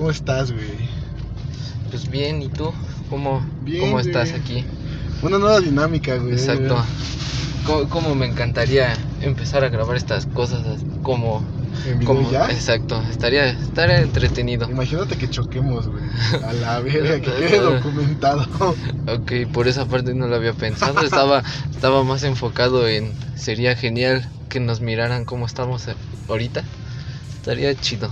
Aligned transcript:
¿Cómo 0.00 0.12
estás, 0.12 0.50
güey? 0.50 0.88
Pues 1.90 2.08
bien, 2.10 2.40
¿y 2.40 2.48
tú? 2.48 2.72
¿Cómo, 3.10 3.44
Bien, 3.60 3.82
cómo 3.82 3.92
güey. 4.00 4.06
estás 4.06 4.32
aquí? 4.32 4.64
Una 5.20 5.36
nueva 5.38 5.60
dinámica, 5.60 6.16
güey. 6.16 6.32
Exacto. 6.32 6.82
¿Cómo, 7.66 7.86
cómo 7.90 8.14
me 8.14 8.24
encantaría 8.24 8.96
empezar 9.20 9.62
a 9.62 9.68
grabar 9.68 9.98
estas 9.98 10.24
cosas 10.24 10.66
as- 10.66 10.86
como... 11.02 11.44
¿En 11.84 11.98
video 11.98 12.14
como 12.14 12.32
ya? 12.32 12.50
Exacto, 12.50 13.04
estaría, 13.10 13.50
estaría 13.50 14.00
entretenido. 14.00 14.70
Imagínate 14.70 15.18
que 15.18 15.28
choquemos, 15.28 15.86
güey. 15.86 16.02
A 16.48 16.54
la 16.54 16.80
verga, 16.80 17.20
que 17.20 17.30
quede 17.34 17.58
documentado. 17.58 18.46
Ok, 19.06 19.52
por 19.52 19.68
esa 19.68 19.84
parte 19.84 20.14
no 20.14 20.28
lo 20.28 20.36
había 20.36 20.54
pensado, 20.54 21.02
estaba, 21.04 21.44
estaba 21.70 22.04
más 22.04 22.22
enfocado 22.22 22.88
en... 22.88 23.14
Sería 23.36 23.76
genial 23.76 24.26
que 24.48 24.60
nos 24.60 24.80
miraran 24.80 25.26
cómo 25.26 25.44
estamos 25.44 25.84
ahorita. 26.26 26.64
Estaría 27.36 27.74
chido. 27.74 28.10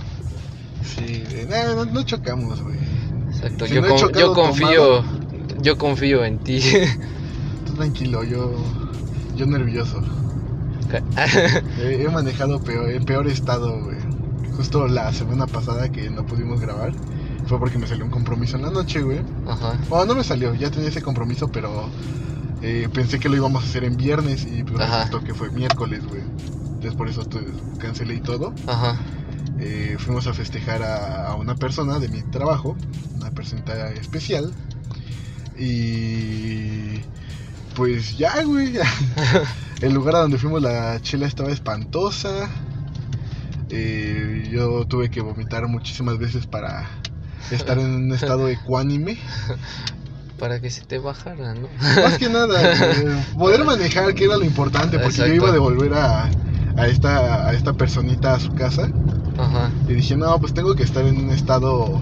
Sí, 0.83 1.23
güey. 1.29 1.45
No, 1.75 1.85
no, 1.85 2.03
chocamos, 2.03 2.61
güey. 2.61 2.77
Exacto, 3.29 3.65
Si 3.67 3.73
yo, 3.75 3.81
no 3.81 3.87
con- 3.89 4.13
yo 4.13 4.33
confío, 4.33 5.03
yo 5.61 5.77
confío 5.77 6.25
en 6.25 6.39
ti. 6.39 6.61
Tú 7.65 7.73
tranquilo, 7.75 8.23
yo. 8.23 8.55
Yo 9.35 9.45
nervioso. 9.45 10.01
He, 11.77 12.03
he 12.03 12.09
manejado 12.11 12.61
peor, 12.61 12.89
en 12.89 13.03
peor 13.05 13.27
estado, 13.27 13.81
güey. 13.83 13.97
Justo 14.55 14.87
la 14.87 15.13
semana 15.13 15.47
pasada 15.47 15.89
que 15.89 16.09
no 16.09 16.25
pudimos 16.25 16.59
grabar. 16.59 16.91
Fue 17.45 17.57
porque 17.59 17.77
me 17.77 17.87
salió 17.87 18.05
un 18.05 18.11
compromiso 18.11 18.57
en 18.57 18.63
la 18.63 18.69
noche, 18.71 19.01
güey. 19.01 19.21
Ajá. 19.47 19.77
Bueno, 19.89 20.05
no 20.05 20.15
me 20.15 20.23
salió, 20.23 20.53
ya 20.55 20.69
tenía 20.69 20.89
ese 20.89 21.01
compromiso, 21.01 21.47
pero 21.51 21.89
eh, 22.61 22.87
pensé 22.93 23.19
que 23.19 23.29
lo 23.29 23.35
íbamos 23.37 23.63
a 23.63 23.67
hacer 23.67 23.83
en 23.85 23.95
viernes 23.97 24.45
y 24.45 24.63
pues 24.63 24.79
resultó 24.97 25.23
que 25.23 25.33
fue 25.33 25.49
miércoles, 25.51 26.05
güey. 26.05 26.21
Entonces 26.21 26.93
por 26.95 27.07
eso 27.07 27.23
tu- 27.25 27.39
cancelé 27.79 28.15
y 28.15 28.19
todo. 28.21 28.53
Ajá. 28.67 28.97
Eh, 29.59 29.97
fuimos 29.99 30.25
a 30.27 30.33
festejar 30.33 30.83
a, 30.83 31.27
a 31.27 31.35
una 31.35 31.55
persona 31.55 31.99
de 31.99 32.07
mi 32.07 32.21
trabajo, 32.23 32.77
una 33.15 33.31
persona 33.31 33.89
especial. 33.99 34.53
Y 35.57 37.01
pues 37.75 38.17
ya, 38.17 38.43
güey. 38.43 38.73
El 39.81 39.93
lugar 39.93 40.15
a 40.15 40.19
donde 40.19 40.37
fuimos 40.37 40.61
la 40.61 40.99
chela 41.01 41.27
estaba 41.27 41.51
espantosa. 41.51 42.49
Eh, 43.69 44.49
yo 44.51 44.85
tuve 44.85 45.09
que 45.09 45.21
vomitar 45.21 45.67
muchísimas 45.67 46.17
veces 46.17 46.47
para 46.47 46.89
estar 47.51 47.77
en 47.77 47.89
un 47.89 48.11
estado 48.11 48.49
ecuánime. 48.49 49.17
Para 50.37 50.59
que 50.59 50.69
se 50.69 50.81
te 50.81 50.99
bajara, 50.99 51.53
¿no? 51.53 51.67
Más 51.79 52.17
que 52.17 52.29
nada, 52.29 52.73
eh, 52.73 53.25
poder 53.37 53.63
manejar, 53.63 54.13
que 54.15 54.25
era 54.25 54.37
lo 54.37 54.43
importante, 54.45 54.99
porque 54.99 55.17
yo 55.17 55.27
iba 55.27 55.49
a 55.49 55.53
devolver 55.53 55.93
a, 55.93 56.29
a 56.77 56.87
esta, 56.87 57.47
a 57.47 57.53
esta 57.53 57.73
personita 57.73 58.33
a 58.33 58.39
su 58.39 58.53
casa. 58.53 58.89
Ajá. 59.39 59.71
Y 59.87 59.93
dije, 59.93 60.15
no, 60.17 60.37
pues 60.39 60.53
tengo 60.53 60.75
que 60.75 60.83
estar 60.83 61.05
en 61.05 61.17
un 61.17 61.29
estado, 61.31 62.01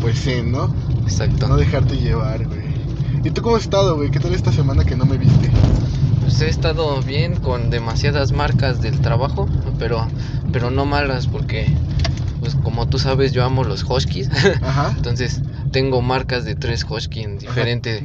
pues 0.00 0.20
zen, 0.22 0.52
¿no? 0.52 0.74
Exacto. 1.02 1.48
No 1.48 1.56
dejarte 1.56 1.96
llevar, 1.96 2.46
güey. 2.46 2.62
¿Y 3.24 3.30
tú 3.30 3.42
cómo 3.42 3.56
has 3.56 3.62
estado, 3.62 3.96
güey? 3.96 4.10
¿Qué 4.10 4.20
tal 4.20 4.34
esta 4.34 4.52
semana 4.52 4.84
que 4.84 4.96
no 4.96 5.06
me 5.06 5.16
viste? 5.16 5.50
Pues 6.20 6.40
he 6.40 6.48
estado 6.48 7.00
bien 7.02 7.36
con 7.36 7.70
demasiadas 7.70 8.32
marcas 8.32 8.80
del 8.80 9.00
trabajo, 9.00 9.48
pero, 9.78 10.06
pero 10.52 10.70
no 10.70 10.84
malas 10.86 11.26
porque, 11.26 11.66
pues 12.40 12.54
como 12.56 12.88
tú 12.88 12.98
sabes, 12.98 13.32
yo 13.32 13.44
amo 13.44 13.64
los 13.64 13.84
huskies. 13.88 14.28
Ajá. 14.62 14.92
Entonces 14.96 15.40
tengo 15.72 16.02
marcas 16.02 16.44
de 16.44 16.54
tres 16.54 16.86
en 17.14 17.38
diferente. 17.38 18.04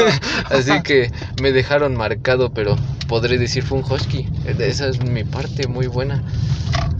Así 0.50 0.82
que 0.82 1.10
me 1.42 1.50
dejaron 1.50 1.96
marcado, 1.96 2.52
pero 2.52 2.76
podré 3.08 3.38
decir 3.38 3.64
fue 3.64 3.78
un 3.78 3.84
husky. 3.90 4.28
Esa 4.44 4.88
es 4.88 5.02
mi 5.02 5.24
parte 5.24 5.66
muy 5.66 5.86
buena. 5.86 6.22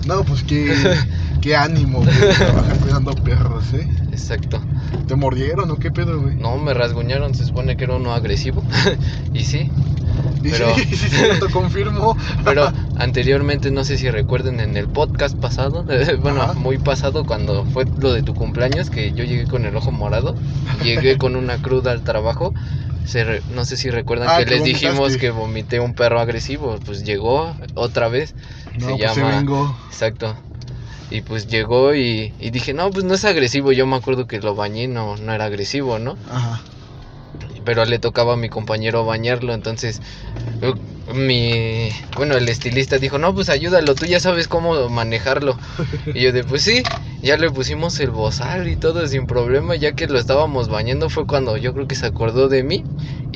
No, 0.06 0.24
pues 0.24 0.42
qué, 0.42 0.72
qué 1.40 1.56
ánimo, 1.56 2.00
güey, 2.00 2.34
trabajar 2.36 2.78
cuidando 2.78 3.14
perros, 3.14 3.72
¿eh? 3.74 3.88
Exacto. 4.10 4.60
¿Te 5.06 5.16
mordieron 5.16 5.70
o 5.70 5.76
qué 5.76 5.90
pedo, 5.90 6.20
güey? 6.20 6.36
No, 6.36 6.56
me 6.58 6.74
rasguñaron, 6.74 7.34
se 7.34 7.44
supone 7.44 7.76
que 7.76 7.84
era 7.84 7.96
uno 7.96 8.14
agresivo. 8.14 8.62
y 9.34 9.44
sí, 9.44 9.70
pero- 10.42 10.74
sí, 10.76 10.84
sí, 10.84 11.08
sí, 11.08 11.16
te 11.40 11.50
confirmo. 11.50 12.16
Pero 12.44 12.72
anteriormente, 12.96 13.70
no 13.70 13.84
sé 13.84 13.98
si 13.98 14.10
recuerden 14.10 14.60
en 14.60 14.76
el 14.76 14.88
podcast 14.88 15.36
pasado, 15.38 15.84
bueno, 16.20 16.42
Ajá. 16.42 16.52
muy 16.54 16.78
pasado, 16.78 17.24
cuando 17.24 17.64
fue 17.64 17.84
lo 17.96 18.12
de 18.12 18.22
tu 18.22 18.34
cumpleaños, 18.34 18.90
que 18.90 19.12
yo 19.12 19.24
llegué 19.24 19.46
con 19.46 19.64
el 19.64 19.76
ojo 19.76 19.90
morado, 19.92 20.34
llegué 20.82 21.18
con 21.18 21.36
una 21.36 21.58
cruda 21.58 21.92
al 21.92 22.02
trabajo. 22.02 22.54
se 23.04 23.22
re- 23.24 23.42
no 23.50 23.64
sé 23.64 23.76
si 23.76 23.90
recuerdan 23.90 24.28
Ah, 24.28 24.38
que 24.38 24.44
que 24.46 24.50
les 24.56 24.64
dijimos 24.64 25.16
que 25.16 25.30
vomité 25.30 25.78
un 25.80 25.94
perro 25.94 26.18
agresivo. 26.20 26.78
Pues 26.84 27.04
llegó 27.04 27.54
otra 27.74 28.08
vez. 28.08 28.34
No, 28.78 28.86
se 28.88 28.96
pues 28.96 29.12
se 29.12 29.20
llama. 29.20 29.36
vengó. 29.36 29.76
Exacto. 29.88 30.36
Y 31.08 31.20
pues 31.20 31.46
llegó 31.46 31.94
y, 31.94 32.32
y 32.40 32.50
dije, 32.50 32.74
no, 32.74 32.90
pues 32.90 33.04
no 33.04 33.14
es 33.14 33.24
agresivo. 33.24 33.70
Yo 33.70 33.86
me 33.86 33.94
acuerdo 33.94 34.26
que 34.26 34.40
lo 34.40 34.56
bañé, 34.56 34.88
no, 34.88 35.16
no 35.16 35.32
era 35.32 35.44
agresivo, 35.44 36.00
¿no? 36.00 36.16
Ajá. 36.28 36.60
Pero 37.64 37.84
le 37.84 37.98
tocaba 37.98 38.34
a 38.34 38.36
mi 38.36 38.48
compañero 38.48 39.04
bañarlo, 39.04 39.54
entonces 39.54 40.00
mi 41.14 41.90
bueno, 42.16 42.36
el 42.36 42.48
estilista 42.48 42.98
dijo, 42.98 43.18
"No, 43.18 43.34
pues 43.34 43.48
ayúdalo, 43.48 43.94
tú 43.96 44.06
ya 44.06 44.20
sabes 44.20 44.48
cómo 44.48 44.88
manejarlo." 44.90 45.58
Y 46.14 46.22
yo 46.22 46.32
de, 46.32 46.44
"Pues 46.44 46.62
sí." 46.64 46.88
Ya 47.22 47.36
le 47.38 47.50
pusimos 47.50 47.98
el 48.00 48.10
bozal 48.10 48.68
y 48.68 48.76
todo 48.76 49.06
sin 49.08 49.26
problema, 49.26 49.74
ya 49.76 49.94
que 49.94 50.06
lo 50.06 50.18
estábamos 50.18 50.68
bañando 50.68 51.08
fue 51.10 51.26
cuando 51.26 51.56
yo 51.56 51.72
creo 51.72 51.86
que 51.86 51.96
se 51.96 52.06
acordó 52.06 52.48
de 52.48 52.62
mí 52.62 52.84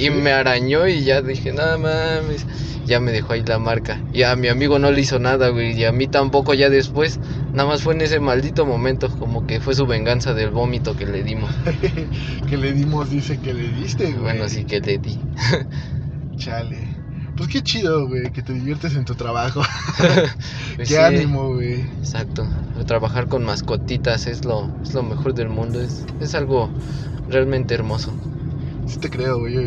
y 0.06 0.10
me 0.10 0.32
arañó 0.32 0.86
y 0.88 1.04
ya 1.04 1.22
dije, 1.22 1.52
"No 1.52 1.78
mames." 1.78 2.46
Ya 2.86 3.00
me 3.00 3.12
dejó 3.12 3.34
ahí 3.34 3.44
la 3.44 3.58
marca. 3.58 4.04
Y 4.10 4.22
a 4.24 4.34
mi 4.36 4.48
amigo 4.48 4.78
no 4.78 4.90
le 4.90 5.00
hizo 5.02 5.18
nada, 5.18 5.48
güey, 5.50 5.72
y 5.78 5.84
a 5.84 5.92
mí 5.92 6.08
tampoco 6.08 6.54
ya 6.54 6.70
después. 6.70 7.20
Nada 7.52 7.68
más 7.68 7.82
fue 7.82 7.94
en 7.94 8.00
ese 8.02 8.20
maldito 8.20 8.66
momento, 8.66 9.10
como 9.10 9.44
que 9.44 9.60
fue 9.60 9.74
su 9.74 9.86
venganza 9.86 10.34
del 10.34 10.50
vómito 10.50 10.96
que 10.96 11.06
le 11.06 11.22
dimos. 11.22 11.52
que 12.48 12.56
le 12.56 12.72
dimos, 12.72 13.10
dice 13.10 13.38
que 13.38 13.54
le 13.54 13.68
diste, 13.70 14.12
güey. 14.12 14.22
Bueno, 14.22 14.48
sí 14.48 14.64
que 14.64 14.80
le 14.80 14.98
di. 14.98 15.20
Chale. 16.36 16.90
Pues 17.36 17.48
qué 17.48 17.62
chido, 17.62 18.06
güey, 18.08 18.30
que 18.32 18.42
te 18.42 18.52
diviertes 18.52 18.94
en 18.94 19.04
tu 19.04 19.14
trabajo. 19.14 19.62
Pues 20.76 20.88
qué 20.88 20.96
sí, 20.96 21.02
ánimo, 21.02 21.54
güey. 21.54 21.86
Exacto. 21.98 22.50
Trabajar 22.86 23.28
con 23.28 23.44
mascotitas 23.44 24.26
es 24.26 24.44
lo, 24.44 24.74
es 24.82 24.94
lo 24.94 25.02
mejor 25.02 25.34
del 25.34 25.48
mundo. 25.48 25.80
Es, 25.80 26.04
es 26.18 26.34
algo 26.34 26.74
realmente 27.26 27.74
hermoso. 27.74 28.18
Sí 28.90 28.98
te 28.98 29.08
creo, 29.10 29.38
güey. 29.38 29.54
Yo, 29.54 29.60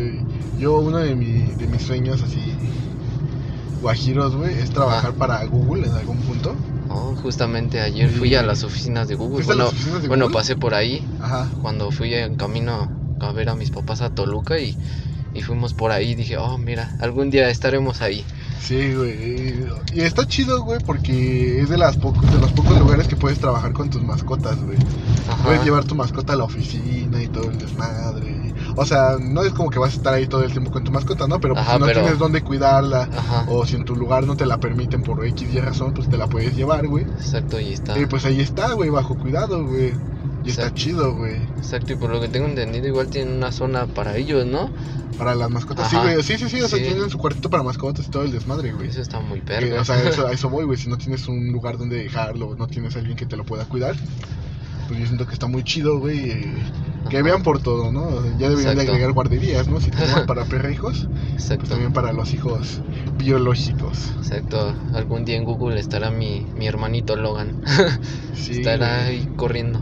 yo 0.58 0.78
uno 0.78 0.98
de, 0.98 1.14
mi- 1.14 1.54
de 1.54 1.66
mis 1.66 1.82
sueños 1.82 2.22
así 2.22 2.40
guajiros, 3.80 4.34
güey, 4.36 4.54
es 4.58 4.70
trabajar 4.70 5.14
para 5.14 5.44
Google 5.46 5.86
en 5.86 5.94
algún 5.94 6.18
punto. 6.18 6.54
Oh, 6.88 7.14
justamente 7.22 7.80
ayer 7.80 8.10
fui 8.10 8.34
a 8.34 8.42
las 8.42 8.62
oficinas 8.64 9.08
de 9.08 9.14
Google. 9.14 9.42
¿Fuiste 9.42 9.52
a 9.52 9.56
Bueno, 9.56 9.64
las 9.64 9.72
oficinas 9.74 10.02
de 10.02 10.08
bueno 10.08 10.24
Google? 10.26 10.38
pasé 10.38 10.56
por 10.56 10.74
ahí 10.74 11.06
Ajá. 11.20 11.50
cuando 11.62 11.90
fui 11.90 12.14
en 12.14 12.36
camino 12.36 12.88
a 13.20 13.32
ver 13.32 13.48
a 13.48 13.54
mis 13.56 13.70
papás 13.70 14.00
a 14.02 14.10
Toluca 14.10 14.58
y, 14.58 14.76
y 15.34 15.40
fuimos 15.42 15.72
por 15.74 15.90
ahí. 15.90 16.14
Dije, 16.14 16.36
oh, 16.36 16.58
mira, 16.58 16.94
algún 17.00 17.30
día 17.30 17.48
estaremos 17.48 18.02
ahí. 18.02 18.24
Sí, 18.60 18.94
güey. 18.94 19.64
Y 19.94 20.00
está 20.02 20.26
chido, 20.26 20.62
güey, 20.62 20.78
porque 20.84 21.60
es 21.60 21.68
de, 21.68 21.76
las 21.78 21.96
poco- 21.96 22.24
de 22.26 22.38
los 22.38 22.52
pocos 22.52 22.78
lugares 22.78 23.08
que 23.08 23.16
puedes 23.16 23.38
trabajar 23.38 23.72
con 23.72 23.90
tus 23.90 24.02
mascotas, 24.02 24.62
güey. 24.62 24.78
Puedes 25.42 25.64
llevar 25.64 25.84
tu 25.84 25.94
mascota 25.94 26.32
a 26.34 26.36
la 26.36 26.44
oficina 26.44 27.22
y 27.22 27.28
todo 27.28 27.50
el 27.50 27.58
desmadre. 27.58 28.43
O 28.76 28.84
sea, 28.84 29.16
no 29.20 29.42
es 29.42 29.52
como 29.52 29.70
que 29.70 29.78
vas 29.78 29.92
a 29.92 29.96
estar 29.96 30.14
ahí 30.14 30.26
todo 30.26 30.42
el 30.42 30.50
tiempo 30.50 30.70
con 30.70 30.82
tu 30.84 30.90
mascota, 30.90 31.26
¿no? 31.28 31.40
Pero 31.40 31.54
pues, 31.54 31.66
Ajá, 31.66 31.74
si 31.76 31.80
no 31.80 31.86
pero- 31.86 32.00
tienes 32.00 32.18
dónde 32.18 32.42
cuidarla, 32.42 33.08
Ajá. 33.16 33.44
o 33.48 33.64
si 33.66 33.76
en 33.76 33.84
tu 33.84 33.94
lugar 33.94 34.24
no 34.26 34.36
te 34.36 34.46
la 34.46 34.58
permiten 34.58 35.02
por 35.02 35.24
X 35.24 35.48
y 35.52 35.60
razón, 35.60 35.92
pues 35.94 36.08
te 36.08 36.16
la 36.16 36.26
puedes 36.26 36.56
llevar, 36.56 36.86
güey. 36.86 37.04
Exacto, 37.04 37.60
y 37.60 37.72
está. 37.72 37.98
Y 37.98 38.06
pues 38.06 38.24
ahí 38.24 38.40
está, 38.40 38.72
güey, 38.72 38.90
bajo 38.90 39.16
cuidado, 39.16 39.64
güey. 39.66 39.92
Y 40.44 40.50
está 40.50 40.74
chido, 40.74 41.14
güey. 41.16 41.36
Exacto, 41.56 41.92
y 41.94 41.96
por 41.96 42.10
lo 42.10 42.20
que 42.20 42.28
tengo 42.28 42.46
entendido, 42.46 42.86
igual 42.86 43.06
tienen 43.08 43.34
una 43.36 43.50
zona 43.50 43.86
para 43.86 44.16
ellos, 44.16 44.44
¿no? 44.44 44.70
Para 45.16 45.34
las 45.34 45.48
mascotas, 45.48 45.86
Ajá. 45.86 46.02
sí, 46.02 46.12
güey. 46.12 46.22
Sí, 46.22 46.36
sí, 46.36 46.48
sí, 46.50 46.60
o 46.60 46.68
sea, 46.68 46.78
Sí. 46.78 46.84
tienen 46.84 47.08
su 47.08 47.16
cuartito 47.18 47.48
para 47.48 47.62
mascotas 47.62 48.06
y 48.06 48.10
todo 48.10 48.24
el 48.24 48.32
desmadre, 48.32 48.72
güey. 48.72 48.88
Eso 48.88 49.00
está 49.00 49.20
muy 49.20 49.40
perro. 49.40 49.80
o 49.80 49.84
sea, 49.84 50.02
eso, 50.02 50.26
a 50.26 50.32
eso 50.32 50.50
voy, 50.50 50.64
güey. 50.64 50.76
Si 50.78 50.88
no 50.88 50.98
tienes 50.98 51.26
un 51.28 51.50
lugar 51.52 51.78
donde 51.78 51.96
dejarlo, 51.96 52.56
no 52.56 52.66
tienes 52.66 52.94
alguien 52.96 53.16
que 53.16 53.24
te 53.24 53.36
lo 53.36 53.44
pueda 53.44 53.64
cuidar, 53.64 53.94
pues 54.88 55.00
yo 55.00 55.06
siento 55.06 55.26
que 55.26 55.32
está 55.32 55.46
muy 55.46 55.62
chido, 55.64 55.98
güey. 55.98 56.30
eh, 56.30 56.62
Que 57.08 57.22
vean 57.22 57.42
por 57.42 57.60
todo, 57.60 57.92
¿no? 57.92 58.08
Ya 58.38 58.48
deberían 58.48 58.76
de 58.76 58.82
agregar 58.82 59.12
guarderías, 59.12 59.68
¿no? 59.68 59.80
Si 59.80 59.90
tenemos 59.90 60.22
para 60.22 60.44
perrijos, 60.44 61.08
pues 61.10 61.42
Exacto. 61.44 61.68
también 61.70 61.92
para 61.92 62.12
los 62.12 62.32
hijos 62.32 62.80
biológicos. 63.18 64.12
Exacto, 64.18 64.74
algún 64.94 65.24
día 65.24 65.36
en 65.36 65.44
Google 65.44 65.78
estará 65.78 66.10
mi, 66.10 66.46
mi 66.56 66.66
hermanito 66.66 67.16
Logan. 67.16 67.62
Sí. 68.34 68.58
estará 68.58 69.04
güey. 69.04 69.20
ahí 69.20 69.28
corriendo. 69.36 69.80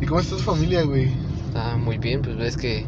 ¿Y 0.00 0.06
cómo 0.06 0.20
está 0.20 0.36
tu 0.36 0.42
familia, 0.42 0.82
güey? 0.82 1.12
Está 1.46 1.76
muy 1.76 1.98
bien, 1.98 2.22
pues 2.22 2.36
ves 2.36 2.56
que 2.56 2.86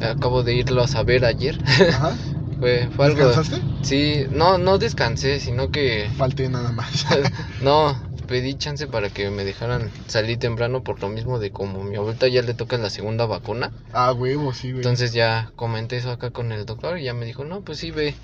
acabo 0.00 0.42
de 0.42 0.54
irlos 0.54 0.96
a 0.96 1.02
ver 1.02 1.24
ayer. 1.24 1.58
Ajá. 1.90 2.14
fue, 2.58 2.88
fue 2.96 3.06
algo. 3.06 3.26
¿Descansaste? 3.26 3.62
Sí, 3.82 4.26
no, 4.32 4.58
no 4.58 4.78
descansé, 4.78 5.40
sino 5.40 5.70
que. 5.70 6.08
Falté 6.16 6.48
nada 6.48 6.72
más. 6.72 7.06
No, 7.62 7.96
pedí 8.28 8.54
chance 8.56 8.86
para 8.86 9.10
que 9.10 9.30
me 9.30 9.44
dejaran 9.44 9.90
salir 10.06 10.38
temprano 10.38 10.84
por 10.84 11.02
lo 11.02 11.08
mismo 11.08 11.40
de 11.40 11.50
como 11.50 11.82
mi 11.82 11.96
abuelita 11.96 12.28
ya 12.28 12.42
le 12.42 12.54
toca 12.54 12.78
la 12.78 12.90
segunda 12.90 13.26
vacuna. 13.26 13.72
ah, 13.92 14.12
huevo, 14.12 14.52
sí, 14.52 14.72
güey. 14.72 14.84
Entonces 14.84 15.12
ya 15.12 15.50
comenté 15.56 15.96
eso 15.96 16.10
acá 16.12 16.30
con 16.30 16.52
el 16.52 16.64
doctor 16.66 16.98
y 16.98 17.04
ya 17.04 17.14
me 17.14 17.26
dijo, 17.26 17.44
no, 17.44 17.62
pues 17.62 17.78
sí, 17.78 17.90
ve. 17.90 18.14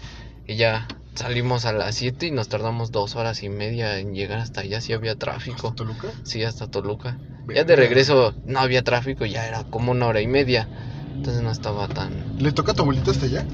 Y 0.47 0.57
ya 0.57 0.87
salimos 1.15 1.65
a 1.65 1.73
las 1.73 1.97
7 1.97 2.27
y 2.27 2.31
nos 2.31 2.49
tardamos 2.49 2.93
dos 2.93 3.17
horas 3.17 3.43
y 3.43 3.49
media 3.49 3.99
en 3.99 4.15
llegar 4.15 4.39
hasta 4.39 4.61
allá, 4.61 4.81
sí 4.81 4.93
había 4.93 5.17
tráfico. 5.17 5.69
¿Hasta 5.69 5.77
Toluca? 5.77 6.09
Sí, 6.25 6.45
hasta 6.45 6.69
Toluca. 6.69 7.19
Ya 7.49 7.65
de 7.65 7.77
regreso 7.77 8.35
no 8.45 8.61
había 8.61 8.83
tráfico, 8.83 9.25
ya 9.25 9.47
era 9.47 9.65
como 9.65 9.93
una 9.93 10.07
hora 10.07 10.21
y 10.21 10.27
media. 10.29 10.69
Entonces 11.19 11.43
no 11.43 11.51
estaba 11.51 11.89
tan... 11.89 12.13
¿Le 12.39 12.53
toca 12.53 12.73
a 12.73 12.75
tu 12.75 12.83
abuelita 12.83 13.11
hasta 13.11 13.27
allá? 13.27 13.47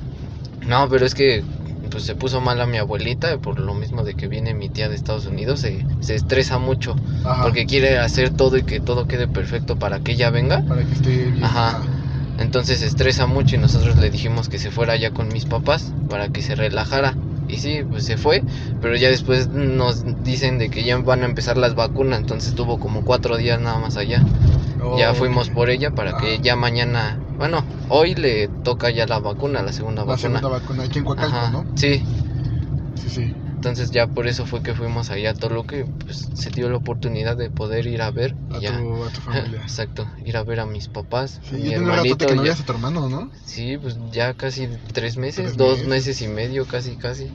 No, 0.67 0.88
pero 0.88 1.06
es 1.06 1.14
que 1.14 1.43
pues 1.90 2.04
se 2.04 2.14
puso 2.14 2.40
mal 2.40 2.60
a 2.60 2.66
mi 2.66 2.78
abuelita 2.78 3.37
por 3.38 3.58
lo 3.58 3.75
mismo 3.75 4.04
de 4.04 4.14
que 4.14 4.28
viene 4.28 4.54
mi 4.54 4.69
tía 4.69 4.88
de 4.88 4.94
Estados 4.94 5.26
Unidos, 5.26 5.60
se, 5.60 5.84
se 6.00 6.14
estresa 6.14 6.58
mucho 6.58 6.96
Ajá. 7.25 7.42
porque 7.42 7.66
quiere 7.66 7.98
hacer 7.98 8.31
todo 8.31 8.56
y 8.56 8.62
que 8.62 8.81
todo 8.81 9.06
quede 9.06 9.28
perfecto 9.28 9.76
para 9.76 10.00
que 10.00 10.12
ella 10.12 10.31
venga. 10.31 10.62
Para 10.62 10.82
que 10.84 10.92
esté 10.92 11.10
bien. 11.10 11.44
Ajá. 11.44 11.81
Entonces 12.38 12.78
se 12.81 12.87
estresa 12.87 13.26
mucho 13.26 13.56
y 13.56 13.58
nosotros 13.58 13.96
le 13.96 14.10
dijimos 14.10 14.48
que 14.48 14.58
se 14.58 14.70
fuera 14.70 14.96
ya 14.96 15.10
con 15.10 15.28
mis 15.28 15.44
papás 15.44 15.92
para 16.08 16.28
que 16.28 16.40
se 16.42 16.54
relajara. 16.54 17.14
Y 17.48 17.56
sí, 17.58 17.81
pues 17.88 18.04
se 18.04 18.16
fue, 18.16 18.43
pero 18.81 18.96
ya 18.96 19.08
después 19.08 19.48
nos 19.48 20.04
dicen 20.25 20.58
de 20.58 20.70
que 20.70 20.84
ya 20.84 20.96
van 20.98 21.22
a 21.22 21.26
empezar 21.26 21.56
las 21.56 21.75
vacunas, 21.75 22.20
entonces 22.20 22.54
tuvo 22.54 22.78
como 22.78 23.04
cuatro 23.04 23.36
días 23.36 23.60
nada 23.60 23.78
más 23.78 23.96
allá. 23.96 24.22
ya 24.96 25.10
Oh, 25.10 25.14
fuimos 25.14 25.50
por 25.50 25.69
ella 25.69 25.90
para 25.90 26.16
que 26.16 26.38
ya 26.38 26.54
mañana, 26.54 27.19
bueno, 27.40 27.64
hoy 27.88 28.14
le 28.14 28.48
toca 28.62 28.90
ya 28.90 29.06
la 29.06 29.19
vacuna, 29.19 29.62
la 29.62 29.72
segunda 29.72 30.02
La 30.02 30.12
vacuna. 30.12 30.38
segunda 30.40 30.48
vacuna 30.48 30.82
aquí 30.84 30.98
en 31.00 31.04
Coacalco, 31.04 31.37
Ajá, 31.37 31.50
¿no? 31.50 31.64
sí, 31.75 32.04
Sí, 32.94 33.10
sí. 33.10 33.34
entonces 33.54 33.90
ya 33.90 34.06
por 34.06 34.26
eso 34.26 34.44
fue 34.46 34.62
que 34.62 34.75
fuimos 34.75 35.10
allá 35.10 35.31
a 35.31 35.34
Toluca 35.34 35.76
y 35.76 35.84
pues 36.04 36.28
se 36.34 36.50
dio 36.50 36.69
la 36.69 36.76
oportunidad 36.76 37.37
de 37.37 37.50
poder 37.50 37.87
ir 37.87 38.02
a 38.02 38.10
ver 38.10 38.37
A 38.50 38.58
ya. 38.60 38.78
tu, 38.78 39.04
a 39.04 39.08
tu 39.10 39.20
familia. 39.22 39.60
Exacto, 39.64 40.08
ir 40.25 40.37
a 40.37 40.42
ver 40.44 40.60
a 40.60 40.66
mis 40.66 40.88
papás, 40.88 41.40
Sí, 41.42 41.56
mi 41.56 41.72
hermanito. 41.72 42.14
ratote 42.14 42.26
que 42.26 42.34
no 42.34 42.44
ya- 42.44 42.52
a 42.52 42.56
tu 42.56 42.72
hermano, 42.72 43.08
¿no? 43.08 43.31
Sí, 43.44 43.78
pues 43.78 43.96
ya 44.12 44.34
casi 44.34 44.69
tres 44.93 45.16
meses, 45.16 45.44
Tres 45.44 45.56
dos 45.56 45.78
meses. 45.78 45.88
meses 45.88 46.22
y 46.22 46.28
medio, 46.28 46.66
casi, 46.66 46.96
casi. 46.96 47.31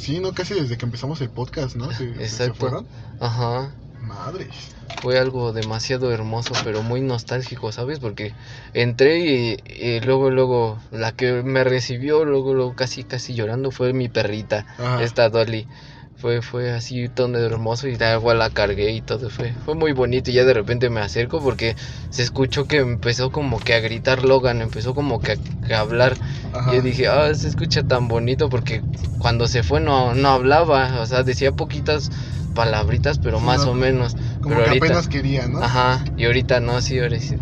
Sí, 0.00 0.18
no, 0.20 0.32
casi 0.32 0.54
desde 0.54 0.76
que 0.76 0.84
empezamos 0.86 1.20
el 1.20 1.30
podcast, 1.30 1.76
¿no? 1.76 1.90
Se, 1.90 1.98
se- 1.98 2.14
se 2.14 2.22
Exacto. 2.24 2.54
fueron. 2.54 2.86
Ajá. 3.20 3.74
Madres. 4.12 4.70
Fue 5.00 5.18
algo 5.18 5.52
demasiado 5.52 6.12
hermoso, 6.12 6.54
pero 6.62 6.82
muy 6.82 7.00
nostálgico, 7.00 7.72
¿sabes? 7.72 7.98
Porque 7.98 8.34
entré 8.72 9.18
y, 9.18 9.56
y 9.66 10.00
luego, 10.00 10.30
luego, 10.30 10.78
la 10.90 11.12
que 11.12 11.42
me 11.42 11.64
recibió, 11.64 12.24
luego, 12.24 12.54
luego, 12.54 12.76
casi, 12.76 13.02
casi 13.04 13.34
llorando 13.34 13.70
fue 13.72 13.92
mi 13.92 14.08
perrita, 14.08 14.66
Ajá. 14.78 15.02
esta 15.02 15.28
Dolly. 15.28 15.66
Fue, 16.14 16.40
fue 16.40 16.70
así 16.70 17.08
todo 17.08 17.36
hermoso 17.36 17.88
y 17.88 17.96
da 17.96 18.14
igual 18.14 18.38
la 18.38 18.50
cargué 18.50 18.92
y 18.92 19.00
todo 19.00 19.28
fue, 19.28 19.52
fue 19.64 19.74
muy 19.74 19.90
bonito 19.92 20.30
y 20.30 20.34
ya 20.34 20.44
de 20.44 20.54
repente 20.54 20.88
me 20.88 21.00
acerco 21.00 21.42
porque 21.42 21.74
se 22.10 22.22
escuchó 22.22 22.68
que 22.68 22.76
empezó 22.76 23.32
como 23.32 23.58
que 23.58 23.74
a 23.74 23.80
gritar 23.80 24.24
Logan, 24.24 24.62
empezó 24.62 24.94
como 24.94 25.20
que 25.20 25.32
a, 25.32 25.74
a 25.74 25.80
hablar 25.80 26.16
Ajá. 26.52 26.72
y 26.72 26.76
yo 26.76 26.82
dije, 26.82 27.08
ah, 27.08 27.34
se 27.34 27.48
escucha 27.48 27.82
tan 27.82 28.06
bonito 28.06 28.48
porque 28.48 28.84
cuando 29.18 29.48
se 29.48 29.64
fue 29.64 29.80
no, 29.80 30.14
no 30.14 30.28
hablaba, 30.28 31.00
o 31.00 31.06
sea, 31.06 31.24
decía 31.24 31.50
poquitas 31.52 32.10
palabritas, 32.52 33.18
pero 33.18 33.38
Sí, 33.38 33.44
más 33.44 33.64
no, 33.66 33.72
o 33.72 33.74
menos. 33.74 34.16
Como 34.40 34.54
pero 34.56 34.64
que 34.64 34.68
ahorita- 34.70 34.86
apenas 34.86 35.08
quería, 35.08 35.48
¿no? 35.48 35.62
Ajá, 35.62 36.04
y 36.16 36.24
ahorita 36.26 36.60
no, 36.60 36.80
sí, 36.80 36.98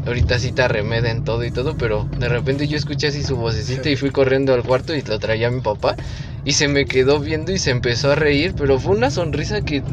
ahorita 0.07 0.39
sí 0.39 0.53
te 0.53 0.63
arremeda 0.63 1.11
en 1.11 1.23
todo 1.23 1.45
y 1.45 1.51
todo, 1.51 1.77
pero 1.77 2.09
de 2.17 2.29
repente 2.29 2.67
yo 2.69 2.77
escuché 2.77 3.09
así 3.09 3.23
su 3.25 3.37
vocecita 3.37 3.89
y 3.91 3.97
fui 3.97 4.11
corriendo 4.11 4.55
al 4.55 4.63
cuarto 4.65 4.95
y 4.95 5.03
lo 5.03 5.19
traía 5.19 5.49
a 5.49 5.51
mi 5.51 5.61
papá 5.61 5.97
y 6.45 6.53
se 6.55 6.69
me 6.69 6.87
quedó 6.87 7.21
viendo 7.21 7.53
y 7.53 7.59
se 7.59 7.71
empezó 7.71 8.11
a 8.13 8.15
reír, 8.17 8.55
pero 8.57 8.79
fue 8.79 8.93
una 8.97 9.11
sonrisa 9.11 9.63
que, 9.63 9.85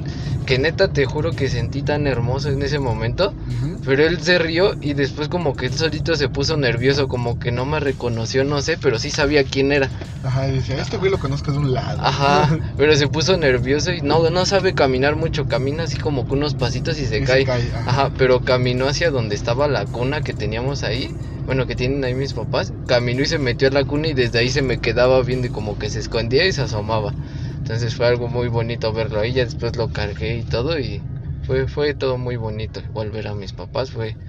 que 0.46 0.60
neta 0.60 0.90
te 0.92 1.06
juro 1.06 1.34
que 1.36 1.50
sentí 1.50 1.84
tan 1.84 2.08
hermoso 2.08 2.50
en 2.50 2.62
ese 2.62 2.80
momento, 2.80 3.36
pero 3.82 4.04
él 4.06 4.22
se 4.22 4.40
rió 4.40 4.76
y 4.82 4.94
después 4.94 5.30
como 5.30 5.56
que 5.56 5.68
él 5.68 5.74
solito 5.78 6.16
se 6.16 6.30
puso 6.30 6.58
nervioso, 6.58 7.08
como 7.08 7.38
que 7.38 7.52
no 7.52 7.66
me 7.66 7.80
reconoció, 7.80 8.44
no 8.44 8.62
sé, 8.62 8.78
pero 8.78 9.00
sí 9.00 9.12
sabía 9.12 9.46
quién 9.46 9.72
era. 9.72 9.92
Ajá, 10.22 10.48
y 10.48 10.52
decía, 10.54 10.76
este 10.82 10.98
güey 10.98 11.12
lo 11.12 11.18
conozco 11.20 11.52
de 11.52 11.58
un 11.60 11.74
lado. 11.74 12.00
Ajá, 12.00 12.60
pero 12.76 12.96
se 12.96 13.08
puso 13.08 13.38
nervioso 13.38 13.92
y 13.92 14.02
no, 14.02 14.30
no 14.30 14.46
sabe 14.46 14.74
caminar 14.76 15.16
mucho, 15.16 15.48
camina 15.48 15.84
así 15.84 15.98
como 15.98 16.26
que 16.28 16.36
unos 16.36 16.54
pasitos 16.56 16.98
y 17.00 17.08
se 17.08 17.18
Y 17.20 17.24
cae. 17.24 17.50
ajá. 17.74 17.84
Ajá, 17.84 18.12
pero 18.18 18.44
caminó 18.44 18.88
hacia 18.88 19.10
donde 19.12 19.36
estaba 19.36 19.68
la 19.68 19.86
cuna 19.88 20.22
que 20.22 20.34
teníamos 20.36 20.84
ahí. 20.84 21.18
Bueno, 21.48 21.66
que 21.66 21.76
tienen 21.76 22.04
ahí 22.06 22.14
mis 22.14 22.34
papás. 22.36 22.76
Caminó 22.86 23.24
y 23.24 23.26
se 23.26 23.40
metió 23.40 23.68
a 23.70 23.72
la 23.72 23.86
cuna 23.86 24.08
y 24.10 24.14
desde 24.14 24.38
ahí 24.40 24.50
se 24.52 24.62
me 24.62 24.80
quedaba 24.80 25.24
viendo 25.24 25.48
y 25.48 25.50
como 25.52 25.78
que 25.80 25.90
se 25.90 26.00
escondía 26.00 26.46
y 26.46 26.54
se 26.54 26.62
asomaba. 26.62 27.16
Entonces 27.60 27.96
fue 27.96 28.06
algo 28.08 28.28
muy 28.30 28.50
bonito 28.50 28.94
verlo 28.94 29.20
ahí. 29.20 29.34
Ya 29.34 29.46
después 29.46 29.76
lo 29.78 29.90
cargué 29.92 30.38
y 30.38 30.46
todo 30.46 30.80
y 30.80 31.08
fue, 31.42 31.68
fue 31.68 31.96
todo 31.96 32.18
muy 32.20 32.36
bonito. 32.38 32.84
Volver 32.94 33.28
a 33.30 33.36
mis 33.36 33.54
papás 33.54 33.92
fue, 33.92 34.20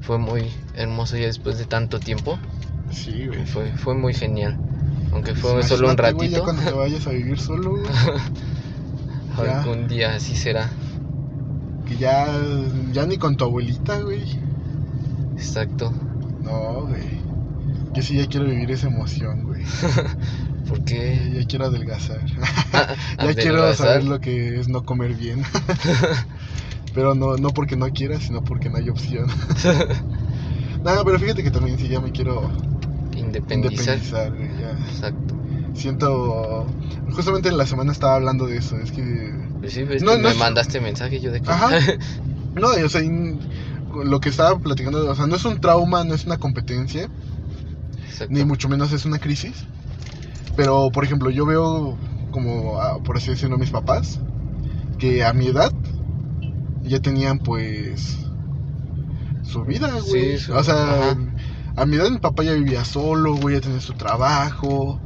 fue 0.00 0.18
muy 0.18 0.54
hermoso 0.74 1.16
ya 1.18 1.26
después 1.26 1.58
de 1.58 1.66
tanto 1.66 2.02
tiempo. 2.02 2.40
Sí, 2.90 3.26
güey. 3.26 3.44
Fue, 3.44 3.72
fue 3.76 3.94
muy 3.94 4.14
genial. 4.14 4.60
Aunque 5.10 5.34
fue 5.34 5.62
solo 5.62 5.88
un 5.90 5.96
imagínate, 5.96 6.12
güey, 6.12 6.30
ya 6.30 6.40
ratito. 6.40 6.42
cuando 6.42 6.62
te 6.64 6.72
vayas 6.72 7.06
a 7.06 7.10
vivir 7.10 7.38
solo. 7.38 7.74
Algún 9.36 9.88
día 9.88 10.14
así 10.14 10.36
será. 10.36 10.70
que 11.84 11.96
ya, 11.96 12.14
ya 12.92 13.06
ni 13.06 13.18
con 13.18 13.36
tu 13.36 13.44
abuelita, 13.44 14.00
güey. 14.00 14.26
Exacto. 15.36 15.92
No, 16.42 16.86
güey. 16.86 17.02
Yo 17.94 18.02
sí 18.02 18.16
ya 18.16 18.26
quiero 18.26 18.46
vivir 18.46 18.70
esa 18.70 18.88
emoción, 18.88 19.44
güey. 19.44 19.62
Porque 20.68 21.18
Ya, 21.32 21.40
ya 21.40 21.46
quiero 21.46 21.66
adelgazar. 21.66 22.20
Ya 23.18 23.34
quiero 23.34 23.74
saber 23.74 24.04
lo 24.04 24.20
que 24.20 24.58
es 24.60 24.68
no 24.68 24.84
comer 24.84 25.14
bien. 25.14 25.42
pero 26.94 27.14
no, 27.14 27.36
no 27.36 27.50
porque 27.50 27.76
no 27.76 27.88
quiera, 27.90 28.20
sino 28.20 28.42
porque 28.44 28.68
no 28.70 28.76
hay 28.78 28.88
opción. 28.88 29.26
Nada, 30.84 31.04
pero 31.04 31.18
fíjate 31.18 31.42
que 31.42 31.50
también 31.50 31.78
sí 31.78 31.88
ya 31.88 32.00
me 32.00 32.10
quiero 32.12 32.50
Independizar. 33.14 33.96
independizar, 33.96 34.30
güey. 34.36 34.48
Ya. 34.60 34.70
Exacto. 34.88 35.34
Siento. 35.74 36.66
Justamente 37.12 37.48
en 37.48 37.56
la 37.58 37.66
semana 37.66 37.92
estaba 37.92 38.14
hablando 38.16 38.46
de 38.46 38.56
eso. 38.58 38.76
Es 38.78 38.90
que. 38.92 39.32
Pues 39.60 39.72
sí, 39.74 39.84
ves 39.84 40.02
No, 40.02 40.12
que 40.12 40.18
no 40.18 40.24
me 40.24 40.30
es- 40.30 40.36
mandaste 40.38 40.80
mensaje 40.80 41.20
yo 41.20 41.30
de 41.30 41.40
que... 41.40 41.50
Ajá. 41.50 41.70
No, 42.54 42.68
o 42.68 42.88
sea, 42.88 43.02
in- 43.02 43.40
lo 43.92 44.20
que 44.20 44.28
estaba 44.30 44.58
platicando, 44.58 45.10
o 45.10 45.14
sea, 45.14 45.26
no 45.26 45.36
es 45.36 45.44
un 45.44 45.60
trauma, 45.60 46.04
no 46.04 46.14
es 46.14 46.26
una 46.26 46.36
competencia, 46.38 47.08
Exacto. 48.06 48.32
ni 48.34 48.44
mucho 48.44 48.68
menos 48.68 48.92
es 48.92 49.04
una 49.04 49.18
crisis. 49.18 49.64
Pero, 50.56 50.90
por 50.92 51.04
ejemplo, 51.04 51.30
yo 51.30 51.46
veo, 51.46 51.98
como, 52.30 52.80
a- 52.80 52.98
por 53.02 53.16
así 53.16 53.30
decirlo, 53.30 53.58
mis 53.58 53.70
papás, 53.70 54.20
que 54.98 55.24
a 55.24 55.32
mi 55.32 55.48
edad 55.48 55.72
ya 56.82 57.00
tenían, 57.00 57.38
pues, 57.38 58.18
su 59.42 59.64
vida, 59.64 59.88
güey. 59.90 60.38
Sí, 60.38 60.38
su- 60.38 60.54
o 60.54 60.62
sea, 60.64 61.10
ajá. 61.10 61.16
a 61.76 61.86
mi 61.86 61.96
edad 61.96 62.10
mi 62.10 62.18
papá 62.18 62.42
ya 62.42 62.52
vivía 62.52 62.84
solo, 62.84 63.34
güey, 63.34 63.56
ya 63.56 63.60
tenía 63.60 63.80
su 63.80 63.94
trabajo, 63.94 65.00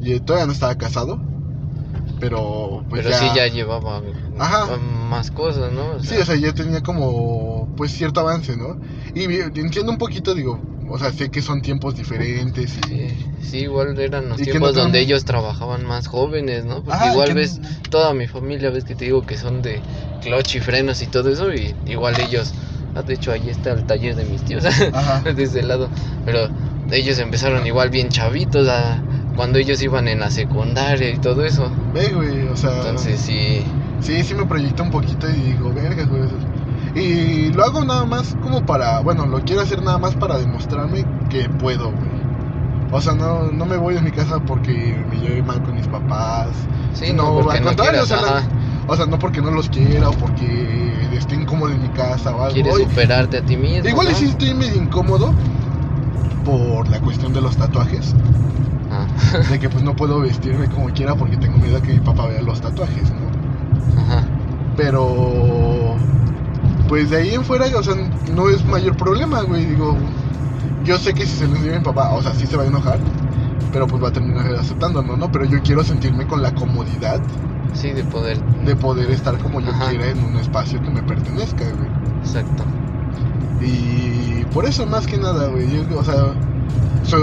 y 0.00 0.18
todavía 0.20 0.46
no 0.46 0.52
estaba 0.52 0.74
casado. 0.74 1.18
Pero, 2.18 2.84
pues 2.88 3.04
Pero 3.04 3.18
sí 3.18 3.26
ya 3.34 3.46
llevaba 3.48 4.02
Ajá. 4.38 4.76
más 4.76 5.30
cosas, 5.30 5.72
¿no? 5.72 5.92
O 5.96 6.00
Sí, 6.00 6.16
o 6.16 6.24
sea, 6.24 6.36
ya 6.36 6.52
tenía 6.52 6.80
como, 6.80 7.61
pues, 7.74 7.92
cierto 7.92 8.20
avance, 8.20 8.56
¿no? 8.56 8.76
Y 9.14 9.24
entiendo 9.24 9.90
un 9.92 9.98
poquito, 9.98 10.34
digo, 10.34 10.60
o 10.88 10.98
sea, 10.98 11.12
sé 11.12 11.30
que 11.30 11.42
son 11.42 11.60
tiempos 11.62 11.94
diferentes 11.96 12.76
y... 12.78 12.82
Sí, 12.82 13.18
sí, 13.40 13.58
igual 13.60 13.98
eran 13.98 14.28
los 14.28 14.40
tiempos 14.40 14.74
no 14.74 14.82
donde 14.82 14.98
tenemos- 14.98 15.08
ellos 15.10 15.24
trabajaban 15.24 15.84
más 15.84 16.06
jóvenes, 16.06 16.64
¿no? 16.64 16.82
Porque 16.82 16.96
Ajá, 16.96 17.06
igual 17.12 17.28
que- 17.28 17.34
ves 17.34 17.60
toda 17.90 18.14
mi 18.14 18.26
familia, 18.26 18.70
ves 18.70 18.84
que 18.84 18.96
te 18.96 19.04
digo 19.06 19.22
que 19.24 19.36
son 19.36 19.62
de 19.62 19.82
clutch 20.20 20.56
y 20.56 20.60
frenos 20.60 21.00
y 21.02 21.08
todo 21.08 21.30
eso, 21.30 21.52
y 21.54 21.76
igual 21.84 22.18
ellos, 22.18 22.54
ah, 22.94 23.02
de 23.02 23.14
hecho 23.14 23.30
ahí 23.32 23.50
está 23.50 23.72
el 23.72 23.84
taller 23.84 24.14
de 24.16 24.24
mis 24.24 24.42
tíos, 24.44 24.64
desde 25.36 25.60
el 25.60 25.68
lado, 25.68 25.90
pero 26.24 26.50
ellos 26.90 27.18
empezaron 27.18 27.66
igual 27.66 27.90
bien 27.90 28.08
chavitos, 28.10 28.68
a- 28.68 29.04
cuando 29.34 29.58
ellos 29.58 29.80
iban 29.82 30.08
en 30.08 30.20
la 30.20 30.30
secundaria 30.30 31.10
y 31.10 31.18
todo 31.18 31.44
eso, 31.44 31.72
Ve, 31.92 32.12
güey, 32.12 32.46
o 32.46 32.56
sea... 32.56 32.70
entonces 32.76 33.20
sí, 33.22 33.66
Sí, 34.00 34.24
sí 34.24 34.34
me 34.34 34.46
proyecto 34.46 34.82
un 34.82 34.90
poquito 34.90 35.30
y 35.30 35.34
digo, 35.40 35.72
verga, 35.72 36.04
güey. 36.06 36.28
Y 36.94 37.52
lo 37.52 37.64
hago 37.64 37.84
nada 37.84 38.04
más 38.04 38.36
como 38.42 38.66
para, 38.66 39.00
bueno, 39.00 39.26
lo 39.26 39.40
quiero 39.44 39.62
hacer 39.62 39.82
nada 39.82 39.98
más 39.98 40.14
para 40.16 40.38
demostrarme 40.38 41.06
que 41.28 41.48
puedo, 41.48 41.92
güey. 41.92 42.10
O 42.90 43.00
sea, 43.00 43.14
no, 43.14 43.50
no 43.50 43.64
me 43.64 43.76
voy 43.78 43.94
de 43.94 44.02
mi 44.02 44.12
casa 44.12 44.40
porque 44.40 44.72
me 45.08 45.16
lleve 45.18 45.42
mal 45.42 45.62
con 45.62 45.74
mis 45.74 45.88
papás. 45.88 46.68
sí, 46.92 47.12
No, 47.14 47.34
no, 47.34 47.34
porque 47.34 47.58
al 47.58 47.64
no 47.64 47.68
contrario, 47.70 48.02
quieras, 48.02 48.22
o 48.22 48.26
sea, 48.26 48.50
O 48.86 48.96
sea, 48.96 49.06
no 49.06 49.18
porque 49.18 49.40
no 49.40 49.50
los 49.50 49.68
quiera 49.70 50.10
o 50.10 50.12
porque 50.18 51.08
esté 51.16 51.34
incómodo 51.36 51.70
en 51.72 51.80
mi 51.82 51.88
casa 51.90 52.34
o 52.34 52.42
algo. 52.42 52.52
quieres 52.54 52.74
Oye, 52.74 52.84
superarte 52.84 53.38
a 53.38 53.44
ti 53.44 53.56
mismo, 53.56 53.88
Igual 53.88 54.08
¿no? 54.08 54.14
sí 54.14 54.26
estoy 54.26 54.54
medio 54.54 54.76
incómodo 54.82 55.34
por 56.44 56.88
la 56.88 57.00
cuestión 57.00 57.32
de 57.32 57.40
los 57.40 57.56
tatuajes. 57.56 58.14
Ah, 58.90 59.06
De 59.48 59.58
que 59.58 59.70
pues 59.70 59.82
no 59.84 59.96
puedo 59.96 60.20
vestirme 60.20 60.68
como 60.68 60.92
quiera 60.92 61.14
porque 61.16 61.36
tengo 61.38 61.58
miedo 61.58 61.78
a 61.78 61.82
que 61.82 61.92
mi 61.94 62.00
papá 62.00 62.26
vea 62.26 62.42
los 62.42 62.60
tatuajes, 62.60 63.10
¿no? 63.12 63.32
ajá, 63.94 64.30
Pero 64.74 65.00
pues 66.88 67.10
de 67.10 67.16
ahí 67.16 67.34
en 67.34 67.44
fuera, 67.44 67.66
o 67.76 67.82
sea, 67.82 67.94
no 68.34 68.48
es 68.48 68.64
mayor 68.64 68.96
problema, 68.96 69.42
güey. 69.42 69.64
Digo, 69.66 69.96
yo 70.84 70.98
sé 70.98 71.14
que 71.14 71.26
si 71.26 71.36
se 71.36 71.46
lo 71.46 71.56
enseña 71.56 71.76
a 71.76 71.78
mi 71.78 71.84
papá, 71.84 72.10
o 72.10 72.22
sea, 72.22 72.34
sí 72.34 72.46
se 72.46 72.56
va 72.56 72.64
a 72.64 72.66
enojar, 72.66 72.98
pero 73.72 73.86
pues 73.86 74.02
va 74.02 74.08
a 74.08 74.12
terminar 74.12 74.46
aceptándolo, 74.54 75.16
¿no? 75.16 75.30
Pero 75.30 75.44
yo 75.44 75.60
quiero 75.62 75.84
sentirme 75.84 76.26
con 76.26 76.42
la 76.42 76.54
comodidad 76.54 77.20
sí, 77.72 77.92
de 77.92 78.04
poder, 78.04 78.42
de 78.64 78.76
poder 78.76 79.10
estar 79.10 79.38
como 79.38 79.60
yo 79.60 79.70
Ajá. 79.70 79.90
quiera 79.90 80.10
en 80.10 80.24
un 80.24 80.36
espacio 80.36 80.80
que 80.82 80.90
me 80.90 81.02
pertenezca, 81.02 81.64
güey. 81.64 81.90
exacto. 82.20 82.64
Y 83.60 84.44
por 84.52 84.66
eso 84.66 84.86
más 84.86 85.06
que 85.06 85.18
nada, 85.18 85.48
güey, 85.48 85.68
yo, 85.70 85.98
o 85.98 86.04
sea, 86.04 86.34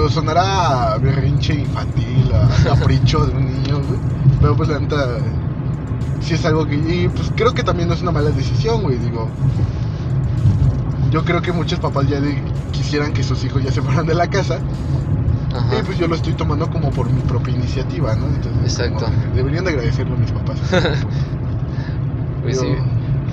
sonará 0.09 0.97
berrinche 0.97 1.53
infantil, 1.53 2.31
capricho 2.63 3.25
de 3.25 3.35
un 3.35 3.45
niño, 3.45 3.81
güey. 3.87 3.99
Pero 4.39 4.55
pues 4.55 4.69
la 4.69 4.79
neta, 4.79 5.17
sí 6.21 6.33
es 6.33 6.45
algo 6.45 6.65
que. 6.65 6.75
Y 6.75 7.09
pues 7.09 7.31
creo 7.35 7.53
que 7.53 7.63
también 7.63 7.89
no 7.89 7.95
es 7.95 8.01
una 8.01 8.11
mala 8.11 8.31
decisión, 8.31 8.81
güey. 8.81 8.97
Digo, 8.97 9.29
yo 11.11 11.23
creo 11.25 11.41
que 11.41 11.51
muchos 11.51 11.79
papás 11.79 12.07
ya 12.07 12.19
quisieran 12.71 13.13
que 13.13 13.23
sus 13.23 13.43
hijos 13.43 13.63
ya 13.63 13.71
se 13.71 13.81
fueran 13.81 14.05
de 14.05 14.15
la 14.15 14.27
casa. 14.29 14.59
Y 15.77 15.83
pues 15.83 15.97
yo 15.97 16.07
lo 16.07 16.15
estoy 16.15 16.33
tomando 16.33 16.69
como 16.69 16.91
por 16.91 17.11
mi 17.11 17.21
propia 17.21 17.53
iniciativa, 17.53 18.15
¿no? 18.15 18.27
Exacto. 18.61 19.07
deberían 19.35 19.65
de 19.65 19.71
agradecerlo 19.71 20.15
a 20.15 20.17
mis 20.17 20.31
papás. 20.31 20.57
pues 22.43 22.59
sí. 22.59 22.67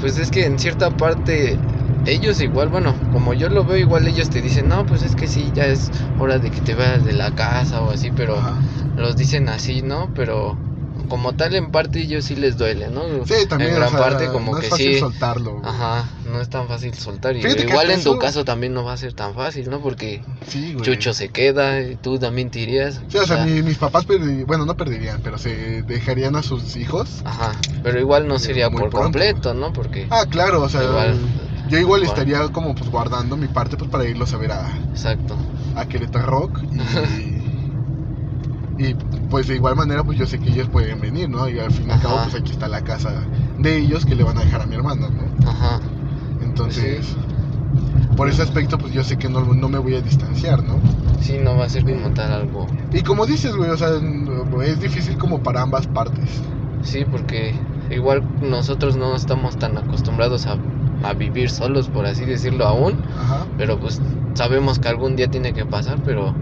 Pues 0.01 0.19
es 0.19 0.31
que 0.31 0.45
en 0.47 0.59
cierta 0.59 0.91
parte 0.91 1.59
ellos 2.07 2.41
igual, 2.41 2.69
bueno, 2.69 2.95
como 3.13 3.35
yo 3.35 3.49
lo 3.49 3.65
veo, 3.65 3.77
igual 3.77 4.07
ellos 4.07 4.31
te 4.31 4.41
dicen, 4.41 4.69
no, 4.69 4.87
pues 4.87 5.03
es 5.03 5.15
que 5.15 5.27
sí, 5.27 5.51
ya 5.55 5.67
es 5.67 5.91
hora 6.19 6.39
de 6.39 6.51
que 6.51 6.61
te 6.61 6.75
vayas 6.75 7.05
de 7.05 7.13
la 7.13 7.33
casa 7.33 7.83
o 7.83 7.91
así, 7.91 8.11
pero 8.15 8.37
los 8.97 9.17
dicen 9.17 9.49
así, 9.49 9.83
¿no? 9.83 10.11
Pero 10.15 10.57
como 11.09 11.35
tal 11.35 11.55
en 11.55 11.71
parte 11.71 12.01
ellos 12.01 12.25
sí 12.25 12.37
les 12.37 12.57
duele, 12.57 12.89
¿no? 12.89 13.03
Sí, 13.27 13.47
también. 13.49 13.71
En 13.73 13.77
gran 13.77 13.93
parte 13.93 14.29
como 14.29 14.53
no 14.53 14.59
que 14.59 14.67
es 14.67 14.71
fácil 14.71 14.95
sí. 14.95 15.01
soltarlo. 15.01 15.61
Ajá, 15.65 16.09
no 16.31 16.41
es 16.41 16.49
tan 16.49 16.69
fácil 16.69 16.95
soltar. 16.95 17.37
Y 17.37 17.41
igual 17.41 17.91
en 17.91 18.03
tu 18.03 18.19
caso 18.19 18.45
también 18.45 18.75
no 18.75 18.85
va 18.85 18.93
a 18.93 18.97
ser 18.97 19.13
tan 19.13 19.35
fácil, 19.35 19.71
¿no? 19.71 19.81
Porque 19.81 20.23
Chucho 20.83 21.15
se 21.15 21.31
queda, 21.31 21.81
y 21.81 21.97
tú 21.97 22.19
también 22.19 22.51
te 22.51 22.61
irías. 22.61 23.01
Sí, 23.09 23.19
o 23.19 23.27
sea, 23.27 23.45
mis 23.45 23.79
papás, 23.79 24.07
bueno, 24.47 24.67
no 24.67 24.77
perderían, 24.77 25.21
pero 25.23 25.39
se 25.39 25.83
dejarían 25.83 26.37
a 26.37 26.43
sus 26.43 26.77
hijos. 26.77 27.23
Ajá, 27.25 27.53
pero 27.83 28.01
igual 28.01 28.29
no 28.29 28.39
sería 28.39 28.71
por 28.71 28.91
completo, 28.91 29.55
¿no? 29.55 29.73
Porque... 29.73 30.07
Ah, 30.11 30.25
claro, 30.29 30.63
o 30.63 30.69
sea, 30.69 31.15
yo 31.69 31.79
igual 31.79 32.03
estaría 32.03 32.47
como 32.49 32.75
pues 32.75 32.91
guardando 32.91 33.37
mi 33.37 33.49
parte 33.49 33.77
pues 33.77 33.91
para 33.91 34.05
irlos 34.05 34.33
a 34.33 34.37
ver 34.37 34.53
a... 34.53 34.71
Exacto. 34.91 35.37
A 35.75 35.87
Querétaro 35.87 36.27
Rock 36.27 36.61
y... 37.19 37.37
Y 38.79 38.95
pues 39.31 39.47
de 39.49 39.57
igual 39.57 39.77
manera 39.77 40.05
pues 40.05 40.19
yo 40.19 40.27
sé 40.27 40.39
que 40.39 40.51
ellos 40.51 40.69
pueden 40.69 41.01
venir, 41.01 41.29
¿no? 41.29 41.49
Y 41.49 41.59
al 41.59 41.71
fin 41.71 41.89
y 41.89 41.91
al 41.91 42.01
cabo 42.01 42.19
pues 42.23 42.35
aquí 42.35 42.53
está 42.53 42.69
la 42.69 42.83
casa 42.83 43.13
de 43.59 43.79
ellos 43.79 44.05
que 44.05 44.15
le 44.15 44.25
van 44.25 44.39
a 44.39 44.43
dejar 44.43 44.63
a 44.63 44.67
mi 44.67 44.75
hermano, 44.75 45.09
¿no? 45.09 45.49
Ajá. 45.51 45.81
Entonces, 46.43 47.17
por 48.17 48.29
ese 48.29 48.43
aspecto 48.43 48.79
pues 48.79 48.93
yo 48.93 49.05
sé 49.05 49.17
que 49.17 49.29
no, 49.29 49.41
no 49.41 49.69
me 49.69 49.79
voy 49.79 49.95
a 49.95 50.01
distanciar, 50.01 50.63
¿no? 50.63 50.81
Sí, 51.21 51.39
no 51.43 51.57
va 51.57 51.65
a 51.65 51.69
ser 51.69 51.85
como 51.85 52.11
tal 52.11 52.33
algo. 52.33 52.67
Y 52.93 53.03
como 53.03 53.27
dices, 53.27 53.57
güey, 53.57 53.71
o 53.71 53.77
sea, 53.77 53.89
es 54.65 54.81
difícil 54.81 55.19
como 55.19 55.43
para 55.43 55.63
ambas 55.63 55.87
partes. 55.89 56.43
Sí, 56.83 57.05
porque 57.05 57.55
igual 57.91 58.23
nosotros 58.41 58.97
no 58.97 59.17
estamos 59.17 59.57
tan 59.57 59.77
acostumbrados 59.77 60.47
a, 60.47 60.57
a 61.03 61.13
vivir 61.15 61.51
solos, 61.51 61.89
por 61.89 62.07
así 62.07 62.25
decirlo, 62.25 62.67
aún. 62.67 63.03
Ajá. 63.19 63.45
Pero 63.59 63.79
pues 63.81 64.01
sabemos 64.35 64.79
que 64.79 64.89
algún 64.89 65.17
día 65.17 65.29
tiene 65.29 65.53
que 65.53 65.65
pasar, 65.65 65.99
pero 66.05 66.35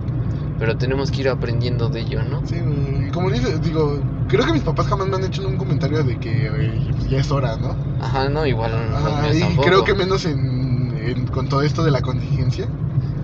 pero 0.58 0.76
tenemos 0.76 1.10
que 1.10 1.22
ir 1.22 1.28
aprendiendo 1.28 1.88
de 1.88 2.00
ello, 2.00 2.22
¿no? 2.22 2.46
Sí, 2.46 2.56
y 2.56 3.10
como 3.10 3.30
dices, 3.30 3.60
digo, 3.62 4.00
creo 4.28 4.44
que 4.46 4.52
mis 4.52 4.62
papás 4.62 4.86
jamás 4.86 5.08
me 5.08 5.16
han 5.16 5.24
hecho 5.24 5.46
un 5.46 5.56
comentario 5.56 6.02
de 6.04 6.18
que 6.18 6.50
pues, 6.90 7.08
ya 7.08 7.18
es 7.18 7.30
hora, 7.30 7.56
¿no? 7.56 7.76
Ajá, 8.00 8.28
no, 8.28 8.46
igual 8.46 8.72
no, 8.90 9.34
y 9.34 9.56
creo 9.58 9.84
que 9.84 9.94
menos 9.94 10.24
en, 10.24 11.26
con 11.32 11.48
todo 11.48 11.62
esto 11.62 11.84
de 11.84 11.90
la 11.90 12.00
contingencia. 12.00 12.68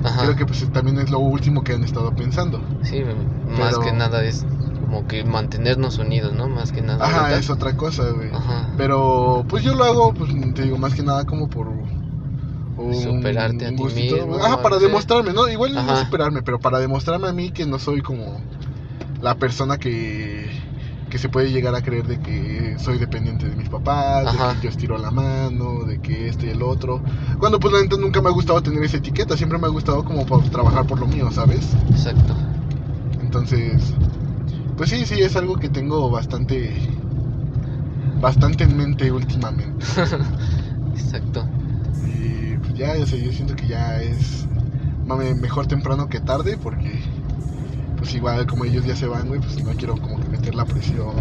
Ajá. 0.02 0.22
Creo 0.22 0.37
que 0.37 0.46
pues 0.46 0.66
también 0.72 0.99
es 0.99 1.10
lo 1.10 1.18
último 1.18 1.62
que 1.62 1.75
han 1.75 1.84
estado 1.84 2.14
pensando. 2.14 2.60
Sí, 2.82 3.02
más 3.58 3.78
que 3.78 3.92
nada 3.92 4.25
es 4.25 4.46
como 4.80 5.06
que 5.06 5.25
mantenernos 5.25 5.99
unidos, 5.99 6.32
¿no? 6.32 6.49
Más 6.49 6.72
que 6.72 6.80
nada. 6.80 7.04
Ajá, 7.04 7.37
es 7.37 7.50
otra 7.50 7.76
cosa, 7.76 8.10
güey. 8.10 8.30
Ajá. 8.32 8.70
Pero 8.76 9.44
pues 9.46 9.62
yo 9.62 9.75
lo 9.75 9.84
hago, 9.84 10.14
pues 10.14 10.30
te 10.54 10.62
digo, 10.62 10.78
más 10.78 10.94
que 10.94 11.02
nada 11.02 11.25
como 11.25 11.49
por 11.49 11.68
superarte 13.02 13.66
a 13.66 13.70
ti 13.70 13.82
mismo. 13.82 14.37
Ajá, 14.37 14.62
para 14.62 14.78
demostrarme, 14.78 15.32
¿no? 15.32 15.49
Igual 15.49 15.75
no 15.75 15.96
superarme, 16.04 16.42
pero 16.42 16.58
para 16.58 16.78
demostrarme 16.78 17.28
a 17.28 17.32
mí 17.32 17.50
que 17.50 17.66
no 17.66 17.78
soy 17.78 18.02
como 18.02 18.40
la 19.20 19.34
persona 19.37 19.78
que, 19.78 20.49
que 21.10 21.18
se 21.18 21.28
puede 21.28 21.50
llegar 21.50 21.75
a 21.75 21.82
creer 21.82 22.06
de 22.06 22.20
que 22.20 22.76
soy 22.78 22.99
dependiente 22.99 23.49
de 23.49 23.56
mis 23.56 23.68
papás, 23.68 24.32
de 24.32 24.38
que 24.56 24.64
yo 24.64 24.70
estiro 24.70 24.96
la 24.99 25.10
mano, 25.10 25.84
de 25.84 26.00
que 26.00 26.28
este 26.28 26.46
y 26.46 26.50
el 26.50 26.62
otro. 26.62 27.02
Cuando 27.38 27.60
pues 27.60 27.72
la 27.72 27.82
neta 27.82 27.96
nunca 27.96 28.22
me 28.22 28.28
ha 28.28 28.32
gustado 28.32 28.62
tener 28.62 28.82
esa 28.82 28.96
etiqueta, 28.96 29.37
siempre 29.37 29.58
me 29.58 29.66
ha 29.66 29.70
gustado 29.70 30.04
como 30.04 30.25
trabajar 30.50 30.87
por 30.87 30.99
lo 30.99 31.06
mío, 31.06 31.30
¿sabes? 31.30 31.75
Exacto. 31.90 32.34
Entonces, 33.20 33.94
pues 34.76 34.90
sí, 34.90 35.04
sí, 35.04 35.20
es 35.20 35.37
algo 35.37 35.56
que 35.56 35.68
tengo 35.68 36.10
bastante, 36.10 36.72
bastante 38.20 38.64
en 38.64 38.76
mente 38.76 39.12
últimamente. 39.12 39.84
Exacto 40.94 41.46
ya, 42.80 42.96
yo 42.96 43.06
siento 43.06 43.54
que 43.54 43.66
ya 43.66 44.00
es 44.00 44.46
mejor 45.37 45.66
temprano 45.66 46.08
que 46.08 46.18
tarde 46.18 46.56
porque 46.56 46.99
pues 47.99 48.14
igual 48.14 48.46
como 48.46 48.64
ellos 48.64 48.87
ya 48.87 48.96
se 48.96 49.06
van, 49.06 49.28
güey, 49.28 49.38
pues 49.38 49.62
no 49.62 49.70
quiero 49.72 49.94
como 49.96 50.18
que 50.18 50.28
meter 50.30 50.54
la 50.54 50.64
presión 50.64 51.14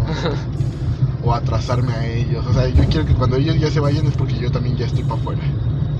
o 1.22 1.34
atrasarme 1.34 1.92
a 1.92 2.06
ellos. 2.06 2.46
O 2.46 2.54
sea, 2.54 2.66
yo 2.68 2.82
quiero 2.88 3.06
que 3.06 3.14
cuando 3.14 3.36
ellos 3.36 3.60
ya 3.60 3.70
se 3.70 3.78
vayan 3.78 4.06
es 4.06 4.14
porque 4.14 4.38
yo 4.38 4.50
también 4.50 4.78
ya 4.78 4.86
estoy 4.86 5.02
para 5.02 5.20
afuera. 5.20 5.42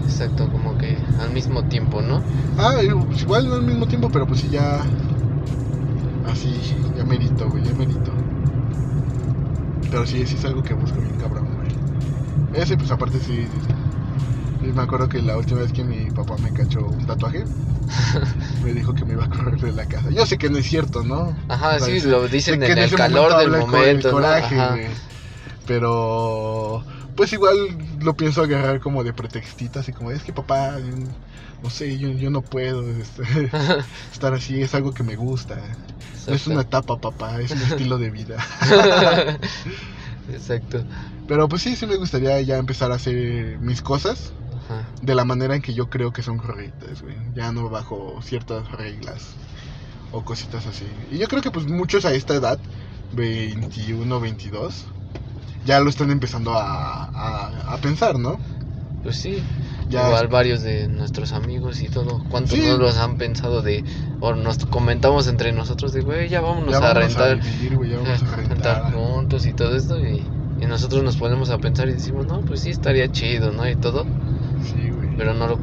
Exacto, 0.02 0.48
como 0.50 0.78
que 0.78 0.96
al 1.20 1.30
mismo 1.34 1.62
tiempo, 1.64 2.00
¿no? 2.00 2.22
Ah, 2.58 2.76
pues 3.08 3.22
igual 3.22 3.46
no 3.46 3.56
al 3.56 3.62
mismo 3.62 3.86
tiempo, 3.86 4.08
pero 4.10 4.26
pues 4.26 4.40
sí 4.40 4.48
ya 4.50 4.80
así, 6.26 6.54
ya 6.96 7.04
merito, 7.04 7.50
güey, 7.50 7.62
ya 7.62 7.74
merito. 7.74 8.10
Pero 9.90 10.06
sí, 10.06 10.24
sí 10.26 10.36
es 10.36 10.44
algo 10.46 10.62
que 10.62 10.72
busco 10.72 10.98
bien 11.00 11.18
cabrón, 11.18 11.48
güey. 11.54 12.62
Ese 12.62 12.78
pues 12.78 12.90
aparte 12.90 13.18
sí 13.20 13.46
y 14.62 14.66
me 14.66 14.82
acuerdo 14.82 15.08
que 15.08 15.22
la 15.22 15.36
última 15.36 15.60
vez 15.60 15.72
que 15.72 15.84
mi 15.84 16.10
papá 16.10 16.36
me 16.36 16.52
cachó 16.52 16.86
un 16.86 17.06
tatuaje, 17.06 17.44
me 18.62 18.72
dijo 18.72 18.94
que 18.94 19.04
me 19.04 19.14
iba 19.14 19.24
a 19.24 19.28
correr 19.28 19.58
de 19.58 19.72
la 19.72 19.86
casa. 19.86 20.10
Yo 20.10 20.26
sé 20.26 20.36
que 20.36 20.50
no 20.50 20.58
es 20.58 20.66
cierto, 20.66 21.02
¿no? 21.02 21.36
Ajá, 21.48 21.80
sí, 21.80 22.00
lo 22.02 22.28
dicen 22.28 22.62
en, 22.62 22.78
el 22.78 22.94
calor 22.94 23.36
del 23.38 23.50
momento. 23.50 24.10
coraje, 24.10 24.90
Pero, 25.66 26.84
pues 27.14 27.32
igual 27.32 27.56
lo 28.00 28.14
pienso 28.14 28.42
agarrar 28.42 28.80
como 28.80 29.02
de 29.02 29.12
pretextita, 29.12 29.80
así 29.80 29.92
como, 29.92 30.10
es 30.10 30.22
que 30.22 30.32
papá, 30.32 30.76
no 31.62 31.70
sé, 31.70 31.96
yo, 31.98 32.10
yo 32.10 32.30
no 32.30 32.42
puedo 32.42 32.88
este, 32.90 33.22
estar 34.12 34.34
así, 34.34 34.60
es 34.60 34.74
algo 34.74 34.92
que 34.92 35.02
me 35.02 35.16
gusta. 35.16 35.56
No 36.26 36.34
es 36.34 36.46
una 36.46 36.62
etapa, 36.62 36.98
papá, 36.98 37.40
es 37.40 37.50
un 37.52 37.62
estilo 37.62 37.96
de 37.96 38.10
vida. 38.10 38.36
Exacto. 40.30 40.84
Pero 41.26 41.48
pues 41.48 41.62
sí, 41.62 41.76
sí 41.76 41.86
me 41.86 41.96
gustaría 41.96 42.40
ya 42.42 42.58
empezar 42.58 42.92
a 42.92 42.96
hacer 42.96 43.58
mis 43.60 43.80
cosas 43.80 44.32
de 45.02 45.14
la 45.14 45.24
manera 45.24 45.54
en 45.54 45.62
que 45.62 45.74
yo 45.74 45.88
creo 45.88 46.12
que 46.12 46.22
son 46.22 46.38
correctas, 46.38 47.02
güey. 47.02 47.16
Ya 47.34 47.52
no 47.52 47.68
bajo 47.68 48.20
ciertas 48.22 48.70
reglas 48.72 49.34
o 50.12 50.24
cositas 50.24 50.66
así. 50.66 50.86
Y 51.10 51.18
yo 51.18 51.28
creo 51.28 51.42
que 51.42 51.50
pues 51.50 51.66
muchos 51.66 52.04
a 52.04 52.12
esta 52.12 52.34
edad, 52.34 52.58
21, 53.12 54.20
22, 54.20 54.86
ya 55.64 55.80
lo 55.80 55.90
están 55.90 56.10
empezando 56.10 56.52
a, 56.54 57.78
pensar, 57.82 58.18
¿no? 58.18 58.38
Pues 59.02 59.16
sí. 59.16 59.42
Ya 59.88 60.06
Igual 60.06 60.28
varios 60.28 60.62
de 60.62 60.86
nuestros 60.86 61.32
amigos 61.32 61.80
y 61.80 61.88
todo. 61.88 62.22
¿Cuántos 62.30 62.58
no 62.58 62.76
los 62.76 62.96
han 62.96 63.16
pensado 63.16 63.60
de... 63.60 63.82
O 64.20 64.34
nos 64.34 64.64
comentamos 64.66 65.26
entre 65.26 65.52
nosotros 65.52 65.92
de, 65.92 66.02
güey, 66.02 66.28
ya 66.28 66.40
vámonos 66.40 66.74
a 66.74 66.94
rentar. 66.94 67.40
a 68.32 68.36
rentar 68.36 68.92
juntos 68.92 69.46
y 69.46 69.52
todo 69.52 69.76
esto 69.76 69.98
y... 69.98 70.24
Y 70.60 70.66
nosotros 70.66 71.02
nos 71.02 71.16
ponemos 71.16 71.48
a 71.48 71.58
pensar 71.58 71.88
y 71.88 71.94
decimos, 71.94 72.26
no, 72.26 72.42
pues 72.42 72.60
sí, 72.60 72.70
estaría 72.70 73.10
chido, 73.10 73.50
¿no? 73.50 73.68
Y 73.68 73.76
todo. 73.76 74.04
Sí, 74.62 74.90
güey. 74.90 75.16
Pero 75.16 75.34
no 75.34 75.46
lo, 75.46 75.58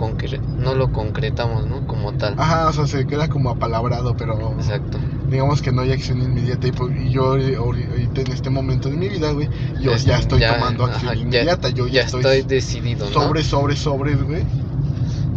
no 0.59 0.75
lo 0.75 0.91
concretamos, 0.91 1.67
¿no? 1.67 1.85
Como 1.87 2.13
tal. 2.13 2.35
Ajá, 2.37 2.67
o 2.67 2.73
sea, 2.73 2.87
se 2.87 3.07
queda 3.07 3.27
como 3.27 3.49
apalabrado, 3.49 4.15
pero... 4.15 4.53
Exacto. 4.57 4.99
Digamos 5.29 5.61
que 5.61 5.71
no 5.71 5.81
hay 5.81 5.91
acción 5.91 6.21
inmediata 6.21 6.67
y, 6.67 6.71
pues, 6.71 6.93
yo 7.09 7.31
ahorita 7.57 8.21
en 8.21 8.31
este 8.31 8.49
momento 8.49 8.89
de 8.89 8.97
mi 8.97 9.09
vida, 9.09 9.31
güey, 9.31 9.49
yo 9.81 9.95
ya 9.95 10.19
estoy 10.19 10.41
tomando 10.41 10.85
acción 10.85 11.17
inmediata, 11.17 11.69
yo 11.69 11.87
ya, 11.87 12.03
estoy, 12.03 12.43
decidido, 12.43 13.07
¿no? 13.07 13.13
Sobre, 13.13 13.43
sobre, 13.43 13.75
sobre, 13.75 14.15
güey. 14.15 14.43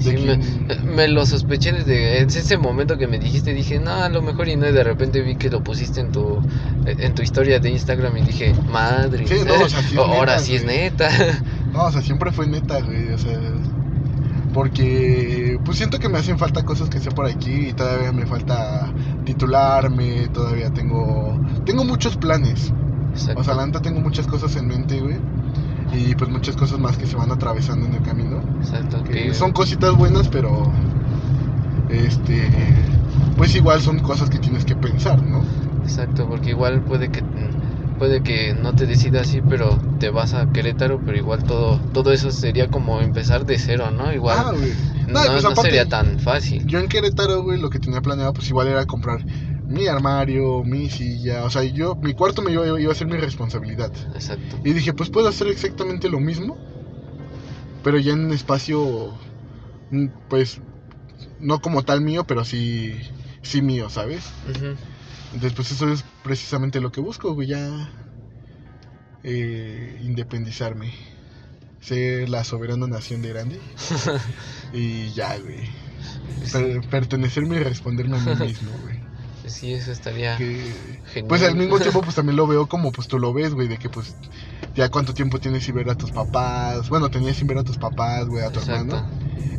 Sí, 0.00 0.14
me, 0.84 1.08
lo 1.08 1.26
sospeché 1.26 1.72
desde 1.72 2.22
ese 2.22 2.56
momento 2.56 2.96
que 2.96 3.06
me 3.06 3.18
dijiste, 3.18 3.52
dije, 3.52 3.78
no, 3.78 3.90
a 3.90 4.08
lo 4.08 4.22
mejor 4.22 4.48
y 4.48 4.56
no, 4.56 4.66
y 4.66 4.72
de 4.72 4.82
repente 4.82 5.20
vi 5.20 5.36
que 5.36 5.50
lo 5.50 5.62
pusiste 5.62 6.00
en 6.00 6.10
tu, 6.10 6.40
en 6.86 7.14
tu 7.14 7.22
historia 7.22 7.58
de 7.60 7.70
Instagram 7.70 8.16
y 8.16 8.22
dije, 8.22 8.54
madre, 8.70 9.26
sí, 9.26 9.34
no, 9.46 9.62
o 9.62 9.68
sea, 9.68 9.82
sí 9.82 9.96
ahora 9.98 10.38
sí 10.38 10.54
es 10.56 10.64
neta. 10.64 11.10
No, 11.72 11.84
o 11.84 11.92
sea, 11.92 12.02
siempre 12.02 12.32
fue 12.32 12.46
neta, 12.46 12.80
güey, 12.80 13.12
o 13.12 13.18
sea, 13.18 13.38
porque 14.52 15.58
pues 15.64 15.78
siento 15.78 15.98
que 15.98 16.08
me 16.08 16.18
hacen 16.18 16.38
falta 16.38 16.64
cosas 16.64 16.88
que 16.88 16.98
sé 16.98 17.10
por 17.10 17.26
aquí 17.26 17.68
y 17.68 17.72
todavía 17.72 18.12
me 18.12 18.26
falta 18.26 18.92
titularme, 19.24 20.28
todavía 20.28 20.70
tengo, 20.70 21.38
tengo 21.64 21.84
muchos 21.84 22.16
planes. 22.16 22.72
O 23.36 23.44
sea, 23.44 23.54
la 23.54 23.66
neta 23.66 23.82
tengo 23.82 24.00
muchas 24.00 24.26
cosas 24.26 24.54
en 24.56 24.68
mente, 24.68 25.00
güey 25.00 25.18
y 25.92 26.14
pues 26.14 26.30
muchas 26.30 26.56
cosas 26.56 26.78
más 26.78 26.96
que 26.96 27.06
se 27.06 27.16
van 27.16 27.30
atravesando 27.30 27.86
en 27.86 27.94
el 27.94 28.02
camino. 28.02 28.40
Exacto. 28.60 29.02
Que 29.04 29.34
son 29.34 29.52
cositas 29.52 29.94
buenas, 29.96 30.28
pero 30.28 30.70
este 31.88 32.48
pues 33.36 33.54
igual 33.54 33.80
son 33.80 33.98
cosas 34.00 34.30
que 34.30 34.38
tienes 34.38 34.64
que 34.64 34.76
pensar, 34.76 35.22
¿no? 35.22 35.42
Exacto, 35.82 36.26
porque 36.28 36.50
igual 36.50 36.82
puede 36.82 37.10
que 37.10 37.22
puede 37.98 38.22
que 38.22 38.54
no 38.54 38.74
te 38.74 38.86
decidas 38.86 39.28
así, 39.28 39.40
pero 39.46 39.78
te 40.00 40.10
vas 40.10 40.34
a 40.34 40.50
Querétaro, 40.50 40.98
pero 41.04 41.16
igual 41.16 41.44
todo 41.44 41.78
todo 41.92 42.10
eso 42.12 42.32
sería 42.32 42.68
como 42.68 43.00
empezar 43.00 43.44
de 43.44 43.58
cero, 43.58 43.90
¿no? 43.90 44.12
Igual 44.12 44.36
ah, 44.40 44.52
no, 45.06 45.20
pues 45.52 45.60
sería 45.60 45.86
tan 45.86 46.18
fácil. 46.18 46.66
Yo 46.66 46.78
en 46.78 46.88
Querétaro, 46.88 47.42
güey, 47.42 47.60
lo 47.60 47.70
que 47.70 47.78
tenía 47.78 48.00
planeado, 48.00 48.32
pues 48.32 48.48
igual 48.48 48.68
era 48.68 48.86
comprar 48.86 49.24
mi 49.68 49.86
armario, 49.86 50.64
mi 50.64 50.88
silla, 50.88 51.44
o 51.44 51.50
sea, 51.50 51.62
yo, 51.62 51.94
mi 51.94 52.14
cuarto 52.14 52.42
me 52.42 52.50
iba, 52.50 52.80
iba 52.80 52.90
a 52.90 52.94
ser 52.94 53.06
mi 53.06 53.18
responsabilidad. 53.18 53.92
Exacto. 54.14 54.58
Y 54.64 54.72
dije, 54.72 54.94
pues 54.94 55.10
puedo 55.10 55.28
hacer 55.28 55.46
exactamente 55.46 56.08
lo 56.08 56.18
mismo, 56.18 56.56
pero 57.84 57.98
ya 57.98 58.14
en 58.14 58.24
un 58.24 58.32
espacio, 58.32 59.14
mm, 59.90 60.06
pues, 60.28 60.60
no 61.38 61.60
como 61.60 61.82
tal 61.84 62.00
mío, 62.00 62.24
pero 62.24 62.44
sí, 62.44 62.94
sí 63.42 63.62
mío, 63.62 63.90
¿sabes? 63.90 64.24
Entonces, 65.32 65.52
pues 65.54 65.70
eso 65.70 65.92
es 65.92 66.04
precisamente 66.24 66.80
lo 66.80 66.90
que 66.90 67.00
busco, 67.00 67.34
güey, 67.34 67.48
ya 67.48 67.90
eh, 69.24 69.98
independizarme. 70.02 70.92
Ser 71.80 72.28
la 72.28 72.44
soberana 72.44 72.86
nación 72.86 73.22
de 73.22 73.30
Grande. 73.30 73.60
y 74.72 75.10
ya, 75.12 75.36
güey. 75.38 75.68
pertenecerme 76.90 77.56
y 77.56 77.60
responderme 77.60 78.18
a 78.18 78.20
mí 78.20 78.46
mismo, 78.46 78.70
güey. 78.82 79.00
Sí, 79.46 79.72
eso 79.72 79.90
estaría 79.90 80.36
genial. 80.36 81.26
Pues 81.28 81.42
al 81.42 81.56
mismo 81.56 81.78
tiempo, 81.78 82.02
pues 82.02 82.14
también 82.14 82.36
lo 82.36 82.46
veo 82.46 82.68
como 82.68 82.92
pues 82.92 83.08
tú 83.08 83.18
lo 83.18 83.32
ves, 83.32 83.54
güey, 83.54 83.66
de 83.68 83.78
que 83.78 83.88
pues 83.88 84.14
ya 84.74 84.88
cuánto 84.90 85.12
tiempo 85.12 85.40
tienes 85.40 85.64
sin 85.64 85.74
ver 85.74 85.90
a 85.90 85.94
tus 85.96 86.12
papás. 86.12 86.88
Bueno, 86.88 87.10
tenías 87.10 87.36
sin 87.36 87.46
ver 87.46 87.58
a 87.58 87.64
tus 87.64 87.76
papás, 87.76 88.26
güey, 88.26 88.44
a 88.44 88.50
tu 88.50 88.60
hermano. 88.60 89.08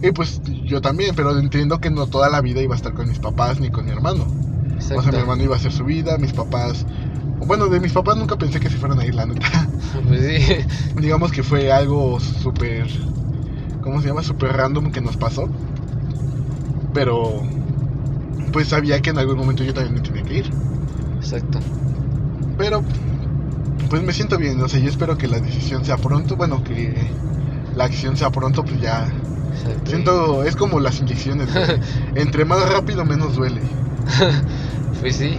Y 0.02 0.12
pues 0.12 0.42
yo 0.66 0.82
también, 0.82 1.14
pero 1.16 1.38
entiendo 1.38 1.80
que 1.80 1.92
no 1.92 2.08
toda 2.08 2.30
la 2.30 2.42
vida 2.42 2.62
iba 2.62 2.74
a 2.74 2.78
estar 2.78 2.94
con 2.94 3.10
mis 3.10 3.20
papás 3.20 3.60
ni 3.60 3.70
con 3.70 3.86
mi 3.86 3.92
hermano. 3.92 4.26
O 4.78 5.02
sea, 5.02 5.12
mi 5.12 5.18
hermano 5.18 5.44
iba 5.44 5.56
a 5.56 5.60
hacer 5.60 5.72
su 5.72 5.84
vida, 5.84 6.18
mis 6.18 6.34
papás 6.34 6.86
bueno, 7.46 7.68
de 7.68 7.80
mis 7.80 7.92
papás 7.92 8.18
nunca 8.18 8.38
pensé 8.38 8.60
que 8.60 8.70
se 8.70 8.78
fueran 8.78 9.00
a 9.00 9.06
ir, 9.06 9.16
la 9.16 9.26
neta. 9.26 9.68
Pues 10.08 10.22
sí. 10.22 10.56
Digamos 11.02 11.34
que 11.34 11.44
fue 11.44 11.70
algo 11.70 12.18
súper. 12.20 12.88
¿Cómo 13.82 14.02
se 14.02 14.08
llama? 14.08 14.24
Súper 14.24 14.54
random 14.54 14.92
que 14.92 15.02
nos 15.02 15.18
pasó. 15.18 15.50
Pero. 16.94 17.42
Pues 18.54 18.70
sabía 18.70 19.02
que 19.02 19.10
en 19.10 19.18
algún 19.18 19.38
momento 19.38 19.64
yo 19.64 19.74
también 19.74 19.96
me 19.96 20.02
tenía 20.02 20.24
que 20.24 20.38
ir. 20.40 20.52
Exacto. 21.18 21.60
Pero. 22.58 22.84
Pues 23.90 24.02
me 24.02 24.14
siento 24.14 24.38
bien, 24.38 24.62
o 24.62 24.70
sea, 24.70 24.80
yo 24.80 24.88
espero 24.88 25.18
que 25.18 25.28
la 25.28 25.40
decisión 25.40 25.84
sea 25.84 25.98
pronto. 25.98 26.38
Bueno, 26.38 26.64
que 26.64 26.96
la 27.76 27.84
acción 27.84 28.16
sea 28.16 28.30
pronto, 28.30 28.64
pues 28.64 28.80
ya. 28.80 29.12
Exacto. 29.54 29.90
Siento. 29.90 30.44
Es 30.44 30.56
como 30.56 30.80
las 30.80 31.02
inyecciones. 31.02 31.50
Entre 32.16 32.46
más 32.46 32.72
rápido, 32.72 33.04
menos 33.04 33.36
duele. 33.36 33.62
pues 35.02 35.18
sí. 35.18 35.38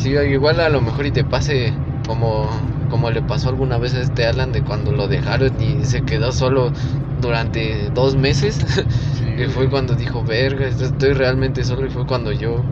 Sí, 0.00 0.12
igual 0.12 0.60
a 0.60 0.70
lo 0.70 0.80
mejor 0.80 1.04
y 1.04 1.10
te 1.10 1.24
pase 1.24 1.74
como, 2.06 2.48
como 2.88 3.10
le 3.10 3.20
pasó 3.20 3.50
alguna 3.50 3.76
vez 3.76 3.92
a 3.92 4.00
este 4.00 4.24
Alan 4.24 4.50
de 4.50 4.62
cuando 4.62 4.92
lo 4.92 5.08
dejaron 5.08 5.52
y 5.60 5.84
se 5.84 6.00
quedó 6.06 6.32
solo 6.32 6.72
durante 7.20 7.90
dos 7.90 8.16
meses. 8.16 8.64
y 9.38 9.44
fue 9.48 9.68
cuando 9.68 9.94
dijo, 9.94 10.24
verga, 10.24 10.68
estoy 10.68 11.12
realmente 11.12 11.64
solo. 11.64 11.86
Y 11.86 11.90
fue 11.90 12.06
cuando 12.06 12.32
yo 12.32 12.64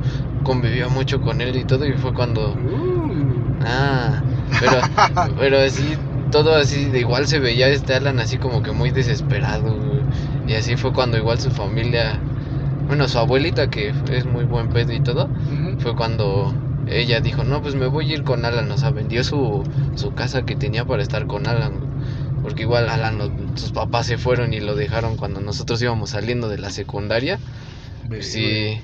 convivía 0.43 0.89
mucho 0.89 1.21
con 1.21 1.43
él 1.43 1.55
y 1.57 1.65
todo. 1.65 1.85
Y 1.85 1.93
fue 1.93 2.15
cuando... 2.15 2.55
Uh. 2.55 3.59
Ah, 3.63 4.23
pero, 4.59 5.35
pero 5.39 5.59
así, 5.59 5.99
todo 6.31 6.55
así, 6.55 6.87
de 6.87 7.01
igual 7.01 7.27
se 7.27 7.41
veía 7.41 7.69
este 7.69 7.93
Alan 7.93 8.21
así 8.21 8.39
como 8.39 8.63
que 8.63 8.73
muy 8.73 8.91
desesperado. 8.91 9.77
Y 10.47 10.55
así 10.55 10.77
fue 10.77 10.95
cuando 10.95 11.19
igual 11.19 11.39
su 11.39 11.51
familia... 11.51 12.19
Bueno, 12.87 13.07
su 13.07 13.19
abuelita, 13.19 13.69
que 13.69 13.93
es 14.11 14.25
muy 14.25 14.45
buen 14.45 14.71
pedo 14.71 14.95
y 14.95 15.01
todo, 15.01 15.29
fue 15.81 15.95
cuando 15.95 16.55
ella 16.91 17.21
dijo, 17.21 17.45
no, 17.45 17.63
pues 17.63 17.75
me 17.75 17.87
voy 17.87 18.11
a 18.11 18.15
ir 18.15 18.25
con 18.25 18.45
Alan, 18.45 18.71
o 18.71 18.79
sea, 18.79 18.91
vendió 18.91 19.25
su, 19.25 19.65
su 19.95 20.13
casa 20.13 20.43
que 20.43 20.57
tenía 20.57 20.85
para 20.85 21.03
estar 21.03 21.27
con 21.27 21.47
Alan, 21.47 21.81
porque 22.43 22.63
igual 22.63 22.89
Alan, 22.89 23.21
sus 23.57 23.73
papás 23.73 24.07
se 24.07 24.19
fueron 24.19 24.53
y 24.53 24.61
lo 24.61 24.75
dejaron 24.75 25.17
cuando 25.17 25.41
nosotros 25.41 25.81
íbamos 25.83 26.11
saliendo 26.11 26.49
de 26.49 26.59
la 26.59 26.71
secundaria. 26.71 27.39
Pues 28.09 28.33
sí, 28.33 28.81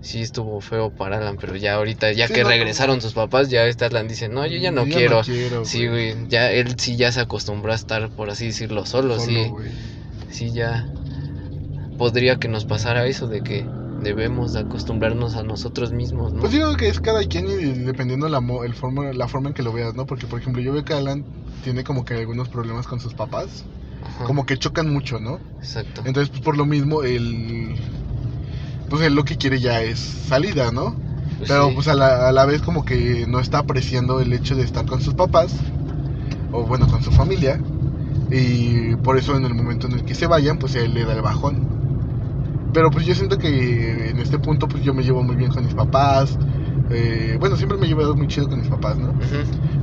sí 0.00 0.22
estuvo 0.22 0.60
feo 0.60 0.90
para 0.90 1.18
Alan, 1.18 1.36
pero 1.40 1.56
ya 1.56 1.74
ahorita, 1.74 2.12
ya 2.12 2.28
que 2.28 2.44
regresaron 2.44 3.00
sus 3.00 3.14
papás, 3.14 3.50
ya 3.50 3.66
este 3.66 3.84
Alan 3.84 4.08
dice, 4.08 4.28
no, 4.28 4.46
yo 4.46 4.58
ya 4.58 4.70
no 4.70 4.84
quiero. 4.86 5.22
sí, 5.64 5.86
güey, 5.88 6.14
ya 6.28 6.50
él 6.52 6.74
sí 6.78 6.96
ya 6.96 7.12
se 7.12 7.20
acostumbró 7.20 7.72
a 7.72 7.76
estar, 7.76 8.10
por 8.10 8.30
así 8.30 8.46
decirlo, 8.46 8.86
solo, 8.86 9.18
sí. 9.18 9.52
Sí, 10.30 10.52
ya 10.52 10.86
podría 11.98 12.36
que 12.36 12.48
nos 12.48 12.64
pasara 12.64 13.06
eso 13.06 13.26
de 13.26 13.42
que 13.42 13.64
debemos 14.02 14.56
acostumbrarnos 14.56 15.36
a 15.36 15.42
nosotros 15.42 15.92
mismos, 15.92 16.32
¿no? 16.32 16.40
Pues 16.40 16.52
digo 16.52 16.74
que 16.76 16.88
es 16.88 17.00
cada 17.00 17.22
quien 17.24 17.46
y 17.48 17.82
dependiendo 17.84 18.28
la, 18.28 18.42
el 18.64 18.74
forma, 18.74 19.12
la 19.12 19.28
forma 19.28 19.48
en 19.48 19.54
que 19.54 19.62
lo 19.62 19.72
veas, 19.72 19.94
¿no? 19.94 20.06
Porque, 20.06 20.26
por 20.26 20.40
ejemplo, 20.40 20.62
yo 20.62 20.72
veo 20.72 20.84
que 20.84 20.94
Alan 20.94 21.24
tiene 21.62 21.84
como 21.84 22.04
que 22.04 22.14
algunos 22.14 22.48
problemas 22.48 22.86
con 22.86 23.00
sus 23.00 23.14
papás. 23.14 23.64
Como 24.26 24.46
que 24.46 24.58
chocan 24.58 24.92
mucho, 24.92 25.20
¿no? 25.20 25.38
Exacto. 25.58 26.02
Entonces, 26.04 26.30
pues 26.30 26.42
por 26.42 26.56
lo 26.56 26.66
mismo, 26.66 27.02
él. 27.02 27.74
Pues 28.88 29.02
él 29.02 29.14
lo 29.14 29.24
que 29.24 29.36
quiere 29.36 29.60
ya 29.60 29.82
es 29.82 29.98
salida, 29.98 30.72
¿no? 30.72 30.94
Pues 31.38 31.48
Pero 31.48 31.72
pues 31.74 31.86
a 31.88 31.94
la, 31.94 32.28
a 32.28 32.32
la 32.32 32.44
vez 32.44 32.60
como 32.60 32.84
que 32.84 33.26
no 33.28 33.40
está 33.40 33.58
apreciando 33.58 34.20
el 34.20 34.32
hecho 34.32 34.56
de 34.56 34.62
estar 34.62 34.84
con 34.86 35.00
sus 35.00 35.14
papás. 35.14 35.54
O 36.52 36.64
bueno, 36.64 36.88
con 36.88 37.02
su 37.02 37.12
familia. 37.12 37.60
Y 38.30 38.96
por 38.96 39.18
eso 39.18 39.36
en 39.36 39.44
el 39.44 39.54
momento 39.54 39.86
en 39.86 39.94
el 39.94 40.04
que 40.04 40.14
se 40.14 40.26
vayan, 40.26 40.58
pues 40.58 40.74
él 40.74 40.94
le 40.94 41.04
da 41.04 41.14
el 41.14 41.22
bajón. 41.22 41.79
Pero 42.72 42.90
pues 42.90 43.04
yo 43.04 43.14
siento 43.14 43.38
que 43.38 44.10
en 44.10 44.18
este 44.18 44.38
punto 44.38 44.68
pues 44.68 44.82
yo 44.84 44.94
me 44.94 45.02
llevo 45.02 45.22
muy 45.22 45.36
bien 45.36 45.50
con 45.50 45.64
mis 45.64 45.74
papás. 45.74 46.38
Eh, 46.90 47.36
bueno, 47.38 47.56
siempre 47.56 47.78
me 47.78 47.86
he 47.86 47.88
llevado 47.88 48.14
muy 48.16 48.26
chido 48.26 48.48
con 48.48 48.60
mis 48.60 48.68
papás, 48.68 48.98
¿no? 48.98 49.12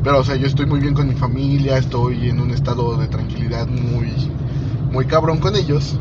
Pero 0.04 0.20
o 0.20 0.24
sea, 0.24 0.36
yo 0.36 0.48
estoy 0.48 0.66
muy 0.66 0.80
bien 0.80 0.94
con 0.94 1.08
mi 1.08 1.16
familia, 1.16 1.78
estoy 1.78 2.30
en 2.30 2.40
un 2.40 2.52
estado 2.52 2.98
de 2.98 3.08
tranquilidad 3.08 3.68
muy, 3.68 4.14
muy 4.92 5.06
cabrón 5.06 5.40
con 5.40 5.56
ellos. 5.56 5.98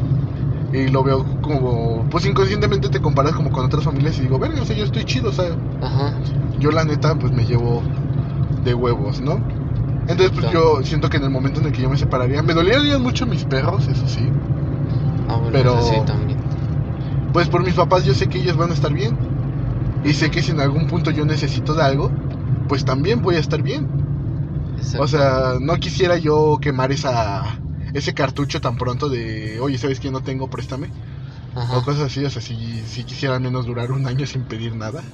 Y 0.73 0.89
lo 0.89 1.03
veo 1.05 1.25
como, 1.43 2.07
pues 2.11 2.27
inconscientemente 2.27 2.89
te 2.89 3.01
comparas 3.01 3.35
como 3.35 3.51
con 3.51 3.65
otras 3.65 3.85
familias 3.85 4.19
y 4.19 4.23
digo, 4.23 4.39
verga, 4.39 4.63
o 4.63 4.65
sea, 4.65 4.77
yo 4.77 4.85
estoy 4.85 5.05
chido, 5.05 5.31
o 5.31 5.33
sea, 5.33 5.47
yo 6.59 6.71
la 6.71 6.85
neta 6.85 7.15
pues 7.15 7.33
me 7.33 7.45
llevo 7.45 7.83
de 8.65 8.75
huevos, 8.75 9.21
¿no? 9.21 9.35
Entonces 10.09 10.31
pues 10.31 10.51
yo 10.53 10.83
siento 10.83 11.09
que 11.09 11.17
en 11.17 11.25
el 11.25 11.31
momento 11.31 11.61
en 11.61 11.67
el 11.67 11.73
que 11.73 11.83
yo 11.83 11.91
me 11.91 11.97
separaría, 11.97 12.43
me 12.43 12.53
dolerían 12.55 13.03
mucho 13.03 13.27
mis 13.27 13.45
perros, 13.45 13.87
eso 13.89 14.07
sí. 14.07 14.29
Ah, 15.29 15.41
pero 15.51 15.83
sí, 15.83 15.95
también 16.07 16.26
pues 17.37 17.49
por 17.51 17.63
mis 17.65 17.75
papás 17.75 18.05
yo 18.05 18.15
sé 18.15 18.29
que 18.29 18.39
ellos 18.39 18.57
van 18.57 18.71
a 18.71 18.75
estar 18.75 18.93
bien. 18.93 19.21
Y 20.03 20.15
sé 20.15 20.31
que 20.31 20.43
si 20.43 20.53
en 20.53 20.61
algún 20.61 20.87
punto 20.87 21.11
yo 21.13 21.25
necesito 21.27 21.75
de 21.75 21.83
algo, 21.85 22.17
pues 22.67 22.85
también 22.85 23.23
voy 23.23 23.37
a 23.37 23.41
estar 23.41 23.63
bien. 23.63 23.93
O 24.95 25.07
sea, 25.09 25.55
no 25.61 25.77
quisiera 25.79 26.17
yo 26.19 26.59
quemar 26.61 26.93
esa 26.93 27.63
ese 27.93 28.15
cartucho 28.15 28.61
tan 28.61 28.77
pronto 28.77 29.09
de, 29.09 29.59
oye, 29.61 29.79
¿sabes 29.79 30.01
que 30.01 30.11
no 30.11 30.23
tengo? 30.23 30.51
Préstame. 30.51 30.95
O 31.67 31.83
cosas 31.83 32.05
así, 32.05 32.25
o 32.25 32.31
sea, 32.31 32.43
si, 32.43 32.87
si 32.87 33.05
quisiera 33.07 33.41
menos 33.41 33.67
durar 33.67 33.93
un 33.93 34.07
año 34.09 34.27
sin 34.27 34.47
pedir 34.47 34.77
nada. 34.77 35.13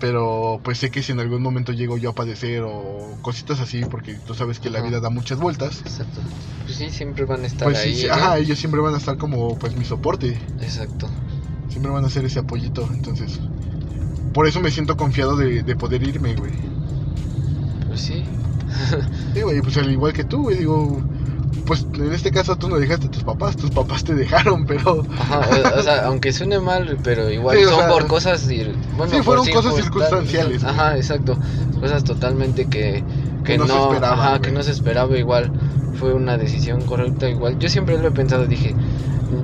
Pero 0.00 0.60
pues 0.62 0.78
sé 0.78 0.90
que 0.90 1.02
si 1.02 1.12
en 1.12 1.20
algún 1.20 1.42
momento 1.42 1.72
llego 1.72 1.96
yo 1.96 2.10
a 2.10 2.14
padecer 2.14 2.62
o 2.64 3.18
cositas 3.22 3.58
así, 3.60 3.84
porque 3.84 4.14
tú 4.14 4.34
sabes 4.34 4.60
que 4.60 4.70
la 4.70 4.80
vida 4.80 5.00
da 5.00 5.10
muchas 5.10 5.38
vueltas. 5.40 5.80
Exacto. 5.80 6.20
Pues 6.64 6.76
sí, 6.76 6.90
siempre 6.90 7.24
van 7.24 7.42
a 7.42 7.46
estar 7.46 7.66
pues 7.66 7.78
ahí. 7.78 7.96
Sí, 7.96 8.08
ajá, 8.08 8.38
ellos 8.38 8.58
siempre 8.58 8.80
van 8.80 8.94
a 8.94 8.98
estar 8.98 9.18
como 9.18 9.58
pues 9.58 9.76
mi 9.76 9.84
soporte. 9.84 10.40
Exacto. 10.60 11.08
Siempre 11.68 11.90
van 11.90 12.04
a 12.04 12.10
ser 12.10 12.24
ese 12.24 12.38
apoyito, 12.38 12.88
entonces. 12.92 13.40
Por 14.32 14.46
eso 14.46 14.60
me 14.60 14.70
siento 14.70 14.96
confiado 14.96 15.36
de, 15.36 15.62
de 15.62 15.76
poder 15.76 16.02
irme, 16.02 16.34
güey. 16.34 16.52
Pues 17.88 18.00
sí. 18.00 18.24
sí, 19.34 19.40
güey, 19.40 19.60
pues 19.60 19.76
al 19.78 19.90
igual 19.90 20.12
que 20.12 20.24
tú, 20.24 20.42
güey, 20.42 20.58
digo, 20.58 21.02
pues 21.66 21.86
en 21.94 22.12
este 22.12 22.30
caso 22.30 22.56
tú 22.56 22.68
no 22.68 22.76
dejaste 22.76 23.06
a 23.06 23.10
tus 23.10 23.24
papás, 23.24 23.56
tus 23.56 23.70
papás 23.70 24.04
te 24.04 24.14
dejaron, 24.14 24.66
pero... 24.66 25.04
Ajá, 25.18 25.40
o, 25.76 25.82
sea, 25.82 26.04
aunque 26.06 26.32
suene 26.32 26.58
mal, 26.58 26.98
pero 27.02 27.30
igual 27.30 27.58
son 27.64 27.88
por 27.88 28.06
cosas... 28.06 28.48
Bueno, 28.96 29.14
sí, 29.14 29.22
fueron 29.22 29.46
cosas 29.48 29.74
circunstanciales. 29.74 30.64
Ajá, 30.64 30.96
exacto. 30.96 31.38
Cosas 31.80 32.04
totalmente 32.04 32.66
que, 32.66 33.04
que, 33.44 33.58
no, 33.58 33.66
se 33.66 33.76
esperaba, 33.76 34.12
ajá, 34.12 34.40
que 34.40 34.50
no 34.50 34.62
se 34.62 34.70
esperaba 34.70 35.16
igual. 35.16 35.52
Fue 35.94 36.14
una 36.14 36.38
decisión 36.38 36.82
correcta 36.82 37.28
igual. 37.28 37.58
Yo 37.58 37.68
siempre 37.68 37.98
lo 37.98 38.08
he 38.08 38.12
pensado, 38.12 38.46
dije, 38.46 38.74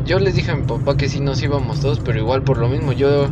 yo 0.04 0.18
les 0.18 0.34
dije 0.34 0.50
a 0.50 0.56
mi 0.56 0.66
papá 0.66 0.96
que 0.96 1.08
sí 1.08 1.20
nos 1.20 1.42
íbamos 1.42 1.80
todos, 1.80 2.00
pero 2.00 2.18
igual 2.18 2.42
por 2.42 2.58
lo 2.58 2.68
mismo 2.68 2.92
yo 2.92 3.28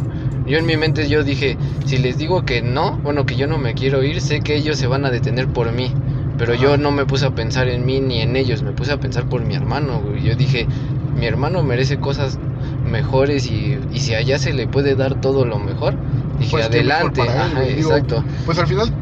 yo 0.47 0.59
en 0.59 0.67
mi 0.67 0.77
mente 0.77 1.09
yo 1.09 1.23
dije, 1.23 1.57
si 1.87 1.99
les 1.99 2.19
digo 2.19 2.45
que 2.45 2.63
no, 2.63 2.99
bueno, 2.99 3.27
que 3.27 3.37
yo 3.37 3.47
no 3.47 3.59
me 3.59 3.75
quiero 3.75 4.03
ir, 4.03 4.21
sé 4.21 4.41
que 4.41 4.57
ellos 4.57 4.77
se 4.77 4.87
van 4.87 5.05
a 5.05 5.11
detener 5.11 5.49
por 5.49 5.73
mí. 5.73 5.95
Pero 6.39 6.55
yo 6.55 6.77
no 6.77 6.91
me 6.91 7.07
puse 7.07 7.27
a 7.27 7.31
pensar 7.31 7.69
en 7.69 7.85
mí 7.85 8.01
ni 8.01 8.21
en 8.21 8.37
ellos, 8.37 8.63
me 8.63 8.73
puse 8.73 8.93
a 8.93 8.99
pensar 8.99 9.29
por 9.29 9.43
mi 9.45 9.55
hermano, 9.55 10.01
güey. 10.01 10.23
Yo 10.23 10.35
dije, 10.35 10.67
mi 11.17 11.27
hermano 11.27 11.63
merece 11.63 11.99
cosas 11.99 12.39
mejores 12.91 13.47
y, 13.47 13.79
y 13.93 14.01
si 14.01 14.15
allá 14.15 14.39
se 14.39 14.53
le 14.53 14.67
puede 14.67 14.95
dar 14.97 15.21
todo 15.21 15.45
lo 15.45 15.59
mejor, 15.59 15.95
dije, 16.39 16.53
pues 16.53 16.67
adelante. 16.67 17.23
exacto. 17.69 18.25
Pues 18.45 18.59
al 18.59 18.67
final, 18.67 18.93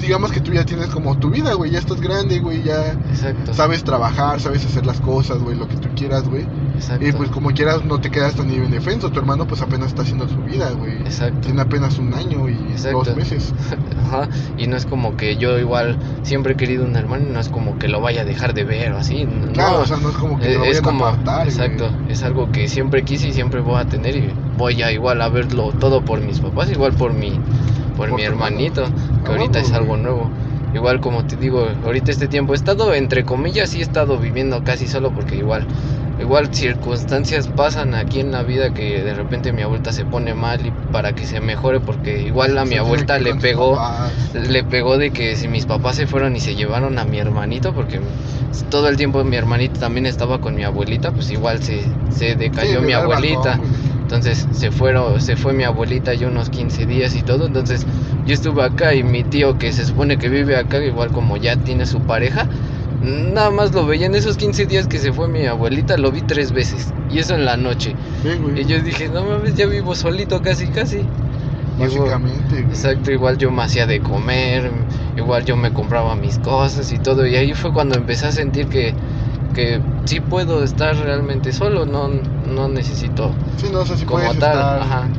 digamos 0.00 0.32
que 0.32 0.40
tú 0.40 0.52
ya 0.52 0.64
tienes 0.64 0.88
como 0.88 1.18
tu 1.18 1.30
vida, 1.30 1.54
güey, 1.54 1.70
ya 1.72 1.78
estás 1.78 2.00
grande, 2.00 2.38
güey, 2.40 2.62
ya 2.62 2.92
Exacto. 2.92 3.54
sabes 3.54 3.84
trabajar, 3.84 4.40
sabes 4.40 4.64
hacer 4.64 4.86
las 4.86 5.00
cosas, 5.00 5.38
güey, 5.38 5.56
lo 5.56 5.68
que 5.68 5.76
tú 5.76 5.88
quieras, 5.94 6.28
güey. 6.28 6.46
Exacto. 6.76 7.06
Y 7.06 7.12
pues 7.12 7.30
como 7.30 7.50
quieras 7.50 7.84
no 7.84 8.00
te 8.00 8.10
quedas 8.10 8.34
tan 8.34 8.50
indefenso, 8.52 9.10
tu 9.10 9.18
hermano 9.18 9.46
pues 9.46 9.60
apenas 9.62 9.88
está 9.88 10.02
haciendo 10.02 10.28
su 10.28 10.38
vida, 10.42 10.70
güey. 10.72 10.98
Exacto. 11.00 11.40
Tiene 11.40 11.62
apenas 11.62 11.98
un 11.98 12.14
año 12.14 12.48
y 12.48 12.54
Exacto. 12.72 13.04
dos 13.04 13.16
meses. 13.16 13.52
Ajá, 14.06 14.28
y 14.56 14.66
no 14.68 14.76
es 14.76 14.86
como 14.86 15.16
que 15.16 15.36
yo 15.36 15.58
igual 15.58 15.98
siempre 16.22 16.52
he 16.52 16.56
querido 16.56 16.84
un 16.84 16.96
hermano, 16.96 17.24
y 17.28 17.32
no 17.32 17.40
es 17.40 17.48
como 17.48 17.78
que 17.78 17.88
lo 17.88 18.00
vaya 18.00 18.22
a 18.22 18.24
dejar 18.24 18.54
de 18.54 18.64
ver 18.64 18.92
o 18.92 18.98
así. 18.98 19.24
no, 19.24 19.52
Claro, 19.52 19.80
o 19.80 19.86
sea, 19.86 19.96
no 19.96 20.10
es 20.10 20.16
como 20.16 20.38
que 20.38 20.44
te 20.46 20.52
es, 20.52 20.58
lo 20.58 20.64
es 20.64 20.68
vayan 20.80 20.84
como, 20.84 21.06
a 21.06 21.08
apartar, 21.10 21.36
güey. 21.44 21.48
exacto, 21.48 21.90
es 22.08 22.22
algo 22.22 22.50
que 22.52 22.68
siempre 22.68 23.02
quise 23.04 23.28
y 23.28 23.32
siempre 23.32 23.60
voy 23.60 23.80
a 23.80 23.84
tener 23.86 24.16
y 24.16 24.32
voy 24.56 24.80
a 24.82 24.92
igual 24.92 25.20
a 25.22 25.28
verlo 25.28 25.72
todo 25.72 26.04
por 26.04 26.20
mis 26.20 26.40
papás, 26.40 26.70
igual 26.70 26.92
por 26.92 27.12
mi, 27.12 27.38
por, 27.98 28.08
Por 28.10 28.18
mi 28.18 28.24
hermano. 28.24 28.46
hermanito, 28.56 28.84
que 29.24 29.32
Ah, 29.32 29.34
ahorita 29.36 29.58
es 29.60 29.72
algo 29.72 29.96
nuevo. 29.96 30.30
Igual 30.72 31.00
como 31.00 31.26
te 31.26 31.36
digo, 31.36 31.66
ahorita 31.82 32.10
este 32.12 32.28
tiempo 32.28 32.52
he 32.52 32.56
estado, 32.56 32.94
entre 32.94 33.24
comillas, 33.24 33.70
sí 33.70 33.80
he 33.80 33.82
estado 33.82 34.18
viviendo 34.18 34.62
casi 34.62 34.86
solo 34.86 35.12
porque 35.12 35.36
igual, 35.36 35.66
igual 36.20 36.48
circunstancias 36.54 37.48
pasan 37.48 37.94
aquí 37.94 38.20
en 38.20 38.30
la 38.32 38.42
vida 38.42 38.72
que 38.72 39.02
de 39.02 39.14
repente 39.14 39.52
mi 39.52 39.62
abuelita 39.62 39.92
se 39.92 40.04
pone 40.04 40.34
mal 40.34 40.66
y 40.66 40.70
para 40.92 41.12
que 41.14 41.26
se 41.26 41.40
mejore 41.40 41.80
porque 41.80 42.22
igual 42.22 42.56
a 42.58 42.64
mi 42.64 42.76
abuelita 42.76 43.18
le 43.18 43.34
pegó 43.34 43.78
le 44.32 44.64
pegó 44.64 44.98
de 44.98 45.10
que 45.10 45.36
si 45.36 45.48
mis 45.48 45.66
papás 45.66 45.96
se 45.96 46.06
fueron 46.06 46.36
y 46.36 46.40
se 46.40 46.54
llevaron 46.54 46.98
a 46.98 47.04
mi 47.04 47.18
hermanito, 47.18 47.72
porque 47.74 48.00
todo 48.68 48.88
el 48.88 48.96
tiempo 48.96 49.24
mi 49.24 49.36
hermanito 49.36 49.80
también 49.80 50.06
estaba 50.06 50.40
con 50.40 50.54
mi 50.54 50.64
abuelita, 50.64 51.12
pues 51.12 51.30
igual 51.30 51.62
se, 51.62 51.98
se 52.08 52.36
decayó 52.36 52.82
mi 52.82 52.92
abuelita. 52.92 53.62
Entonces 54.08 54.48
se 54.52 54.70
fueron, 54.70 55.20
se 55.20 55.36
fue 55.36 55.52
mi 55.52 55.64
abuelita 55.64 56.14
y 56.14 56.24
unos 56.24 56.48
15 56.48 56.86
días 56.86 57.14
y 57.14 57.20
todo. 57.20 57.44
Entonces 57.44 57.84
yo 58.24 58.32
estuve 58.32 58.64
acá 58.64 58.94
y 58.94 59.02
mi 59.02 59.22
tío 59.22 59.58
que 59.58 59.70
se 59.70 59.84
supone 59.84 60.16
que 60.16 60.30
vive 60.30 60.56
acá, 60.56 60.82
igual 60.82 61.12
como 61.12 61.36
ya 61.36 61.56
tiene 61.56 61.84
su 61.84 62.00
pareja, 62.00 62.48
nada 63.02 63.50
más 63.50 63.74
lo 63.74 63.84
veía 63.84 64.06
en 64.06 64.14
esos 64.14 64.38
15 64.38 64.64
días 64.64 64.86
que 64.86 64.98
se 64.98 65.12
fue 65.12 65.28
mi 65.28 65.44
abuelita, 65.44 65.98
lo 65.98 66.10
vi 66.10 66.22
tres 66.22 66.52
veces. 66.52 66.94
Y 67.10 67.18
eso 67.18 67.34
en 67.34 67.44
la 67.44 67.58
noche. 67.58 67.94
Sí, 68.22 68.30
güey. 68.40 68.62
Y 68.62 68.64
yo 68.64 68.80
dije, 68.80 69.10
no 69.10 69.24
mames, 69.24 69.54
ya 69.56 69.66
vivo 69.66 69.94
solito 69.94 70.40
casi, 70.40 70.68
casi. 70.68 71.00
Básicamente, 71.78 72.62
güey. 72.62 72.64
Exacto, 72.64 73.12
igual 73.12 73.36
yo 73.36 73.50
me 73.50 73.62
hacía 73.62 73.86
de 73.86 74.00
comer, 74.00 74.70
igual 75.18 75.44
yo 75.44 75.54
me 75.54 75.70
compraba 75.70 76.16
mis 76.16 76.38
cosas 76.38 76.90
y 76.92 76.98
todo. 76.98 77.26
Y 77.26 77.36
ahí 77.36 77.52
fue 77.52 77.74
cuando 77.74 77.96
empecé 77.96 78.24
a 78.24 78.32
sentir 78.32 78.68
que, 78.68 78.94
que 79.52 79.82
sí 80.06 80.20
puedo 80.20 80.64
estar 80.64 80.96
realmente 80.96 81.52
solo, 81.52 81.86
no, 81.86 82.08
no 82.08 82.68
necesito 82.68 83.38
Sí, 83.56 83.68
no, 83.70 83.80
o 83.80 83.86
sea, 83.86 83.96
si 83.96 84.04
como 84.06 84.18
tal. 84.36 84.58
estar, 84.58 84.82
Ajá, 84.82 85.12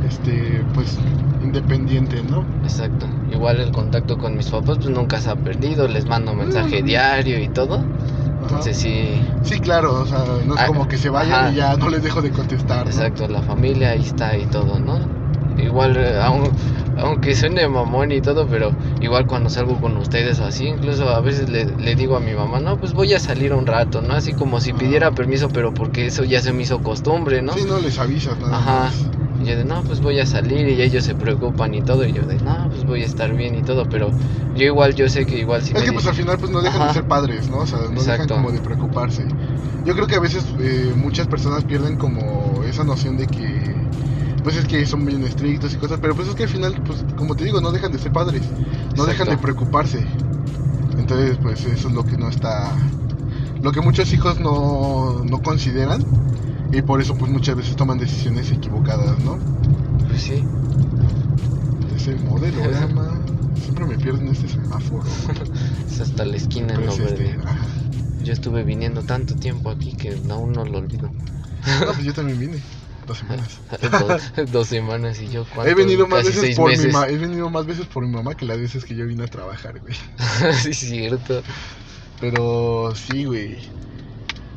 este, 0.00 0.64
pues, 0.72 0.98
independiente, 1.40 2.22
¿no? 2.22 2.46
exacto. 2.62 3.10
Igual 3.28 3.60
el 3.60 3.70
contacto 3.72 4.16
con 4.18 4.36
mis 4.36 4.48
papás 4.48 4.78
pues 4.78 4.90
nunca 4.94 5.20
se 5.20 5.30
ha 5.30 5.36
perdido, 5.36 5.88
les 5.88 6.06
mando 6.06 6.34
mensaje 6.34 6.82
diario 6.82 7.40
y 7.40 7.48
todo. 7.48 7.88
Ajá. 8.40 8.48
Entonces 8.48 8.76
sí, 8.78 9.22
Sí, 9.42 9.60
claro, 9.60 10.00
o 10.00 10.06
sea, 10.06 10.18
no 10.44 10.54
es 10.54 10.60
Ah, 10.60 10.66
como 10.68 10.86
que 10.88 10.98
se 10.98 11.08
vayan 11.10 11.46
ajá. 11.46 11.52
y 11.52 11.56
ya 11.56 11.76
no 11.76 11.88
les 11.88 12.02
dejo 12.02 12.22
de 12.22 12.30
contestar, 12.32 12.86
¿no? 12.86 12.90
exacto, 12.90 13.28
la 13.28 13.42
familia 13.42 13.90
ahí 13.90 14.02
está 14.02 14.36
y 14.38 14.46
todo, 14.46 14.80
¿no? 14.80 15.00
Igual, 15.56 15.96
eh, 15.96 16.18
aun- 16.20 16.54
aunque 16.94 17.34
suene 17.34 17.66
mamón 17.68 18.12
y 18.12 18.20
todo, 18.20 18.48
pero 18.48 18.76
igual 18.98 19.26
cuando 19.26 19.50
salgo 19.50 19.80
con 19.80 19.96
ustedes 19.96 20.40
o 20.40 20.44
así, 20.46 20.66
incluso 20.66 21.08
a 21.08 21.20
veces 21.20 21.48
le, 21.48 21.74
le 21.76 21.94
digo 21.96 22.16
a 22.16 22.20
mi 22.20 22.34
mamá, 22.34 22.60
no, 22.60 22.78
pues 22.78 22.92
voy 22.92 23.12
a 23.14 23.18
salir 23.20 23.52
un 23.52 23.66
rato, 23.66 24.02
¿no? 24.02 24.14
Así 24.14 24.34
como 24.34 24.60
si 24.60 24.72
Ah. 24.72 24.74
pidiera 24.74 25.12
permiso, 25.12 25.50
pero 25.50 25.72
porque 25.74 26.06
eso 26.06 26.24
ya 26.24 26.40
se 26.42 26.52
me 26.52 26.62
hizo 26.62 26.82
costumbre, 26.82 27.42
¿no? 27.42 27.54
Sí, 27.54 27.64
no 27.64 27.78
les 27.78 27.98
avisas 27.98 28.40
nada 28.40 28.60
Ajá. 28.60 28.64
más. 28.64 29.12
Y 29.38 29.46
yo 29.46 29.56
de, 29.56 29.64
no, 29.64 29.84
pues 29.84 30.00
voy 30.00 30.20
a 30.20 30.26
salir 30.26 30.68
y 30.68 30.82
ellos 30.82 31.04
se 31.04 31.14
preocupan 31.16 31.74
y 31.74 31.82
todo, 31.82 32.04
y 32.06 32.12
yo 32.12 32.26
de, 32.26 32.38
no, 32.40 32.68
pues 32.70 32.84
voy 32.84 33.02
a 33.02 33.06
estar 33.06 33.34
bien 33.34 33.54
y 33.54 33.62
todo, 33.64 33.88
pero 33.88 34.14
yo 34.54 34.64
igual, 34.66 34.94
yo 34.94 35.08
sé 35.08 35.26
que 35.26 35.38
igual 35.38 35.62
si 35.62 35.74
Es 35.74 35.82
me 35.82 35.84
que 35.84 35.92
pues 35.92 36.06
al 36.06 36.14
final 36.14 36.38
pues 36.38 36.50
no 36.50 36.60
dejan 36.62 36.82
de 36.82 36.90
Ajá. 36.90 36.90
ser 36.90 37.06
padres, 37.06 37.48
¿no? 37.48 37.58
O 37.60 37.66
sea, 37.66 37.88
no 37.90 38.04
dejan 38.04 38.28
Exacto. 38.28 38.28
como 38.28 38.52
de 38.52 38.60
preocuparse. 38.60 39.28
Yo 39.84 39.94
creo 39.94 40.06
que 40.06 40.16
a 40.16 40.20
veces 40.20 40.44
eh, 40.58 40.92
muchas 40.96 41.28
personas 41.28 41.64
pierden 41.64 41.96
como 41.96 42.62
esa 42.64 42.84
noción 42.84 43.16
de 43.16 43.28
que 43.28 43.71
pues 44.42 44.56
es 44.56 44.66
que 44.66 44.84
son 44.86 45.04
bien 45.04 45.22
estrictos 45.24 45.72
y 45.74 45.76
cosas, 45.76 45.98
pero 46.00 46.14
pues 46.14 46.28
es 46.28 46.34
que 46.34 46.44
al 46.44 46.48
final 46.48 46.74
pues 46.84 47.04
como 47.16 47.34
te 47.34 47.44
digo, 47.44 47.60
no 47.60 47.70
dejan 47.72 47.92
de 47.92 47.98
ser 47.98 48.12
padres, 48.12 48.42
no 48.96 49.04
dejan 49.04 49.28
de 49.28 49.38
preocuparse. 49.38 50.04
Entonces 50.98 51.38
pues 51.42 51.64
eso 51.64 51.88
es 51.88 51.94
lo 51.94 52.04
que 52.04 52.16
no 52.16 52.28
está 52.28 52.72
lo 53.62 53.70
que 53.70 53.80
muchos 53.80 54.12
hijos 54.12 54.40
no, 54.40 55.24
no 55.24 55.40
consideran 55.40 56.02
y 56.72 56.82
por 56.82 57.00
eso 57.00 57.14
pues 57.14 57.30
muchas 57.30 57.54
veces 57.54 57.76
toman 57.76 57.98
decisiones 57.98 58.50
equivocadas, 58.50 59.18
¿no? 59.20 59.38
Pues 60.08 60.22
sí, 60.22 60.42
Ese 61.94 62.16
modelorama 62.16 63.20
siempre 63.62 63.86
me 63.86 63.96
pierdo 63.98 64.20
en 64.20 64.28
este 64.28 64.48
semáforo. 64.48 65.04
es 65.86 66.00
hasta 66.00 66.24
la 66.24 66.36
esquina 66.36 66.74
no 66.74 66.90
es 66.90 66.98
este. 66.98 67.36
Yo 68.24 68.32
estuve 68.32 68.64
viniendo 68.64 69.02
tanto 69.02 69.34
tiempo 69.36 69.70
aquí 69.70 69.92
que 69.92 70.16
aún 70.30 70.52
no 70.52 70.64
lo 70.64 70.78
olvido. 70.78 71.08
No, 71.08 71.86
pues 71.86 72.04
yo 72.04 72.12
también 72.12 72.38
vine. 72.38 72.60
Dos 73.06 73.18
semanas. 73.18 73.60
dos, 74.36 74.50
dos 74.52 74.66
semanas 74.68 75.20
y 75.20 75.28
yo 75.28 75.42
He 75.42 75.54
cuánto, 75.54 75.74
venido 75.76 76.06
más 76.06 76.24
veces 76.24 76.56
por 76.56 76.70
mi 76.70 76.76
meses. 76.76 76.92
ma- 76.92 77.08
he 77.08 77.16
venido 77.16 77.50
más 77.50 77.66
veces 77.66 77.86
por 77.86 78.06
mi 78.06 78.12
mamá 78.12 78.34
que 78.36 78.44
las 78.46 78.58
veces 78.58 78.84
que 78.84 78.94
yo 78.94 79.06
vine 79.06 79.24
a 79.24 79.28
trabajar, 79.28 79.80
güey. 79.80 79.94
sí, 80.62 80.70
es 80.70 80.78
cierto. 80.78 81.42
Pero 82.20 82.94
sí, 82.94 83.24
güey. 83.24 83.58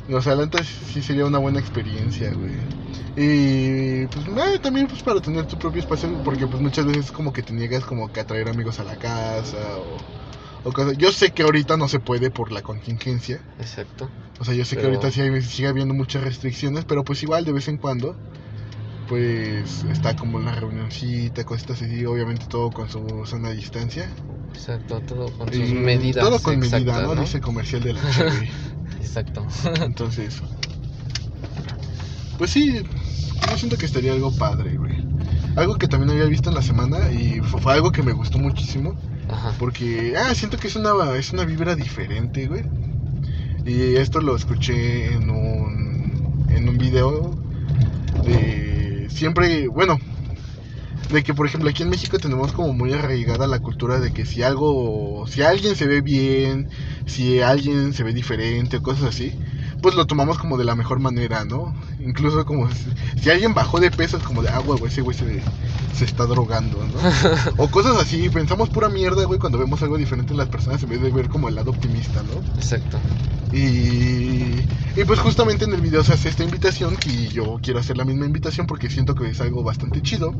La 0.08 0.36
neta 0.36 0.58
sí 0.62 1.02
sería 1.02 1.26
una 1.26 1.38
buena 1.38 1.58
experiencia, 1.58 2.30
güey. 2.32 2.52
Y 3.16 4.06
pues 4.06 4.24
eh, 4.28 4.58
también 4.62 4.86
pues 4.86 5.02
para 5.02 5.20
tener 5.20 5.46
tu 5.46 5.58
propio 5.58 5.80
espacio, 5.80 6.08
porque 6.22 6.46
pues 6.46 6.62
muchas 6.62 6.84
veces 6.86 7.10
como 7.10 7.32
que 7.32 7.42
te 7.42 7.52
niegas 7.52 7.84
como 7.84 8.12
que 8.12 8.20
a 8.20 8.26
traer 8.26 8.48
amigos 8.48 8.78
a 8.78 8.84
la 8.84 8.94
casa 8.96 9.56
o, 9.78 10.68
o 10.68 10.72
cosas. 10.72 10.96
Yo 10.98 11.10
sé 11.10 11.32
que 11.32 11.42
ahorita 11.42 11.76
no 11.76 11.88
se 11.88 11.98
puede 11.98 12.30
por 12.30 12.52
la 12.52 12.62
contingencia. 12.62 13.40
Exacto. 13.58 14.08
O 14.38 14.44
sea, 14.44 14.54
yo 14.54 14.64
sé 14.64 14.76
Pero- 14.76 14.90
que 14.90 14.94
ahorita 14.96 15.10
sí 15.10 15.22
hay- 15.22 15.42
sigue 15.42 15.66
habiendo 15.66 15.94
muchas 15.94 16.22
restricciones, 16.22 16.84
pero 16.84 17.02
pues 17.04 17.22
igual 17.24 17.44
de 17.44 17.52
vez 17.52 17.66
en 17.68 17.78
cuando, 17.78 18.14
pues 19.08 19.84
está 19.84 20.16
como 20.16 20.40
la 20.40 20.52
reunioncita, 20.52 21.44
cositas 21.44 21.82
así, 21.82 22.04
obviamente 22.04 22.46
todo 22.46 22.70
con 22.70 22.88
su 22.88 23.24
sana 23.26 23.50
distancia. 23.50 24.08
Exacto, 24.52 25.00
todo 25.00 25.30
con 25.36 25.52
sus 25.52 25.68
Y 25.68 25.74
medidas. 25.74 26.24
Todo 26.24 26.40
con 26.40 26.58
medida, 26.58 26.78
exactas, 26.78 27.14
¿no? 27.14 27.20
Dice 27.20 27.40
comercial 27.40 27.82
de 27.82 27.92
la 27.92 28.10
Chevy. 28.10 28.50
Exacto. 29.00 29.46
Entonces, 29.82 30.42
pues 32.38 32.50
sí, 32.50 32.82
yo 33.50 33.58
siento 33.58 33.76
que 33.76 33.86
estaría 33.86 34.12
algo 34.12 34.34
padre, 34.36 34.76
güey. 34.76 35.04
Algo 35.56 35.76
que 35.76 35.88
también 35.88 36.10
había 36.10 36.26
visto 36.26 36.50
en 36.50 36.54
la 36.54 36.62
semana 36.62 37.10
y 37.10 37.40
fue, 37.40 37.60
fue 37.60 37.72
algo 37.74 37.92
que 37.92 38.02
me 38.02 38.12
gustó 38.12 38.38
muchísimo. 38.38 38.94
Ajá. 39.28 39.52
Porque, 39.58 40.14
ah, 40.16 40.34
siento 40.34 40.58
que 40.58 40.68
es 40.68 40.76
una, 40.76 41.16
es 41.16 41.32
una 41.32 41.44
vibra 41.44 41.74
diferente, 41.74 42.46
güey. 42.46 42.64
Y 43.64 43.96
esto 43.96 44.20
lo 44.20 44.36
escuché 44.36 45.12
en 45.12 45.30
un, 45.30 46.46
en 46.50 46.68
un 46.68 46.78
video 46.78 47.36
de 48.24 48.65
siempre, 49.08 49.68
bueno, 49.68 49.98
de 51.10 51.22
que 51.22 51.34
por 51.34 51.46
ejemplo 51.46 51.70
aquí 51.70 51.82
en 51.82 51.90
México 51.90 52.18
tenemos 52.18 52.52
como 52.52 52.72
muy 52.72 52.92
arraigada 52.92 53.46
la 53.46 53.60
cultura 53.60 54.00
de 54.00 54.10
que 54.12 54.24
si 54.26 54.42
algo, 54.42 55.26
si 55.28 55.42
alguien 55.42 55.76
se 55.76 55.86
ve 55.86 56.00
bien, 56.00 56.68
si 57.06 57.40
alguien 57.40 57.92
se 57.92 58.02
ve 58.02 58.12
diferente 58.12 58.78
o 58.78 58.82
cosas 58.82 59.04
así, 59.04 59.32
pues 59.82 59.94
lo 59.94 60.06
tomamos 60.06 60.38
como 60.38 60.56
de 60.56 60.64
la 60.64 60.74
mejor 60.74 61.00
manera, 61.00 61.44
¿no? 61.44 61.74
Incluso 62.00 62.44
como 62.44 62.70
si, 62.70 62.86
si 63.20 63.30
alguien 63.30 63.54
bajó 63.54 63.80
de 63.80 63.90
peso 63.90 64.16
es 64.16 64.22
como 64.22 64.42
de, 64.42 64.48
ah, 64.48 64.58
güey, 64.58 64.82
ese 64.84 65.02
güey 65.02 65.16
se, 65.16 65.42
se 65.94 66.04
está 66.04 66.26
drogando, 66.26 66.78
¿no? 66.78 66.94
O 67.62 67.68
cosas 67.68 67.96
así, 67.96 68.28
pensamos 68.28 68.68
pura 68.68 68.88
mierda, 68.88 69.24
güey, 69.24 69.38
cuando 69.38 69.58
vemos 69.58 69.82
algo 69.82 69.96
diferente 69.96 70.32
en 70.32 70.38
las 70.38 70.48
personas 70.48 70.82
en 70.82 70.88
vez 70.90 71.00
de 71.00 71.10
ver 71.10 71.28
como 71.28 71.48
el 71.48 71.54
lado 71.54 71.70
optimista, 71.70 72.22
¿no? 72.22 72.54
Exacto. 72.56 72.98
Y, 73.52 74.64
y 74.96 75.04
pues 75.06 75.20
justamente 75.20 75.64
en 75.64 75.72
el 75.72 75.80
video 75.80 76.02
se 76.02 76.12
hace 76.12 76.28
esta 76.28 76.44
invitación 76.44 76.96
y 77.06 77.28
yo 77.28 77.58
quiero 77.62 77.80
hacer 77.80 77.96
la 77.96 78.04
misma 78.04 78.26
invitación 78.26 78.66
porque 78.66 78.90
siento 78.90 79.14
que 79.14 79.28
es 79.28 79.40
algo 79.40 79.62
bastante 79.62 80.02
chido. 80.02 80.34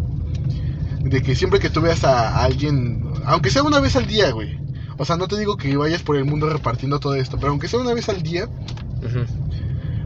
De 1.00 1.22
que 1.22 1.36
siempre 1.36 1.60
que 1.60 1.70
tú 1.70 1.80
veas 1.80 2.02
a 2.02 2.42
alguien, 2.42 3.04
aunque 3.26 3.50
sea 3.50 3.62
una 3.62 3.78
vez 3.78 3.94
al 3.94 4.06
día, 4.06 4.32
güey. 4.32 4.58
O 4.98 5.04
sea, 5.04 5.16
no 5.16 5.28
te 5.28 5.38
digo 5.38 5.56
que 5.56 5.76
vayas 5.76 6.02
por 6.02 6.16
el 6.16 6.24
mundo 6.24 6.48
repartiendo 6.48 6.98
todo 6.98 7.14
esto, 7.14 7.36
pero 7.36 7.50
aunque 7.50 7.68
sea 7.68 7.78
una 7.78 7.94
vez 7.94 8.08
al 8.08 8.22
día, 8.22 8.48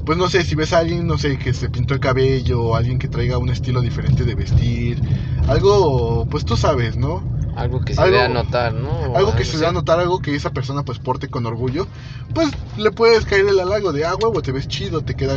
Pues 0.04 0.18
no 0.18 0.28
sé, 0.28 0.42
si 0.42 0.54
ves 0.54 0.72
a 0.72 0.78
alguien, 0.78 1.06
no 1.06 1.18
sé, 1.18 1.38
que 1.38 1.52
se 1.52 1.68
pintó 1.68 1.94
el 1.94 2.00
cabello, 2.00 2.62
o 2.62 2.76
alguien 2.76 2.98
que 2.98 3.08
traiga 3.08 3.38
un 3.38 3.50
estilo 3.50 3.80
diferente 3.80 4.24
de 4.24 4.34
vestir, 4.34 5.00
algo, 5.46 6.26
pues 6.30 6.44
tú 6.44 6.56
sabes, 6.56 6.96
¿no? 6.96 7.22
Algo 7.56 7.80
que 7.80 7.94
se 7.94 8.00
Algo- 8.00 8.16
dé 8.16 8.22
a 8.22 8.28
notar, 8.28 8.72
¿no? 8.72 8.90
O 8.90 9.16
algo 9.16 9.36
que 9.36 9.44
se 9.44 9.58
dé 9.58 9.66
a 9.66 9.72
notar, 9.72 10.00
algo 10.00 10.20
que 10.20 10.34
esa 10.34 10.50
persona 10.50 10.82
pues 10.82 10.98
porte 10.98 11.28
con 11.28 11.46
orgullo, 11.46 11.86
pues 12.34 12.48
le 12.76 12.90
puedes 12.90 13.24
caer 13.24 13.46
el 13.48 13.60
halago 13.60 13.92
de, 13.92 14.04
ah, 14.04 14.14
huevo, 14.20 14.40
te 14.42 14.52
ves 14.52 14.66
chido, 14.68 15.02
te 15.02 15.14
queda, 15.14 15.34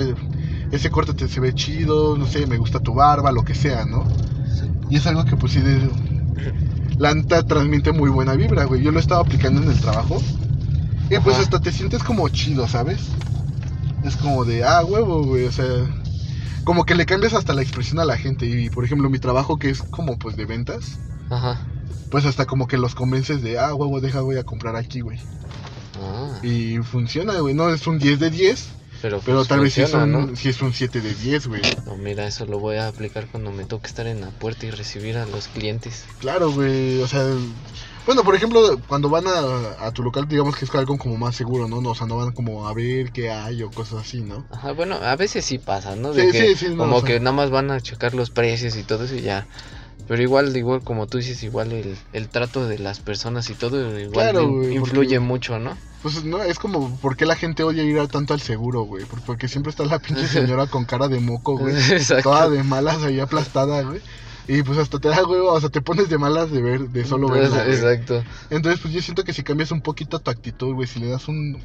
ese 0.71 0.89
corte 0.89 1.13
te 1.13 1.27
se 1.27 1.39
ve 1.39 1.53
chido, 1.53 2.17
no 2.17 2.25
sé, 2.25 2.47
me 2.47 2.57
gusta 2.57 2.79
tu 2.79 2.93
barba, 2.93 3.31
lo 3.31 3.43
que 3.43 3.53
sea, 3.55 3.85
¿no? 3.85 4.05
Y 4.89 4.97
es 4.97 5.07
algo 5.07 5.25
que 5.25 5.35
pues 5.35 5.53
sí, 5.53 5.59
de, 5.61 5.89
la 6.97 7.13
neta 7.13 7.43
transmite 7.43 7.91
muy 7.91 8.09
buena 8.09 8.35
vibra, 8.35 8.65
güey. 8.65 8.81
Yo 8.81 8.91
lo 8.91 8.99
estaba 8.99 9.21
aplicando 9.21 9.61
en 9.61 9.69
el 9.69 9.79
trabajo 9.79 10.19
y 11.09 11.17
pues 11.19 11.37
hasta 11.37 11.59
te 11.59 11.71
sientes 11.71 12.03
como 12.03 12.27
chido, 12.29 12.67
¿sabes? 12.67 13.19
Es 14.03 14.17
como 14.17 14.45
de, 14.45 14.63
ah, 14.63 14.83
huevo, 14.83 15.23
güey, 15.23 15.45
o 15.45 15.51
sea... 15.51 15.65
Como 16.63 16.85
que 16.85 16.95
le 16.95 17.05
cambias 17.05 17.33
hasta 17.33 17.53
la 17.53 17.61
expresión 17.61 17.99
a 17.99 18.05
la 18.05 18.17
gente 18.17 18.45
y 18.45 18.69
por 18.69 18.85
ejemplo 18.85 19.09
mi 19.09 19.19
trabajo 19.19 19.59
que 19.59 19.69
es 19.69 19.81
como 19.81 20.17
pues 20.17 20.37
de 20.37 20.45
ventas, 20.45 20.97
Ajá. 21.29 21.67
pues 22.09 22.25
hasta 22.25 22.45
como 22.45 22.67
que 22.67 22.77
los 22.77 22.95
convences 22.95 23.41
de, 23.41 23.59
ah, 23.59 23.73
huevo, 23.75 23.99
deja, 23.99 24.21
voy 24.21 24.37
a 24.37 24.43
comprar 24.43 24.77
aquí, 24.77 25.01
güey. 25.01 25.19
Ah. 26.01 26.39
Y 26.41 26.77
funciona, 26.77 27.37
güey, 27.39 27.53
no 27.53 27.69
es 27.69 27.85
un 27.85 27.99
10 27.99 28.19
de 28.19 28.29
10. 28.29 28.69
Pero, 29.01 29.19
pero 29.25 29.43
tal 29.43 29.59
vez 29.59 29.73
si 29.73 29.81
es, 29.81 29.93
un, 29.93 30.37
si 30.37 30.47
es 30.47 30.61
un 30.61 30.71
7 30.71 31.01
de 31.01 31.13
10, 31.13 31.47
güey. 31.47 31.61
No, 31.85 31.97
mira, 31.97 32.25
eso 32.25 32.45
lo 32.45 32.59
voy 32.59 32.77
a 32.77 32.87
aplicar 32.87 33.27
cuando 33.27 33.51
me 33.51 33.65
toque 33.65 33.87
estar 33.87 34.07
en 34.07 34.21
la 34.21 34.29
puerta 34.29 34.65
y 34.65 34.71
recibir 34.71 35.17
a 35.17 35.25
los 35.25 35.49
clientes. 35.49 36.05
Claro, 36.19 36.53
güey, 36.53 37.01
o 37.01 37.07
sea, 37.09 37.27
bueno, 38.05 38.23
por 38.23 38.35
ejemplo, 38.35 38.79
cuando 38.87 39.09
van 39.09 39.25
a, 39.27 39.91
tu 39.91 40.03
local, 40.03 40.27
digamos 40.27 40.55
que 40.55 40.65
es 40.65 40.75
algo 40.75 40.97
como 40.97 41.17
más 41.17 41.35
seguro, 41.35 41.67
¿no? 41.67 41.77
O 41.89 41.95
sea, 41.95 42.07
no 42.07 42.17
van 42.17 42.31
como 42.31 42.67
a 42.67 42.73
ver 42.73 43.11
qué 43.11 43.31
hay 43.31 43.63
o 43.63 43.71
cosas 43.71 44.01
así, 44.01 44.21
¿no? 44.21 44.45
Ajá, 44.51 44.71
bueno, 44.73 44.95
a 44.95 45.15
veces 45.15 45.45
sí 45.45 45.57
pasa, 45.57 45.95
¿no? 45.95 46.13
sí, 46.13 46.31
sí, 46.31 46.55
sí. 46.55 46.75
como 46.75 47.03
que 47.03 47.19
nada 47.19 47.35
más 47.35 47.49
van 47.49 47.71
a 47.71 47.81
checar 47.81 48.13
los 48.13 48.29
precios 48.29 48.75
y 48.75 48.83
todo 48.83 49.05
eso 49.05 49.15
y 49.15 49.21
ya. 49.21 49.47
Pero 50.07 50.21
igual, 50.21 50.55
igual 50.57 50.81
como 50.83 51.07
tú 51.07 51.17
dices, 51.17 51.43
igual 51.43 51.71
el, 51.71 51.97
el 52.11 52.27
trato 52.27 52.67
de 52.67 52.77
las 52.77 52.99
personas 52.99 53.49
y 53.49 53.53
todo 53.53 53.97
igual 53.97 54.35
influye 54.71 55.19
mucho, 55.19 55.59
¿no? 55.59 55.77
Pues 56.01 56.25
no, 56.25 56.43
es 56.43 56.59
como, 56.59 56.97
¿por 56.97 57.15
qué 57.15 57.25
la 57.25 57.37
gente 57.37 57.63
odia 57.63 57.83
ir 57.83 58.05
tanto 58.09 58.33
al 58.33 58.41
seguro, 58.41 58.81
güey? 58.81 59.05
Porque 59.25 59.47
siempre 59.47 59.69
está 59.69 59.85
la 59.85 59.99
pinche 59.99 60.27
señora 60.27 60.67
con 60.67 60.83
cara 60.83 61.07
de 61.07 61.21
moco, 61.21 61.57
güey. 61.57 61.75
Toda 62.21 62.49
de 62.49 62.63
malas 62.63 63.01
ahí 63.03 63.21
aplastada, 63.21 63.81
güey. 63.83 64.01
Y 64.47 64.61
pues 64.63 64.77
hasta 64.77 64.99
te 64.99 65.07
da 65.07 65.25
huevo, 65.25 65.53
o 65.53 65.59
sea, 65.59 65.69
te 65.69 65.81
pones 65.81 66.09
de 66.09 66.17
malas 66.17 66.51
de 66.51 66.61
ver, 66.61 66.89
de 66.89 67.05
solo 67.05 67.29
ver. 67.29 67.45
Exacto. 67.45 68.23
Entonces, 68.49 68.81
pues 68.81 68.93
yo 68.93 69.01
siento 69.01 69.23
que 69.23 69.33
si 69.33 69.43
cambias 69.43 69.71
un 69.71 69.81
poquito 69.81 70.19
tu 70.19 70.31
actitud, 70.31 70.73
güey, 70.73 70.87
si 70.87 70.99
le 70.99 71.07
das 71.07 71.27
un, 71.27 71.57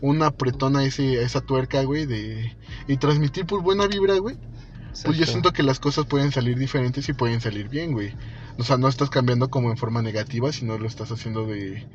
un 0.00 0.22
apretón 0.22 0.76
a, 0.76 0.84
ese, 0.84 1.18
a 1.18 1.22
esa 1.22 1.40
tuerca, 1.40 1.82
güey, 1.82 2.06
de, 2.06 2.56
y 2.86 2.96
transmitir 2.98 3.46
pues 3.46 3.62
buena 3.62 3.88
vibra, 3.88 4.16
güey, 4.18 4.36
pues 5.04 5.18
yo 5.18 5.26
siento 5.26 5.52
que 5.52 5.62
las 5.62 5.80
cosas 5.80 6.06
pueden 6.06 6.30
salir 6.30 6.56
diferentes 6.56 7.08
y 7.08 7.12
pueden 7.12 7.40
salir 7.40 7.68
bien, 7.68 7.92
güey. 7.92 8.14
O 8.58 8.64
sea, 8.64 8.76
no 8.76 8.88
estás 8.88 9.10
cambiando 9.10 9.48
como 9.48 9.70
en 9.70 9.76
forma 9.76 10.02
negativa, 10.02 10.52
sino 10.52 10.78
lo 10.78 10.86
estás 10.86 11.10
haciendo 11.10 11.46
de 11.46 11.86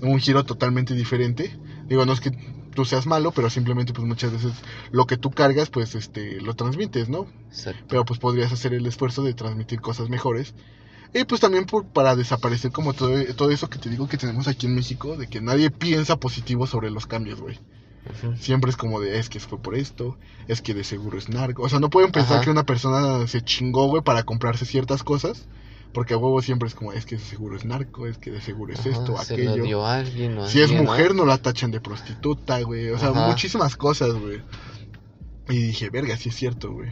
un 0.00 0.18
giro 0.18 0.44
totalmente 0.44 0.94
diferente. 0.94 1.56
Digo, 1.88 2.04
no 2.06 2.12
es 2.12 2.20
que 2.20 2.32
tú 2.72 2.84
seas 2.84 3.06
malo, 3.06 3.32
pero 3.32 3.50
simplemente 3.50 3.92
pues 3.92 4.06
muchas 4.06 4.32
veces 4.32 4.52
lo 4.90 5.06
que 5.06 5.16
tú 5.16 5.30
cargas 5.30 5.70
pues 5.70 5.94
este 5.94 6.40
lo 6.40 6.54
transmites, 6.54 7.08
¿no? 7.08 7.26
Exacto. 7.48 7.84
Pero 7.88 8.04
pues 8.04 8.18
podrías 8.18 8.52
hacer 8.52 8.74
el 8.74 8.86
esfuerzo 8.86 9.22
de 9.22 9.34
transmitir 9.34 9.80
cosas 9.80 10.08
mejores. 10.08 10.54
Y 11.14 11.24
pues 11.24 11.40
también 11.40 11.66
por, 11.66 11.84
para 11.84 12.16
desaparecer 12.16 12.72
como 12.72 12.94
todo, 12.94 13.22
todo 13.34 13.50
eso 13.50 13.68
que 13.68 13.78
te 13.78 13.90
digo 13.90 14.08
que 14.08 14.16
tenemos 14.16 14.48
aquí 14.48 14.66
en 14.66 14.74
México, 14.74 15.16
de 15.16 15.26
que 15.26 15.40
nadie 15.40 15.70
piensa 15.70 16.16
positivo 16.16 16.66
sobre 16.66 16.90
los 16.90 17.06
cambios, 17.06 17.40
güey. 17.40 17.58
Siempre 18.40 18.70
es 18.70 18.76
como 18.76 19.00
de, 19.00 19.20
es 19.20 19.28
que 19.28 19.38
fue 19.38 19.58
por 19.58 19.76
esto, 19.76 20.18
es 20.48 20.60
que 20.60 20.74
de 20.74 20.82
seguro 20.82 21.18
es 21.18 21.28
narco. 21.28 21.62
O 21.62 21.68
sea, 21.68 21.78
no 21.78 21.88
pueden 21.88 22.10
pensar 22.10 22.42
que 22.42 22.50
una 22.50 22.64
persona 22.64 23.26
se 23.28 23.42
chingó, 23.42 23.86
güey, 23.86 24.02
para 24.02 24.24
comprarse 24.24 24.64
ciertas 24.64 25.04
cosas 25.04 25.46
porque 25.92 26.14
a 26.14 26.16
huevo 26.16 26.40
siempre 26.40 26.68
es 26.68 26.74
como, 26.74 26.92
es 26.92 27.04
que 27.04 27.16
de 27.16 27.22
seguro 27.22 27.56
es 27.56 27.64
narco, 27.64 28.06
es 28.06 28.18
que 28.18 28.30
de 28.30 28.40
seguro 28.40 28.72
es 28.72 28.86
esto, 28.86 29.18
aquello. 29.18 29.64
si 30.46 30.60
es 30.60 30.72
mujer, 30.72 31.14
no 31.14 31.26
la 31.26 31.38
tachan 31.38 31.70
de 31.70 31.80
prostituta, 31.80 32.60
güey. 32.62 32.90
O 32.90 32.98
sea, 32.98 33.12
muchísimas 33.12 33.76
cosas, 33.76 34.14
güey. 34.14 34.42
Y 35.48 35.66
dije, 35.66 35.90
verga, 35.90 36.16
sí 36.16 36.30
es 36.30 36.34
cierto, 36.34 36.72
güey. 36.72 36.90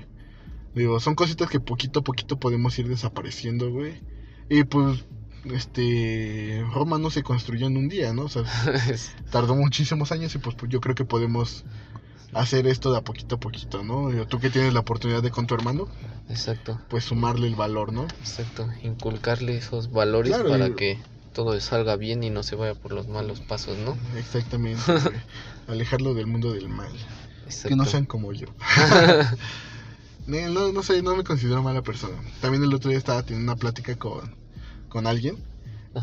Digo, 0.74 1.00
son 1.00 1.14
cositas 1.14 1.48
que 1.48 1.60
poquito 1.60 2.00
a 2.00 2.04
poquito 2.04 2.38
podemos 2.38 2.78
ir 2.78 2.88
desapareciendo, 2.88 3.70
güey. 3.70 4.00
Y 4.48 4.64
pues, 4.64 5.04
este. 5.44 6.62
Roma 6.72 6.98
no 6.98 7.10
se 7.10 7.22
construyó 7.22 7.66
en 7.68 7.76
un 7.76 7.88
día, 7.88 8.12
¿no? 8.12 8.24
O 8.24 8.28
sea, 8.28 8.44
tardó 9.30 9.56
muchísimos 9.56 10.12
años 10.12 10.34
y 10.34 10.38
pues, 10.38 10.54
pues 10.56 10.70
yo 10.70 10.80
creo 10.80 10.94
que 10.94 11.04
podemos 11.04 11.64
hacer 12.32 12.66
esto 12.66 12.92
de 12.92 12.98
a 12.98 13.02
poquito 13.02 13.36
a 13.36 13.40
poquito, 13.40 13.82
¿no? 13.82 14.10
Tú 14.26 14.38
que 14.38 14.50
tienes 14.50 14.72
la 14.72 14.80
oportunidad 14.80 15.22
de 15.22 15.30
con 15.30 15.46
tu 15.46 15.54
hermano, 15.54 15.88
exacto, 16.28 16.80
pues 16.88 17.04
sumarle 17.04 17.46
el 17.46 17.56
valor, 17.56 17.92
¿no? 17.92 18.04
Exacto, 18.20 18.68
inculcarle 18.82 19.56
esos 19.56 19.90
valores 19.90 20.36
para 20.36 20.74
que 20.74 20.98
todo 21.32 21.58
salga 21.60 21.96
bien 21.96 22.22
y 22.22 22.30
no 22.30 22.42
se 22.42 22.56
vaya 22.56 22.74
por 22.74 22.92
los 22.92 23.08
malos 23.08 23.40
pasos, 23.40 23.76
¿no? 23.78 23.96
Exactamente, 24.16 24.82
alejarlo 25.68 26.14
del 26.14 26.26
mundo 26.26 26.52
del 26.52 26.68
mal. 26.68 26.92
Que 27.66 27.74
no 27.74 27.84
sean 27.84 28.06
como 28.06 28.32
yo. 28.32 28.46
no, 30.26 30.72
no 30.72 30.82
sé, 30.82 31.02
no 31.02 31.16
me 31.16 31.24
considero 31.24 31.62
mala 31.62 31.82
persona. 31.82 32.16
También 32.40 32.62
el 32.62 32.72
otro 32.72 32.90
día 32.90 32.98
estaba 32.98 33.22
teniendo 33.22 33.52
una 33.52 33.58
plática 33.58 33.96
con, 33.96 34.36
con 34.88 35.06
alguien 35.06 35.36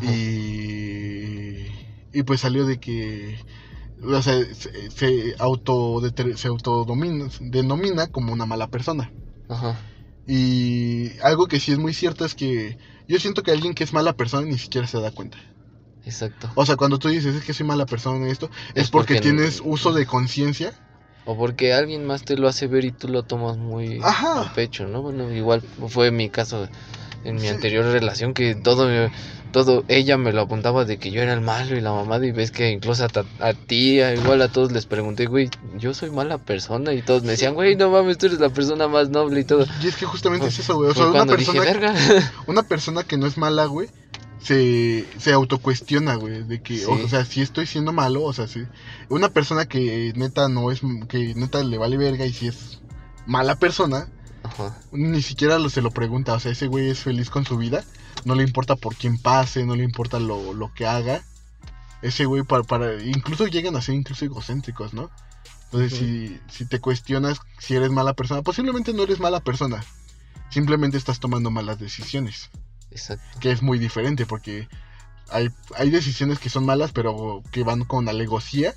y, 0.02 1.66
y 2.12 2.22
pues 2.24 2.40
salió 2.40 2.66
de 2.66 2.78
que 2.78 3.38
o 4.02 4.22
sea, 4.22 4.34
se, 4.54 4.90
se, 4.90 5.34
auto 5.38 6.00
se 6.36 6.48
autodenomina 6.48 8.06
como 8.08 8.32
una 8.32 8.46
mala 8.46 8.68
persona. 8.68 9.10
Ajá. 9.48 9.76
Y 10.26 11.18
algo 11.22 11.46
que 11.46 11.58
sí 11.58 11.72
es 11.72 11.78
muy 11.78 11.94
cierto 11.94 12.24
es 12.24 12.34
que 12.34 12.78
yo 13.08 13.18
siento 13.18 13.42
que 13.42 13.50
alguien 13.50 13.74
que 13.74 13.84
es 13.84 13.92
mala 13.94 14.12
persona 14.12 14.46
ni 14.46 14.58
siquiera 14.58 14.86
se 14.86 15.00
da 15.00 15.10
cuenta. 15.10 15.38
Exacto. 16.04 16.50
O 16.54 16.64
sea, 16.66 16.76
cuando 16.76 16.98
tú 16.98 17.08
dices 17.08 17.34
es 17.34 17.44
que 17.44 17.54
soy 17.54 17.66
mala 17.66 17.86
persona 17.86 18.18
en 18.18 18.30
esto, 18.30 18.50
es, 18.74 18.90
porque, 18.90 19.20
tienes 19.20 19.62
uso 19.64 19.92
de 19.92 20.06
conciencia. 20.06 20.72
O 21.24 21.36
porque 21.36 21.72
alguien 21.72 22.06
más 22.06 22.24
te 22.24 22.36
lo 22.36 22.48
hace 22.48 22.66
ver 22.66 22.84
y 22.84 22.92
tú 22.92 23.08
lo 23.08 23.22
tomas 23.22 23.56
muy 23.56 24.00
a 24.02 24.52
pecho, 24.54 24.86
¿no? 24.86 25.02
Bueno, 25.02 25.30
igual 25.32 25.62
fue 25.88 26.10
mi 26.10 26.30
caso 26.30 26.68
en 27.28 27.36
mi 27.36 27.48
anterior 27.48 27.84
relación 27.84 28.34
que 28.34 28.54
todo 28.54 28.88
todo 29.52 29.84
ella 29.88 30.18
me 30.18 30.32
lo 30.32 30.42
apuntaba 30.42 30.84
de 30.84 30.98
que 30.98 31.10
yo 31.10 31.22
era 31.22 31.32
el 31.32 31.40
malo 31.40 31.76
y 31.76 31.80
la 31.80 31.92
mamá 31.92 32.24
y 32.24 32.32
ves 32.32 32.50
que 32.50 32.70
incluso 32.70 33.04
a, 33.04 33.52
ti 33.54 34.00
igual 34.00 34.42
a 34.42 34.48
todos 34.48 34.72
les 34.72 34.86
pregunté 34.86 35.26
güey 35.26 35.48
yo 35.76 35.94
soy 35.94 36.10
mala 36.10 36.38
persona 36.38 36.92
y 36.92 37.02
todos 37.02 37.22
me 37.22 37.30
decían 37.32 37.54
güey 37.54 37.76
no 37.76 37.90
mames 37.90 38.18
tú 38.18 38.26
eres 38.26 38.40
la 38.40 38.50
persona 38.50 38.88
más 38.88 39.08
noble 39.10 39.40
y 39.40 39.44
todo. 39.44 39.66
Y 39.82 39.88
es 39.88 39.96
que 39.96 40.06
justamente 40.06 40.46
es 40.46 40.58
eso 40.58 40.76
güey 40.76 40.90
o 40.90 40.94
sea 40.94 41.06
una 41.06 41.26
persona 41.26 41.64
que, 41.64 42.22
una 42.46 42.62
persona 42.62 43.02
que 43.04 43.16
no 43.16 43.26
es 43.26 43.38
mala 43.38 43.66
güey 43.66 43.88
se, 44.40 45.04
se 45.18 45.32
autocuestiona, 45.32 46.14
güey, 46.14 46.44
de 46.44 46.62
que, 46.62 46.86
o 46.86 47.08
sea, 47.08 47.24
si 47.24 47.42
estoy 47.42 47.66
siendo 47.66 47.92
malo, 47.92 48.22
o 48.22 48.32
sea, 48.32 48.46
si 48.46 48.64
una 49.08 49.30
persona 49.30 49.66
que 49.66 50.12
neta 50.14 50.48
no 50.48 50.70
es, 50.70 50.80
que 51.08 51.34
neta 51.34 51.62
le 51.64 51.76
vale 51.76 51.96
verga 51.96 52.24
y 52.24 52.32
si 52.32 52.46
es 52.46 52.80
mala 53.26 53.56
persona, 53.56 54.08
ni 54.92 55.22
siquiera 55.22 55.58
se 55.68 55.82
lo 55.82 55.90
pregunta, 55.90 56.34
o 56.34 56.40
sea, 56.40 56.52
ese 56.52 56.66
güey 56.66 56.90
es 56.90 57.00
feliz 57.00 57.30
con 57.30 57.44
su 57.44 57.56
vida, 57.56 57.84
no 58.24 58.34
le 58.34 58.42
importa 58.42 58.76
por 58.76 58.96
quién 58.96 59.18
pase, 59.18 59.64
no 59.64 59.74
le 59.76 59.84
importa 59.84 60.18
lo, 60.18 60.52
lo 60.52 60.72
que 60.72 60.86
haga. 60.86 61.22
Ese 62.02 62.26
güey 62.26 62.42
para, 62.42 62.62
para, 62.62 63.02
incluso 63.02 63.46
llegan 63.46 63.76
a 63.76 63.82
ser 63.82 63.94
incluso 63.94 64.24
egocéntricos, 64.24 64.94
¿no? 64.94 65.10
Entonces, 65.64 65.98
si, 65.98 66.40
si 66.50 66.64
te 66.64 66.80
cuestionas 66.80 67.40
si 67.58 67.74
eres 67.74 67.90
mala 67.90 68.14
persona, 68.14 68.42
posiblemente 68.42 68.94
no 68.94 69.02
eres 69.02 69.20
mala 69.20 69.40
persona. 69.40 69.84
Simplemente 70.50 70.96
estás 70.96 71.20
tomando 71.20 71.50
malas 71.50 71.78
decisiones. 71.78 72.50
Exacto. 72.90 73.38
Que 73.40 73.50
es 73.50 73.60
muy 73.60 73.78
diferente 73.78 74.24
porque 74.24 74.66
hay, 75.30 75.50
hay 75.76 75.90
decisiones 75.90 76.38
que 76.38 76.48
son 76.48 76.64
malas, 76.64 76.92
pero 76.92 77.42
que 77.52 77.64
van 77.64 77.84
con 77.84 78.08
alegocía 78.08 78.74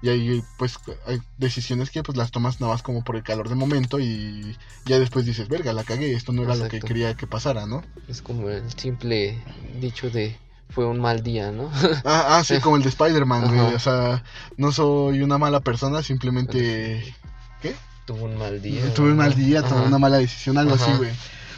y 0.00 0.08
ahí 0.08 0.44
pues 0.58 0.78
hay 1.06 1.20
decisiones 1.38 1.90
que 1.90 2.02
pues 2.02 2.16
las 2.16 2.30
tomas 2.30 2.60
nada 2.60 2.72
más 2.72 2.82
como 2.82 3.02
por 3.02 3.16
el 3.16 3.22
calor 3.22 3.48
de 3.48 3.54
momento 3.54 3.98
y 3.98 4.56
ya 4.84 4.98
después 4.98 5.26
dices, 5.26 5.48
verga, 5.48 5.72
la 5.72 5.84
cagué, 5.84 6.14
esto 6.14 6.32
no 6.32 6.42
era 6.42 6.54
lo 6.54 6.68
que 6.68 6.80
quería 6.80 7.14
que 7.14 7.26
pasara, 7.26 7.66
¿no? 7.66 7.82
Es 8.06 8.22
como 8.22 8.48
el 8.48 8.70
simple 8.78 9.42
dicho 9.80 10.10
de 10.10 10.36
fue 10.70 10.86
un 10.86 11.00
mal 11.00 11.22
día, 11.22 11.50
¿no? 11.50 11.70
ah, 12.04 12.38
ah, 12.38 12.44
sí, 12.44 12.60
como 12.60 12.76
el 12.76 12.82
de 12.82 12.90
Spider-Man, 12.90 13.48
güey, 13.48 13.74
o 13.74 13.78
sea, 13.78 14.22
no 14.56 14.70
soy 14.70 15.22
una 15.22 15.38
mala 15.38 15.60
persona, 15.60 16.02
simplemente... 16.02 17.14
¿Qué? 17.62 17.74
Tuve 18.06 18.22
un 18.22 18.38
mal 18.38 18.60
día. 18.62 18.94
Tuve 18.94 19.10
un 19.10 19.16
mal 19.16 19.34
día, 19.34 19.62
tomé 19.62 19.86
una 19.86 19.98
mala 19.98 20.18
decisión, 20.18 20.58
algo 20.58 20.74
así, 20.74 20.90
güey. 20.92 21.10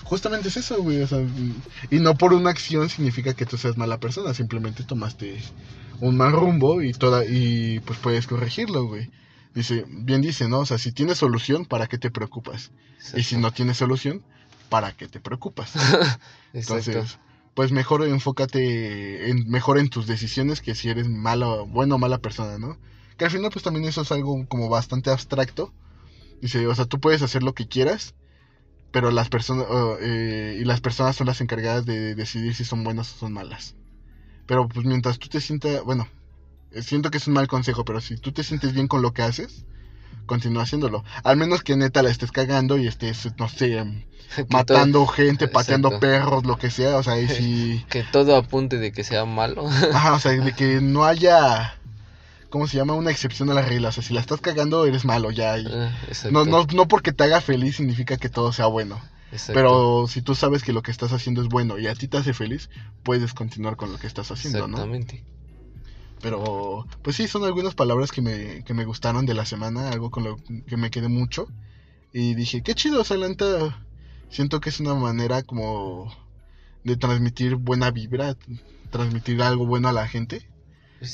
Justamente 0.04 0.48
es 0.48 0.56
eso, 0.56 0.82
güey, 0.82 1.02
o 1.02 1.06
sea, 1.06 1.18
y 1.90 2.00
no 2.00 2.16
por 2.16 2.32
una 2.32 2.50
acción 2.50 2.88
significa 2.88 3.34
que 3.34 3.46
tú 3.46 3.56
seas 3.56 3.76
mala 3.76 3.98
persona, 3.98 4.34
simplemente 4.34 4.82
tomaste 4.82 5.40
un 6.00 6.16
mal 6.16 6.32
rumbo 6.32 6.82
y 6.82 6.92
toda 6.92 7.24
y 7.24 7.80
pues 7.80 7.98
puedes 7.98 8.26
corregirlo, 8.26 8.84
güey. 8.86 9.10
Dice, 9.54 9.84
bien 9.88 10.22
dice, 10.22 10.48
¿no? 10.48 10.60
O 10.60 10.66
sea, 10.66 10.78
si 10.78 10.92
tienes 10.92 11.18
solución, 11.18 11.64
¿para 11.64 11.88
qué 11.88 11.98
te 11.98 12.10
preocupas? 12.10 12.70
Y 13.16 13.24
si 13.24 13.36
no 13.36 13.52
tienes 13.52 13.78
solución, 13.78 14.22
¿para 14.68 14.92
qué 14.92 15.08
te 15.08 15.20
preocupas? 15.20 15.72
Entonces, 16.52 17.18
pues 17.54 17.72
mejor 17.72 18.06
enfócate 18.06 19.28
en, 19.28 19.48
mejor 19.50 19.78
en 19.78 19.88
tus 19.88 20.06
decisiones 20.06 20.60
que 20.60 20.74
si 20.74 20.88
eres 20.88 21.08
mala, 21.08 21.62
bueno 21.66 21.96
o 21.96 21.98
mala 21.98 22.18
persona, 22.18 22.58
¿no? 22.58 22.78
Que 23.16 23.24
al 23.24 23.30
final 23.30 23.50
pues 23.50 23.64
también 23.64 23.84
eso 23.86 24.02
es 24.02 24.12
algo 24.12 24.46
como 24.46 24.68
bastante 24.68 25.10
abstracto. 25.10 25.72
Dice, 26.40 26.66
o 26.66 26.74
sea, 26.74 26.86
tú 26.86 27.00
puedes 27.00 27.22
hacer 27.22 27.42
lo 27.42 27.54
que 27.54 27.66
quieras, 27.66 28.14
pero 28.92 29.10
las 29.10 29.28
personas, 29.28 29.66
eh, 30.00 30.58
y 30.60 30.64
las 30.64 30.80
personas 30.80 31.16
son 31.16 31.26
las 31.26 31.40
encargadas 31.40 31.84
de 31.84 32.14
decidir 32.14 32.54
si 32.54 32.64
son 32.64 32.84
buenas 32.84 33.12
o 33.14 33.18
son 33.18 33.32
malas. 33.32 33.74
Pero 34.50 34.66
pues 34.66 34.84
mientras 34.84 35.20
tú 35.20 35.28
te 35.28 35.40
sientas, 35.40 35.84
bueno, 35.84 36.08
eh, 36.72 36.82
siento 36.82 37.12
que 37.12 37.18
es 37.18 37.28
un 37.28 37.34
mal 37.34 37.46
consejo, 37.46 37.84
pero 37.84 38.00
si 38.00 38.16
tú 38.16 38.32
te 38.32 38.42
sientes 38.42 38.72
bien 38.72 38.88
con 38.88 39.00
lo 39.00 39.12
que 39.12 39.22
haces, 39.22 39.64
continúa 40.26 40.64
haciéndolo. 40.64 41.04
Al 41.22 41.36
menos 41.36 41.62
que 41.62 41.76
neta 41.76 42.02
la 42.02 42.10
estés 42.10 42.32
cagando 42.32 42.76
y 42.76 42.88
estés, 42.88 43.28
no 43.38 43.48
sé, 43.48 43.78
em, 43.78 44.02
matando 44.50 45.06
gente, 45.06 45.46
pateando 45.46 46.00
perros, 46.00 46.44
lo 46.46 46.58
que 46.58 46.68
sea, 46.68 46.96
o 46.96 47.02
sea, 47.04 47.20
y 47.20 47.28
si... 47.28 47.86
que 47.88 48.02
todo 48.02 48.34
apunte 48.34 48.78
de 48.78 48.90
que 48.90 49.04
sea 49.04 49.24
malo. 49.24 49.68
Ajá, 49.94 50.14
o 50.14 50.18
sea, 50.18 50.32
de 50.32 50.52
que 50.52 50.80
no 50.80 51.04
haya... 51.04 51.76
¿Cómo 52.48 52.66
se 52.66 52.76
llama? 52.76 52.94
Una 52.94 53.12
excepción 53.12 53.50
a 53.50 53.54
la 53.54 53.62
regla. 53.62 53.90
O 53.90 53.92
sea, 53.92 54.02
si 54.02 54.12
la 54.12 54.20
estás 54.20 54.40
cagando, 54.40 54.84
eres 54.84 55.04
malo 55.04 55.30
ya. 55.30 55.56
Y... 55.58 55.66
Ah, 55.68 55.92
no, 56.32 56.44
no, 56.44 56.66
no 56.74 56.88
porque 56.88 57.12
te 57.12 57.22
haga 57.22 57.40
feliz 57.40 57.76
significa 57.76 58.16
que 58.16 58.28
todo 58.28 58.52
sea 58.52 58.66
bueno. 58.66 59.00
Pero 59.46 60.06
si 60.08 60.22
tú 60.22 60.34
sabes 60.34 60.62
que 60.62 60.72
lo 60.72 60.82
que 60.82 60.90
estás 60.90 61.12
haciendo 61.12 61.42
es 61.42 61.48
bueno 61.48 61.78
y 61.78 61.86
a 61.86 61.94
ti 61.94 62.08
te 62.08 62.16
hace 62.16 62.34
feliz, 62.34 62.68
puedes 63.02 63.32
continuar 63.32 63.76
con 63.76 63.92
lo 63.92 63.98
que 63.98 64.06
estás 64.06 64.30
haciendo, 64.30 64.64
Exactamente. 64.64 65.24
Pero, 66.20 66.86
pues 67.02 67.16
sí, 67.16 67.28
son 67.28 67.44
algunas 67.44 67.74
palabras 67.74 68.12
que 68.12 68.20
me, 68.20 68.62
que 68.64 68.74
me 68.74 68.84
gustaron 68.84 69.24
de 69.26 69.34
la 69.34 69.46
semana, 69.46 69.88
algo 69.88 70.10
con 70.10 70.24
lo 70.24 70.36
que 70.66 70.76
me 70.76 70.90
quedé 70.90 71.08
mucho. 71.08 71.48
Y 72.12 72.34
dije, 72.34 72.62
qué 72.62 72.74
chido, 72.74 73.04
Salanta. 73.04 73.86
Siento 74.28 74.60
que 74.60 74.68
es 74.68 74.80
una 74.80 74.94
manera 74.94 75.42
como 75.42 76.12
de 76.84 76.96
transmitir 76.96 77.56
buena 77.56 77.90
vibra, 77.90 78.36
transmitir 78.90 79.42
algo 79.42 79.66
bueno 79.66 79.88
a 79.88 79.92
la 79.92 80.08
gente. 80.08 80.46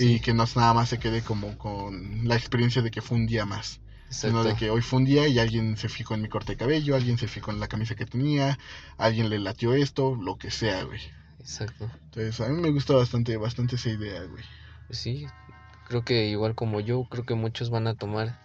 Y 0.00 0.18
que 0.18 0.34
no 0.34 0.44
nada 0.56 0.74
más 0.74 0.88
se 0.88 0.98
quede 0.98 1.22
como 1.22 1.56
con 1.58 2.26
la 2.26 2.34
experiencia 2.34 2.82
de 2.82 2.90
que 2.90 3.02
fue 3.02 3.18
un 3.18 3.26
día 3.26 3.46
más. 3.46 3.80
Sino 4.08 4.44
de 4.44 4.54
que 4.54 4.70
hoy 4.70 4.82
fue 4.82 5.00
un 5.00 5.04
día 5.04 5.26
y 5.26 5.38
alguien 5.38 5.76
se 5.76 5.88
fijó 5.88 6.14
en 6.14 6.22
mi 6.22 6.28
corte 6.28 6.52
de 6.52 6.58
cabello, 6.58 6.94
alguien 6.94 7.18
se 7.18 7.28
fijó 7.28 7.50
en 7.50 7.60
la 7.60 7.68
camisa 7.68 7.94
que 7.94 8.06
tenía, 8.06 8.58
alguien 8.98 9.28
le 9.28 9.38
latió 9.38 9.74
esto, 9.74 10.14
lo 10.14 10.36
que 10.36 10.50
sea, 10.50 10.84
güey. 10.84 11.00
Exacto. 11.40 11.90
Entonces, 12.06 12.40
a 12.40 12.48
mí 12.48 12.60
me 12.60 12.70
gusta 12.70 12.94
bastante, 12.94 13.36
bastante 13.36 13.76
esa 13.76 13.90
idea, 13.90 14.22
güey. 14.22 14.42
Pues 14.86 14.98
sí, 14.98 15.26
creo 15.88 16.04
que 16.04 16.26
igual 16.26 16.54
como 16.54 16.80
yo, 16.80 17.04
creo 17.04 17.24
que 17.24 17.34
muchos 17.34 17.70
van 17.70 17.86
a 17.86 17.94
tomar 17.94 18.38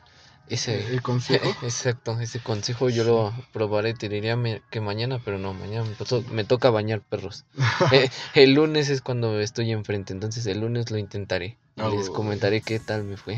ese 0.48 0.88
el 0.92 1.02
consejo. 1.02 1.46
Exacto, 1.64 2.20
ese 2.20 2.40
consejo 2.40 2.90
yo 2.90 3.04
lo 3.04 3.34
probaré, 3.54 3.94
te 3.94 4.10
diría 4.10 4.38
que 4.70 4.82
mañana, 4.82 5.20
pero 5.24 5.38
no, 5.38 5.54
mañana 5.54 5.88
me, 6.32 6.44
toca 6.44 6.70
bañar 6.70 7.02
perros. 7.02 7.46
Eh, 7.92 8.10
el 8.36 8.54
lunes 8.54 8.90
es 8.90 9.02
cuando 9.02 9.40
estoy 9.40 9.72
enfrente, 9.72 10.14
entonces 10.14 10.46
el 10.46 10.62
lunes 10.62 10.92
lo 10.92 10.98
intentaré. 10.98 11.58
Ah, 11.78 11.90
les 11.90 12.10
comentaré 12.10 12.62
qué 12.62 12.80
tal 12.80 13.04
me 13.04 13.18
fue. 13.18 13.38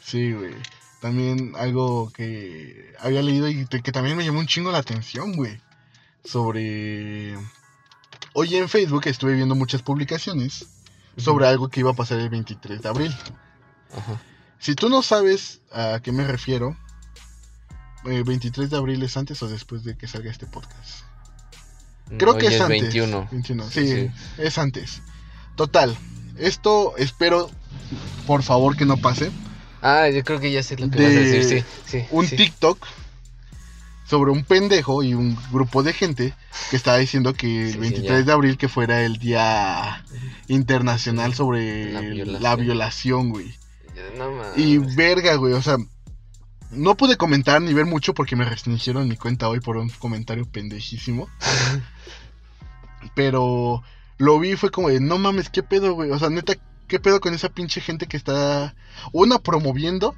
sí, 0.00 0.32
güey. 0.32 0.54
También 1.00 1.54
algo 1.56 2.10
que 2.10 2.94
había 3.00 3.22
leído 3.22 3.48
y 3.48 3.66
que 3.66 3.92
también 3.92 4.16
me 4.16 4.24
llamó 4.24 4.40
un 4.40 4.46
chingo 4.46 4.70
la 4.70 4.78
atención, 4.78 5.34
güey. 5.34 5.60
Sobre... 6.24 7.36
Hoy 8.32 8.54
en 8.56 8.68
Facebook 8.68 9.02
estuve 9.06 9.34
viendo 9.34 9.54
muchas 9.54 9.82
publicaciones 9.82 10.66
sobre 11.16 11.46
algo 11.46 11.68
que 11.68 11.80
iba 11.80 11.90
a 11.90 11.94
pasar 11.94 12.20
el 12.20 12.28
23 12.28 12.82
de 12.82 12.88
abril. 12.88 13.16
Ajá. 13.92 14.20
Si 14.60 14.74
tú 14.74 14.90
no 14.90 15.02
sabes 15.02 15.62
a 15.72 16.00
qué 16.02 16.12
me 16.12 16.26
refiero, 16.26 16.76
el 18.04 18.12
eh, 18.12 18.22
23 18.22 18.68
de 18.68 18.76
abril 18.76 19.02
es 19.02 19.16
antes 19.16 19.42
o 19.42 19.48
después 19.48 19.84
de 19.84 19.96
que 19.96 20.06
salga 20.06 20.30
este 20.30 20.46
podcast. 20.46 21.04
Creo 22.18 22.36
que 22.36 22.48
es, 22.48 22.60
antes. 22.60 22.82
21. 22.82 23.28
21. 23.30 23.70
Sí, 23.70 24.10
es 24.36 24.58
antes. 24.58 25.02
Total, 25.56 25.96
esto 26.38 26.96
espero, 26.96 27.50
por 28.26 28.42
favor, 28.42 28.76
que 28.76 28.84
no 28.84 28.96
pase. 28.98 29.30
Ah, 29.82 30.08
yo 30.08 30.22
creo 30.24 30.40
que 30.40 30.52
ya 30.52 30.62
sé 30.62 30.76
lo 30.76 30.90
que 30.90 31.02
vas 31.02 31.16
a 31.16 31.20
decir, 31.20 31.64
sí. 31.86 32.04
un 32.10 32.28
TikTok 32.28 32.86
sobre 34.10 34.32
un 34.32 34.44
pendejo 34.44 35.02
y 35.04 35.14
un 35.14 35.38
grupo 35.52 35.82
de 35.84 35.92
gente 35.92 36.34
que 36.68 36.76
estaba 36.76 36.98
diciendo 36.98 37.32
que 37.32 37.70
el 37.70 37.78
23 37.78 38.26
de 38.26 38.32
abril 38.32 38.58
que 38.58 38.68
fuera 38.68 39.02
el 39.02 39.18
día 39.18 40.04
internacional 40.48 41.32
sobre 41.32 41.92
la 42.26 42.56
violación, 42.56 43.30
güey. 43.30 43.54
y 44.56 44.78
verga, 44.78 45.36
güey, 45.36 45.52
o 45.54 45.62
sea, 45.62 45.76
no 46.70 46.96
pude 46.96 47.16
comentar 47.16 47.62
ni 47.62 47.72
ver 47.72 47.86
mucho 47.86 48.12
porque 48.12 48.36
me 48.36 48.44
restringieron 48.44 49.08
mi 49.08 49.16
cuenta 49.16 49.48
hoy 49.48 49.60
por 49.60 49.76
un 49.76 49.88
comentario 49.90 50.44
pendejísimo. 50.44 51.28
Pero 53.14 53.82
lo 54.18 54.38
vi 54.38 54.52
y 54.52 54.56
fue 54.56 54.70
como 54.70 54.88
de, 54.88 55.00
no 55.00 55.18
mames, 55.18 55.50
¿qué 55.50 55.62
pedo, 55.62 55.94
güey? 55.94 56.10
O 56.10 56.18
sea, 56.18 56.30
neta, 56.30 56.54
¿Qué 56.90 56.98
pedo 56.98 57.20
con 57.20 57.32
esa 57.34 57.48
pinche 57.48 57.80
gente 57.80 58.06
que 58.06 58.16
está, 58.16 58.74
una, 59.12 59.38
promoviendo 59.38 60.16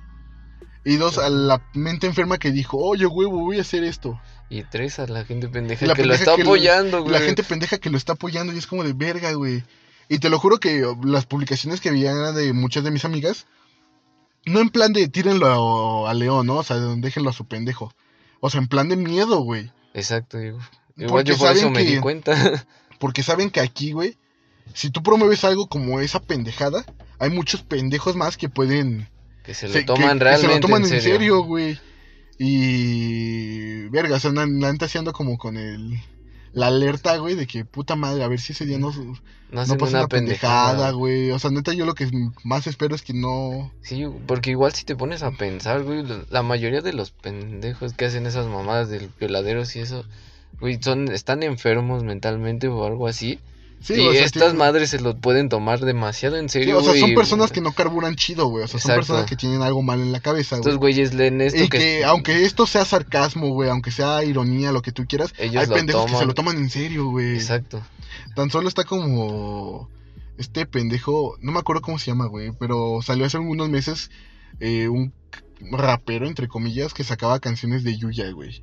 y 0.86 0.96
dos, 0.96 1.18
a 1.18 1.28
la 1.28 1.62
mente 1.74 2.06
enferma 2.06 2.38
que 2.38 2.50
dijo, 2.50 2.78
oye, 2.78 3.04
huevo, 3.04 3.40
voy 3.40 3.58
a 3.58 3.60
hacer 3.60 3.84
esto. 3.84 4.18
Y 4.48 4.62
tres, 4.62 4.98
a 4.98 5.06
la 5.06 5.26
gente 5.26 5.48
pendeja 5.48 5.92
que 5.94 6.06
lo 6.06 6.14
está 6.14 6.32
apoyando, 6.32 7.02
güey. 7.02 7.12
La 7.12 7.20
gente 7.20 7.42
pendeja 7.42 7.76
que 7.76 7.90
lo 7.90 7.98
está 7.98 8.14
apoyando 8.14 8.54
y 8.54 8.56
es 8.56 8.66
como 8.66 8.84
de 8.84 8.94
verga, 8.94 9.32
güey. 9.34 9.62
Y 10.08 10.18
te 10.18 10.30
lo 10.30 10.38
juro 10.38 10.60
que 10.60 10.82
las 11.04 11.26
publicaciones 11.26 11.82
que 11.82 11.90
veía 11.90 12.14
de 12.32 12.54
muchas 12.54 12.84
de 12.84 12.90
mis 12.90 13.04
amigas, 13.04 13.46
no 14.46 14.60
en 14.60 14.70
plan 14.70 14.94
de 14.94 15.06
tírenlo 15.08 16.08
a, 16.08 16.14
León, 16.14 16.46
¿no? 16.46 16.56
O 16.56 16.62
sea, 16.62 16.78
déjenlo 16.78 17.28
a 17.28 17.34
su 17.34 17.44
pendejo. 17.44 17.92
O 18.40 18.48
sea, 18.48 18.62
en 18.62 18.66
plan 18.66 18.88
de 18.88 18.96
miedo, 18.96 19.40
güey. 19.40 19.70
Exacto, 19.92 20.38
digo. 20.38 20.58
Igual 20.96 21.24
yo 21.24 21.36
por 21.36 21.52
eso 21.52 21.68
me 21.68 21.84
di 21.84 21.98
cuenta. 21.98 22.64
Porque 22.98 23.22
saben 23.22 23.50
que 23.50 23.60
aquí, 23.60 23.92
güey, 23.92 24.16
si 24.74 24.90
tú 24.90 25.02
promueves 25.02 25.44
algo 25.44 25.68
como 25.68 26.00
esa 26.00 26.20
pendejada, 26.20 26.84
hay 27.18 27.30
muchos 27.30 27.62
pendejos 27.62 28.16
más 28.16 28.36
que 28.36 28.48
pueden... 28.48 29.08
Que 29.44 29.54
se 29.54 29.68
lo 29.68 29.84
toman 29.84 30.20
realmente 30.20 30.54
se 30.54 30.54
lo 30.54 30.60
toman 30.60 30.82
en 30.84 31.00
serio, 31.00 31.42
güey. 31.42 31.78
Y... 32.38 33.88
Verga, 33.88 34.16
o 34.16 34.20
sea, 34.20 34.32
la 34.32 34.46
neta 34.46 34.86
haciendo 34.86 35.12
como 35.12 35.38
con 35.38 35.56
el... 35.56 36.00
La 36.52 36.66
alerta, 36.66 37.16
güey, 37.16 37.34
de 37.34 37.46
que 37.46 37.64
puta 37.64 37.96
madre, 37.96 38.22
a 38.22 38.28
ver 38.28 38.38
si 38.38 38.52
ese 38.52 38.66
día 38.66 38.78
no, 38.78 38.92
no, 39.52 39.76
pasa 39.78 39.98
una, 40.00 40.06
pendejada, 40.06 40.90
güey. 40.90 41.30
O 41.30 41.38
sea, 41.38 41.50
neta, 41.50 41.72
yo 41.72 41.86
lo 41.86 41.94
que 41.94 42.10
más 42.44 42.66
espero 42.66 42.94
es 42.94 43.00
que 43.00 43.14
no. 43.14 43.72
Sí, 43.80 44.04
porque 44.26 44.50
igual 44.50 44.74
si 44.74 44.84
te 44.84 44.94
pones 44.94 45.22
a 45.22 45.30
pensar, 45.30 45.82
güey, 45.82 46.04
la 46.28 46.42
mayoría 46.42 46.82
de 46.82 46.92
los 46.92 47.10
pendejos 47.10 47.94
que 47.94 48.04
hacen 48.04 48.26
esas 48.26 48.48
mamadas 48.48 48.90
del 48.90 49.08
violaderos 49.18 49.74
y 49.76 49.80
eso, 49.80 50.04
güey, 50.60 50.78
son, 50.82 51.10
están 51.10 51.42
enfermos 51.42 52.02
mentalmente 52.04 52.68
o 52.68 52.84
algo 52.84 53.08
así. 53.08 53.38
Sí, 53.82 53.94
y 53.94 54.16
estas 54.16 54.54
madres 54.54 54.90
se 54.90 55.00
lo 55.00 55.16
pueden 55.16 55.48
tomar 55.48 55.80
demasiado 55.80 56.36
en 56.36 56.48
serio, 56.48 56.78
O 56.78 56.82
sea, 56.82 56.98
son 56.98 57.14
personas 57.14 57.50
que 57.50 57.60
no 57.60 57.72
carburan 57.72 58.14
chido, 58.14 58.46
güey. 58.46 58.64
O 58.64 58.68
sea, 58.68 58.78
son 58.78 58.94
personas 58.94 59.26
que 59.26 59.36
tienen 59.36 59.62
algo 59.62 59.82
mal 59.82 60.00
en 60.00 60.12
la 60.12 60.20
cabeza, 60.20 60.56
güey. 60.56 60.68
Estos 60.68 60.78
güeyes 60.78 61.14
leen 61.14 61.40
esto 61.40 61.64
y 61.64 61.68
que... 61.68 62.04
aunque 62.04 62.44
esto 62.44 62.66
sea 62.66 62.84
sarcasmo, 62.84 63.48
güey, 63.48 63.68
aunque 63.68 63.90
sea 63.90 64.22
ironía, 64.24 64.70
lo 64.70 64.82
que 64.82 64.92
tú 64.92 65.04
quieras, 65.06 65.34
hay 65.38 65.50
pendejos 65.66 66.10
que 66.10 66.16
se 66.16 66.26
lo 66.26 66.34
toman 66.34 66.56
en 66.58 66.70
serio, 66.70 67.06
güey. 67.06 67.34
Exacto. 67.34 67.82
Tan 68.36 68.50
solo 68.50 68.68
está 68.68 68.84
como... 68.84 69.90
Este 70.38 70.64
pendejo, 70.64 71.36
no 71.40 71.52
me 71.52 71.58
acuerdo 71.58 71.82
cómo 71.82 71.98
se 71.98 72.06
llama, 72.06 72.26
güey, 72.26 72.52
pero 72.58 73.00
salió 73.02 73.26
hace 73.26 73.36
algunos 73.36 73.68
meses 73.68 74.10
eh, 74.60 74.88
un 74.88 75.12
rapero, 75.70 76.26
entre 76.26 76.48
comillas, 76.48 76.94
que 76.94 77.04
sacaba 77.04 77.38
canciones 77.38 77.84
de 77.84 77.96
Yuya, 77.96 78.30
güey 78.30 78.62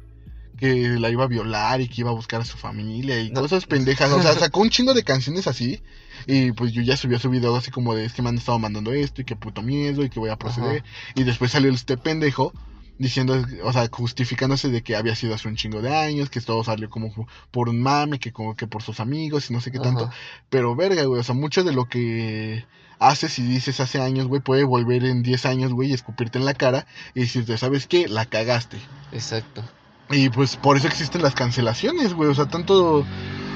que 0.60 1.00
la 1.00 1.10
iba 1.10 1.24
a 1.24 1.28
violar 1.28 1.82
y 1.82 1.88
que 1.88 2.02
iba 2.02 2.10
a 2.10 2.14
buscar 2.14 2.42
a 2.42 2.46
su 2.46 2.58
familia 2.58 3.20
y 3.22 3.32
cosas 3.32 3.66
pendejas. 3.66 4.12
O 4.12 4.22
sea, 4.22 4.34
sacó 4.34 4.62
un 4.62 4.70
chingo 4.70 4.94
de 4.94 5.04
canciones 5.04 5.48
así. 5.48 5.82
Y 6.28 6.52
pues 6.52 6.74
yo 6.74 6.82
ya 6.82 6.98
subió 6.98 7.18
su 7.18 7.30
video 7.30 7.56
así 7.56 7.72
como 7.72 7.96
de 7.96 8.06
es 8.06 8.14
que 8.14 8.22
me 8.22 8.30
han 8.30 8.38
estado 8.38 8.60
mandando 8.60 8.92
esto 8.92 9.22
y 9.22 9.26
que 9.26 9.36
puto 9.36 9.62
miedo 9.62 10.04
y 10.04 10.10
que 10.10 10.20
voy 10.20 10.30
a 10.30 10.38
proceder. 10.38 10.84
Y 11.16 11.24
después 11.24 11.52
salió 11.52 11.72
este 11.72 11.98
pendejo 11.98 12.54
diciendo, 12.98 13.42
o 13.64 13.74
sea, 13.74 13.88
justificándose 13.90 14.70
de 14.70 14.84
que 14.84 14.98
había 14.98 15.16
sido 15.16 15.34
hace 15.34 15.48
un 15.48 15.56
chingo 15.56 15.82
de 15.82 15.96
años, 15.96 16.30
que 16.30 16.42
todo 16.42 16.64
salió 16.66 16.90
como 16.90 17.28
por 17.50 17.70
un 17.70 17.82
mame, 17.82 18.20
que 18.20 18.34
como 18.34 18.56
que 18.56 18.68
por 18.68 18.84
sus 18.84 19.00
amigos 19.00 19.50
y 19.50 19.54
no 19.54 19.62
sé 19.62 19.72
qué 19.72 19.80
tanto. 19.80 20.12
Pero 20.50 20.76
verga, 20.76 21.04
güey, 21.06 21.22
o 21.22 21.24
sea, 21.24 21.34
mucho 21.34 21.64
de 21.64 21.72
lo 21.72 21.86
que 21.86 22.66
haces 23.00 23.40
y 23.40 23.44
dices 23.44 23.80
hace 23.80 24.02
años, 24.02 24.28
güey, 24.28 24.42
puede 24.42 24.66
volver 24.66 25.06
en 25.06 25.24
10 25.24 25.46
años, 25.46 25.72
güey, 25.72 25.90
y 25.90 25.94
escupirte 25.94 26.38
en 26.38 26.46
la 26.46 26.54
cara 26.54 26.86
y 27.16 27.22
decirte, 27.22 27.58
¿sabes 27.58 27.88
qué? 27.88 28.10
La 28.10 28.26
cagaste. 28.26 28.78
Exacto. 29.14 29.64
Y 30.12 30.30
pues 30.30 30.56
por 30.56 30.78
eso 30.78 30.88
existen 30.88 31.22
las 31.22 31.36
cancelaciones, 31.36 32.14
güey. 32.14 32.30
O 32.30 32.36
sea, 32.36 32.48
tanto, 32.48 33.06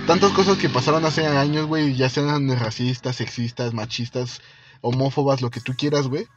tantas 0.06 0.32
cosas 0.32 0.58
que 0.58 0.70
pasaron 0.70 1.04
hace 1.06 1.26
años, 1.26 1.66
güey, 1.66 1.96
ya 1.96 2.10
sean 2.10 2.48
racistas, 2.60 3.16
sexistas, 3.16 3.74
machistas, 3.74 4.42
homófobas, 4.82 5.42
lo 5.42 5.50
que 5.50 5.62
tú 5.62 5.74
quieras, 5.76 6.08
güey. 6.08 6.28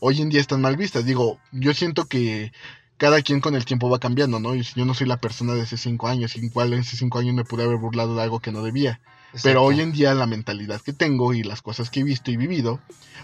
Hoy 0.00 0.20
en 0.20 0.28
día 0.28 0.40
están 0.40 0.60
mal 0.60 0.76
vistas. 0.76 1.04
Digo, 1.04 1.38
yo 1.52 1.72
siento 1.72 2.04
que 2.04 2.52
cada 2.98 3.22
quien 3.22 3.40
con 3.40 3.54
el 3.54 3.64
tiempo 3.64 3.88
va 3.88 3.98
cambiando, 3.98 4.38
¿no? 4.38 4.54
Yo 4.54 4.84
no 4.84 4.94
soy 4.94 5.06
la 5.06 5.16
persona 5.16 5.54
de 5.54 5.62
hace 5.62 5.76
cinco 5.76 6.08
años, 6.08 6.36
en 6.36 6.50
cual 6.50 6.72
en 6.72 6.80
ese 6.80 6.96
cinco 6.96 7.18
años 7.18 7.34
me 7.34 7.44
pude 7.44 7.64
haber 7.64 7.78
burlado 7.78 8.14
de 8.14 8.22
algo 8.22 8.40
que 8.40 8.52
no 8.52 8.62
debía. 8.62 9.00
Pero 9.42 9.62
hoy 9.62 9.80
en 9.80 9.92
día 9.92 10.14
la 10.14 10.26
mentalidad 10.26 10.80
que 10.82 10.92
tengo 10.92 11.32
y 11.32 11.42
las 11.42 11.62
cosas 11.62 11.90
que 11.90 12.00
he 12.00 12.04
visto 12.04 12.30
y 12.30 12.36
vivido, 12.36 12.80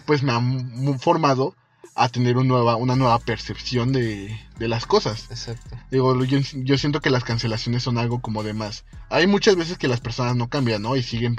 pues 0.06 0.22
me 0.22 0.32
han 0.32 0.98
formado 0.98 1.54
a 1.98 2.08
tener 2.08 2.37
una 2.37 2.48
nueva, 2.48 2.76
una 2.76 2.94
nueva 2.94 3.18
percepción 3.18 3.92
de, 3.92 4.40
de 4.58 4.68
las 4.68 4.87
cosas. 4.87 5.26
Exacto. 5.30 5.76
Digo, 5.90 6.24
yo, 6.24 6.38
yo, 6.38 6.78
siento 6.78 7.00
que 7.00 7.11
las 7.11 7.24
cancelaciones 7.24 7.82
son 7.82 7.98
algo 7.98 8.20
como 8.20 8.42
de 8.42 8.54
más. 8.54 8.84
Hay 9.11 9.26
muchas 9.26 9.56
veces 9.56 9.78
que 9.78 9.88
las 9.88 10.00
personas 10.00 10.37
no 10.37 10.48
cambian, 10.48 10.82
¿no? 10.82 10.94
Y 10.94 11.02
siguen 11.02 11.37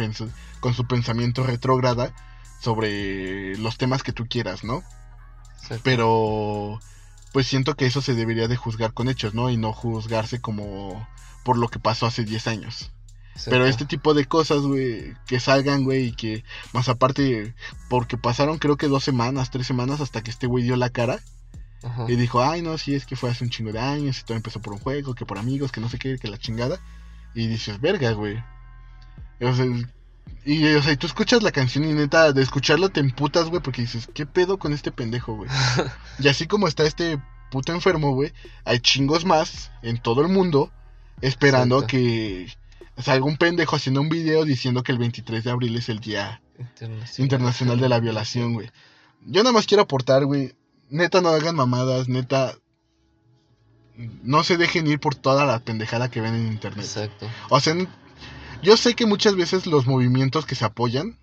con 0.60 0.74
su 0.74 0.86
pensamiento 0.86 1.44
retrógrada 1.44 2.14
sobre 2.60 3.58
los 3.58 3.78
temas 3.78 4.04
que 4.04 4.12
tú 4.12 4.28
quieras, 4.28 4.64
¿no? 4.64 4.84
Pero 5.84 6.80
pues 7.32 7.48
siento 7.48 7.76
que 7.76 7.86
eso 7.86 8.02
se 8.02 8.14
debería 8.14 8.48
de 8.48 8.58
juzgar 8.58 8.94
con 8.94 9.08
hechos, 9.08 9.34
¿no? 9.34 9.50
Y 9.50 9.58
no 9.58 9.72
juzgarse 9.72 10.42
como 10.42 11.08
por 11.44 11.58
lo 11.58 11.70
que 11.70 11.80
pasó 11.80 12.06
hace 12.06 12.26
10 12.26 12.48
años. 12.48 12.92
Pero 13.46 13.66
este 13.66 13.86
tipo 13.86 14.14
de 14.14 14.26
cosas, 14.26 14.62
güey, 14.62 15.14
que 15.28 15.40
salgan, 15.40 15.84
güey, 15.84 16.08
y 16.08 16.12
que 16.12 16.44
más 16.74 16.90
aparte, 16.90 17.54
porque 17.90 18.18
pasaron 18.18 18.58
creo 18.58 18.78
que 18.78 18.88
dos 18.88 19.04
semanas, 19.04 19.52
tres 19.52 19.68
semanas 19.68 20.02
hasta 20.02 20.22
que 20.22 20.32
este 20.32 20.48
güey 20.48 20.64
dio 20.64 20.76
la 20.76 20.90
cara. 20.90 21.20
Y 22.10 22.18
dijo, 22.18 22.44
ay, 22.44 22.62
no, 22.62 22.78
sí, 22.78 22.94
es 22.94 23.06
que 23.06 23.16
fue 23.16 23.30
hace 23.30 23.46
un 23.46 23.50
chingo 23.50 23.72
de 23.72 23.80
años 23.80 24.20
y 24.20 24.24
todo 24.26 24.36
empezó 24.36 24.62
por 24.62 24.74
un 24.74 24.80
juego, 24.80 25.16
que 25.16 25.26
por 25.26 25.38
amigos, 25.38 25.72
que 25.72 25.80
no 25.80 25.88
sé 25.88 25.98
qué, 25.98 26.18
que 26.18 26.28
la 26.28 26.38
chingada. 26.38 26.78
Y 27.34 27.48
dices, 27.48 27.80
verga, 27.80 28.12
güey. 28.12 28.44
O 29.40 29.54
sea, 29.54 29.66
y, 30.46 30.66
o 30.74 30.82
sea, 30.82 30.92
y 30.92 30.98
tú 30.98 31.08
escuchas 31.08 31.42
la 31.42 31.52
canción 31.52 31.86
y 31.86 31.94
neta, 31.94 32.34
de 32.34 32.42
escucharla 32.42 32.90
te 32.90 33.00
emputas, 33.00 33.50
güey, 33.50 33.62
porque 33.62 33.84
dices, 33.84 34.10
¿qué 34.14 34.26
pedo 34.26 34.58
con 34.58 34.74
este 34.74 34.92
pendejo, 34.92 35.36
güey? 35.36 35.50
y 36.20 36.28
así 36.28 36.48
como 36.48 36.68
está 36.68 36.84
este 36.84 37.22
puto 37.50 37.74
enfermo, 37.74 38.14
güey, 38.14 38.34
hay 38.66 38.80
chingos 38.80 39.26
más 39.26 39.72
en 39.82 39.98
todo 40.02 40.22
el 40.22 40.28
mundo 40.28 40.72
esperando 41.22 41.86
que 41.88 42.48
salga 43.02 43.26
un 43.26 43.38
pendejo 43.38 43.76
haciendo 43.76 44.02
un 44.02 44.10
video 44.10 44.46
diciendo 44.46 44.84
que 44.84 44.92
el 44.92 44.98
23 44.98 45.44
de 45.44 45.52
abril 45.52 45.76
es 45.76 45.90
el 45.90 46.00
Día 46.00 46.42
Internacional, 47.18 47.80
de 47.80 47.90
la 47.90 48.00
Violación, 48.00 48.54
güey. 48.54 48.70
Yo 49.26 49.44
nada 49.44 49.54
más 49.54 49.66
quiero 49.66 49.84
aportar, 49.84 50.26
güey. 50.26 50.54
Neta, 50.90 51.22
no 51.22 51.30
hagan 51.30 51.56
mamadas, 51.56 52.10
neta. 52.10 52.56
No 54.24 54.44
se 54.44 54.58
dejen 54.58 54.88
ir 54.88 55.00
por 55.00 55.16
toda 55.16 55.46
la 55.46 55.60
pendejada 55.60 56.10
que 56.10 56.22
ven 56.22 56.36
en 56.36 56.48
internet. 56.48 56.86
Exacto. 56.86 57.28
O 57.50 57.60
sea, 57.60 57.76
yo 58.62 58.78
sé 58.78 58.94
que 58.94 59.06
muchas 59.06 59.36
veces 59.36 59.66
los 59.66 59.88
movimientos 59.88 60.46
que 60.46 60.56
se 60.56 60.66
apoyan, 60.66 61.18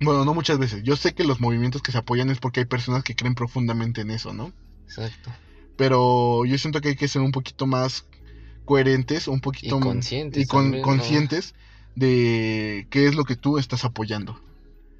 bueno, 0.00 0.24
no 0.24 0.34
muchas 0.34 0.58
veces, 0.58 0.82
yo 0.82 0.96
sé 0.96 1.14
que 1.14 1.24
los 1.24 1.40
movimientos 1.40 1.82
que 1.82 1.92
se 1.92 1.98
apoyan 1.98 2.30
es 2.30 2.38
porque 2.38 2.60
hay 2.60 2.66
personas 2.66 3.04
que 3.04 3.14
creen 3.14 3.34
profundamente 3.34 4.00
en 4.00 4.10
eso, 4.10 4.32
¿no? 4.32 4.52
Exacto. 4.86 5.30
Pero 5.76 6.44
yo 6.44 6.58
siento 6.58 6.80
que 6.80 6.90
hay 6.90 6.96
que 6.96 7.08
ser 7.08 7.22
un 7.22 7.32
poquito 7.32 7.66
más 7.66 8.06
coherentes, 8.70 9.26
un 9.26 9.40
poquito 9.40 9.78
y 9.78 9.80
conscientes, 9.80 10.44
y 10.44 10.46
conscientes 10.46 11.54
de 11.96 12.86
qué 12.88 13.08
es 13.08 13.16
lo 13.16 13.24
que 13.24 13.34
tú 13.34 13.58
estás 13.58 13.84
apoyando. 13.84 14.40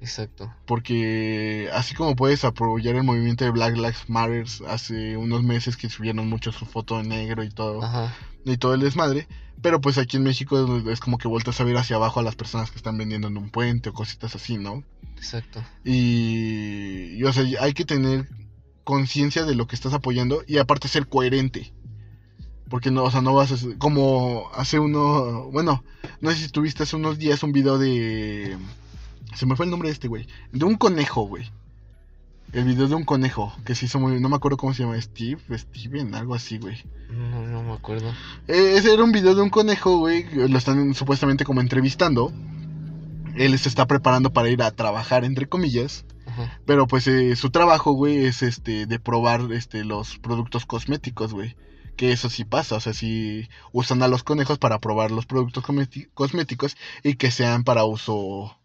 Exacto. 0.01 0.53
Porque 0.65 1.69
así 1.71 1.95
como 1.95 2.17
puedes 2.17 2.43
apoyar 2.43 2.95
el 2.95 3.03
movimiento 3.03 3.45
de 3.45 3.51
Black 3.51 3.77
Lives 3.77 4.09
Matter 4.09 4.45
hace 4.67 5.15
unos 5.15 5.43
meses 5.43 5.77
que 5.77 5.89
subieron 5.89 6.27
mucho 6.27 6.51
su 6.51 6.65
foto 6.65 6.99
en 6.99 7.07
negro 7.07 7.45
y 7.45 7.49
todo, 7.49 7.79
y 8.43 8.57
todo 8.57 8.73
el 8.73 8.81
desmadre, 8.81 9.29
pero 9.61 9.79
pues 9.79 9.97
aquí 9.97 10.17
en 10.17 10.23
México 10.23 10.81
es 10.89 10.99
como 10.99 11.17
que 11.17 11.29
vueltas 11.29 11.61
a 11.61 11.63
ver 11.63 11.77
hacia 11.77 11.95
abajo 11.95 12.19
a 12.19 12.23
las 12.23 12.35
personas 12.35 12.71
que 12.71 12.77
están 12.77 12.97
vendiendo 12.97 13.29
en 13.29 13.37
un 13.37 13.51
puente 13.51 13.87
o 13.87 13.93
cositas 13.93 14.35
así, 14.35 14.57
¿no? 14.57 14.83
Exacto. 15.15 15.63
Y, 15.85 17.15
y 17.15 17.23
o 17.23 17.31
sea, 17.31 17.45
hay 17.61 17.73
que 17.73 17.85
tener 17.85 18.27
conciencia 18.83 19.45
de 19.45 19.55
lo 19.55 19.65
que 19.65 19.75
estás 19.75 19.93
apoyando 19.93 20.43
y 20.45 20.57
aparte 20.57 20.89
ser 20.89 21.07
coherente. 21.07 21.71
Porque 22.71 22.89
no, 22.89 23.03
o 23.03 23.11
sea, 23.11 23.21
no 23.21 23.35
vas 23.35 23.51
a... 23.51 23.55
Como 23.77 24.49
hace 24.55 24.79
uno... 24.79 25.51
Bueno, 25.51 25.83
no 26.21 26.31
sé 26.31 26.37
si 26.37 26.49
tuviste 26.49 26.83
hace 26.83 26.95
unos 26.95 27.19
días 27.19 27.43
un 27.43 27.51
video 27.51 27.77
de... 27.77 28.57
Se 29.35 29.45
me 29.45 29.57
fue 29.57 29.65
el 29.65 29.71
nombre 29.71 29.89
de 29.89 29.93
este, 29.93 30.07
güey. 30.07 30.25
De 30.53 30.63
un 30.63 30.75
conejo, 30.75 31.27
güey. 31.27 31.51
El 32.53 32.63
video 32.63 32.87
de 32.87 32.95
un 32.95 33.03
conejo 33.03 33.53
que 33.65 33.75
se 33.75 33.85
hizo 33.85 33.99
muy. 33.99 34.19
No 34.19 34.27
me 34.27 34.35
acuerdo 34.35 34.57
cómo 34.57 34.73
se 34.73 34.83
llama. 34.83 34.99
Steve, 35.01 35.39
Steven, 35.53 36.15
algo 36.15 36.35
así, 36.35 36.57
güey. 36.57 36.83
No, 37.09 37.45
no 37.47 37.63
me 37.63 37.73
acuerdo. 37.73 38.09
Eh, 38.47 38.73
ese 38.75 38.93
era 38.93 39.03
un 39.03 39.13
video 39.13 39.35
de 39.35 39.41
un 39.41 39.49
conejo, 39.49 39.99
güey. 39.99 40.25
Lo 40.33 40.57
están 40.57 40.93
supuestamente 40.93 41.45
como 41.45 41.61
entrevistando. 41.61 42.33
Él 43.35 43.57
se 43.57 43.69
está 43.69 43.87
preparando 43.87 44.33
para 44.33 44.49
ir 44.49 44.61
a 44.63 44.71
trabajar, 44.71 45.23
entre 45.23 45.47
comillas. 45.47 46.03
Pero 46.65 46.87
pues 46.87 47.07
eh, 47.07 47.35
su 47.35 47.51
trabajo, 47.51 47.91
güey, 47.91 48.25
es 48.25 48.41
este 48.43 48.85
de 48.85 48.99
probar 48.99 49.51
este 49.51 49.83
los 49.83 50.17
productos 50.19 50.65
cosméticos, 50.65 51.33
güey. 51.33 51.55
Que 52.01 52.11
eso 52.11 52.31
sí 52.31 52.45
pasa, 52.45 52.77
o 52.77 52.79
sea, 52.79 52.95
sí 52.95 53.47
usan 53.73 54.01
a 54.01 54.07
los 54.07 54.23
conejos 54.23 54.57
para 54.57 54.79
probar 54.79 55.11
los 55.11 55.27
productos 55.27 55.63
cosméticos 56.15 56.75
y 57.03 57.13
que 57.13 57.29
sean 57.29 57.63
para 57.63 57.83
uso 57.83 58.57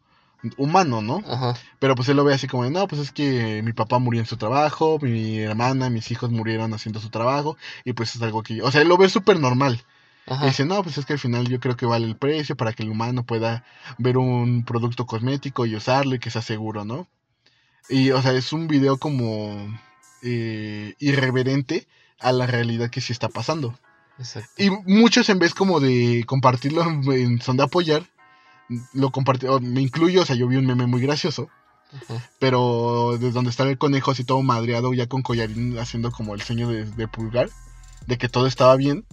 humano, 0.56 1.02
¿no? 1.02 1.22
Ajá. 1.28 1.54
Pero 1.78 1.94
pues 1.96 2.08
él 2.08 2.16
lo 2.16 2.24
ve 2.24 2.32
así 2.32 2.46
como, 2.46 2.64
no, 2.70 2.88
pues 2.88 2.98
es 2.98 3.12
que 3.12 3.60
mi 3.62 3.74
papá 3.74 3.98
murió 3.98 4.22
en 4.22 4.26
su 4.26 4.38
trabajo, 4.38 4.98
mi 5.02 5.40
hermana, 5.40 5.90
mis 5.90 6.10
hijos 6.10 6.30
murieron 6.30 6.72
haciendo 6.72 6.98
su 6.98 7.10
trabajo, 7.10 7.58
y 7.84 7.92
pues 7.92 8.16
es 8.16 8.22
algo 8.22 8.42
que, 8.42 8.62
o 8.62 8.70
sea, 8.70 8.80
él 8.80 8.88
lo 8.88 8.96
ve 8.96 9.10
súper 9.10 9.38
normal. 9.38 9.84
Ajá. 10.26 10.46
Y 10.46 10.48
dice, 10.48 10.64
no, 10.64 10.82
pues 10.82 10.96
es 10.96 11.04
que 11.04 11.12
al 11.12 11.18
final 11.18 11.46
yo 11.46 11.60
creo 11.60 11.76
que 11.76 11.84
vale 11.84 12.06
el 12.06 12.16
precio 12.16 12.56
para 12.56 12.72
que 12.72 12.84
el 12.84 12.88
humano 12.88 13.26
pueda 13.26 13.66
ver 13.98 14.16
un 14.16 14.64
producto 14.64 15.04
cosmético 15.04 15.66
y 15.66 15.76
usarlo 15.76 16.14
y 16.14 16.20
que 16.20 16.30
sea 16.30 16.40
seguro, 16.40 16.86
¿no? 16.86 17.06
Y, 17.90 18.12
o 18.12 18.22
sea, 18.22 18.32
es 18.32 18.54
un 18.54 18.66
video 18.66 18.96
como 18.96 19.78
eh, 20.22 20.94
irreverente 21.00 21.86
a 22.20 22.32
la 22.32 22.46
realidad 22.46 22.90
que 22.90 23.00
sí 23.00 23.12
está 23.12 23.28
pasando. 23.28 23.78
Exacto. 24.18 24.50
Y 24.62 24.70
muchos 24.70 25.28
en 25.28 25.38
vez 25.38 25.54
como 25.54 25.80
de 25.80 26.24
compartirlo 26.26 26.82
en 26.82 27.40
son 27.40 27.56
de 27.56 27.64
apoyar, 27.64 28.04
lo 28.92 29.10
compartí, 29.10 29.46
me 29.60 29.80
incluyo, 29.80 30.22
o 30.22 30.26
sea, 30.26 30.36
yo 30.36 30.48
vi 30.48 30.56
un 30.56 30.66
meme 30.66 30.86
muy 30.86 31.00
gracioso. 31.00 31.48
Pero 32.38 33.12
desde 33.12 33.32
donde 33.32 33.50
estaba 33.50 33.70
el 33.70 33.78
conejo 33.78 34.10
así 34.10 34.24
todo 34.24 34.42
madreado, 34.42 34.92
ya 34.92 35.06
con 35.06 35.22
collarín 35.22 35.78
haciendo 35.78 36.10
como 36.10 36.34
el 36.34 36.42
sueño 36.42 36.68
de, 36.68 37.08
pulgar, 37.08 37.48
de 38.06 38.18
que 38.18 38.28
todo 38.28 38.46
estaba 38.46 38.76
bien. 38.76 39.06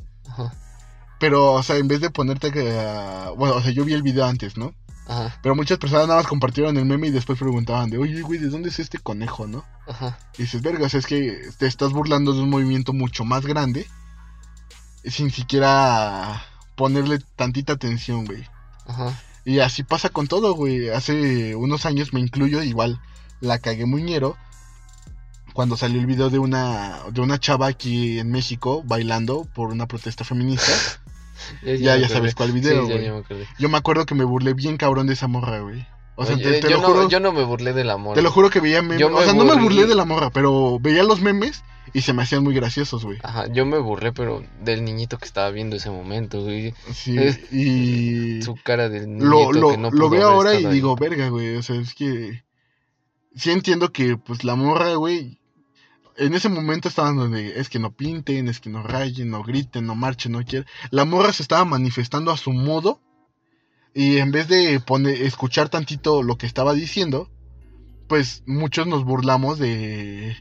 Pero, 1.19 1.53
o 1.53 1.63
sea, 1.63 1.77
en 1.77 1.87
vez 1.87 2.01
de 2.01 2.09
ponerte 2.09 2.51
que... 2.51 2.63
bueno, 3.37 3.55
o 3.55 3.61
sea, 3.61 3.71
yo 3.71 3.85
vi 3.85 3.93
el 3.93 4.01
video 4.01 4.25
antes, 4.25 4.57
¿no? 4.57 4.73
Ajá. 5.07 5.37
Pero 5.41 5.55
muchas 5.55 5.77
personas 5.77 6.07
nada 6.07 6.19
más 6.19 6.27
compartieron 6.27 6.77
el 6.77 6.85
meme 6.85 7.07
y 7.07 7.11
después 7.11 7.37
preguntaban 7.37 7.89
de, 7.89 7.97
oye, 7.97 8.21
güey, 8.21 8.39
¿de 8.39 8.49
dónde 8.49 8.69
es 8.69 8.79
este 8.79 8.99
conejo, 8.99 9.47
no? 9.47 9.65
Ajá. 9.87 10.17
Y 10.37 10.43
dices, 10.43 10.61
verga, 10.61 10.85
o 10.85 10.89
sea, 10.89 10.99
es 10.99 11.07
que 11.07 11.49
te 11.57 11.67
estás 11.67 11.91
burlando 11.91 12.33
de 12.33 12.41
un 12.41 12.49
movimiento 12.49 12.93
mucho 12.93 13.25
más 13.25 13.45
grande 13.45 13.87
sin 15.05 15.31
siquiera 15.31 16.43
ponerle 16.75 17.19
tantita 17.35 17.73
atención, 17.73 18.25
güey. 18.25 18.47
Ajá. 18.87 19.19
Y 19.45 19.59
así 19.59 19.83
pasa 19.83 20.09
con 20.09 20.27
todo, 20.27 20.53
güey. 20.53 20.89
Hace 20.89 21.55
unos 21.55 21.85
años 21.85 22.13
me 22.13 22.19
incluyo, 22.19 22.63
igual 22.63 23.01
la 23.41 23.59
cagué 23.59 23.85
muñero. 23.85 24.37
Cuando 25.53 25.77
salió 25.77 25.99
el 25.99 26.07
video 26.07 26.29
de 26.29 26.39
una, 26.39 27.01
de 27.11 27.21
una 27.21 27.39
chava 27.39 27.67
aquí 27.67 28.17
en 28.17 28.31
México 28.31 28.81
bailando 28.85 29.45
por 29.53 29.69
una 29.69 29.87
protesta 29.87 30.23
feminista. 30.23 30.71
ya, 31.63 31.97
ya, 31.97 32.09
sabes 32.09 32.35
cuál 32.35 32.51
video, 32.51 32.85
güey. 32.85 33.09
yo 33.59 33.69
me 33.69 33.77
acuerdo 33.77 34.05
que 34.05 34.15
me 34.15 34.23
burlé 34.23 34.53
bien 34.53 34.77
cabrón 34.77 35.07
de 35.07 35.13
esa 35.13 35.27
morra, 35.27 35.59
güey. 35.59 35.85
O 36.15 36.25
sea, 36.25 36.37
te, 36.37 36.61
lo 36.69 36.81
no, 36.81 36.87
juro. 36.87 37.09
Yo 37.09 37.19
no 37.19 37.31
me 37.31 37.43
burlé 37.43 37.73
de 37.73 37.83
la 37.83 37.97
morra. 37.97 38.15
Te 38.15 38.21
lo 38.21 38.31
juro 38.31 38.49
que 38.49 38.59
veía 38.59 38.81
memes. 38.81 39.03
o 39.03 39.23
sea, 39.23 39.33
no 39.33 39.45
me 39.45 39.55
burlé 39.55 39.85
de 39.87 39.95
la 39.95 40.05
morra, 40.05 40.29
pero 40.29 40.77
veía 40.79 41.03
los 41.03 41.21
memes 41.21 41.63
y 41.93 42.01
se 42.01 42.13
me 42.13 42.23
hacían 42.23 42.43
muy 42.43 42.53
graciosos, 42.53 43.05
güey. 43.05 43.19
Ajá, 43.23 43.47
yo 43.51 43.65
me 43.65 43.77
burlé, 43.77 44.13
pero 44.13 44.43
del 44.61 44.83
niñito 44.83 45.17
que 45.17 45.25
estaba 45.25 45.49
viendo 45.51 45.75
ese 45.75 45.89
momento, 45.89 46.41
güey. 46.41 46.73
Sí, 46.91 47.15
y... 47.51 48.41
Su 48.41 48.55
cara 48.55 48.89
del 48.89 49.07
niñito 49.09 49.51
lo, 49.51 49.71
que 49.71 49.77
no 49.77 49.91
Lo 49.91 50.09
veo 50.09 50.27
ahora 50.27 50.55
y 50.55 50.65
digo, 50.65 50.95
verga, 50.95 51.29
güey, 51.29 51.55
o 51.55 51.63
sea, 51.63 51.75
es 51.79 51.93
que... 51.93 52.43
Sí 53.35 53.51
entiendo 53.51 53.91
que, 53.91 54.17
pues, 54.17 54.43
la 54.43 54.55
morra, 54.55 54.93
güey... 54.95 55.39
En 56.17 56.33
ese 56.33 56.49
momento 56.49 56.87
estaban 56.87 57.17
donde 57.17 57.59
es 57.59 57.69
que 57.69 57.79
no 57.79 57.91
pinten, 57.91 58.47
es 58.47 58.59
que 58.59 58.69
no 58.69 58.83
rayen, 58.83 59.29
no 59.29 59.43
griten, 59.43 59.85
no 59.85 59.95
marchen, 59.95 60.33
no 60.33 60.43
quieren. 60.43 60.67
La 60.91 61.05
morra 61.05 61.33
se 61.33 61.43
estaba 61.43 61.65
manifestando 61.65 62.31
a 62.31 62.37
su 62.37 62.51
modo. 62.51 62.99
Y 63.95 64.17
en 64.17 64.31
vez 64.31 64.47
de 64.47 64.79
poner, 64.79 65.21
escuchar 65.21 65.69
tantito 65.69 66.23
lo 66.23 66.37
que 66.37 66.47
estaba 66.47 66.73
diciendo, 66.73 67.29
pues 68.07 68.43
muchos 68.45 68.87
nos 68.87 69.03
burlamos 69.05 69.59
de 69.59 70.35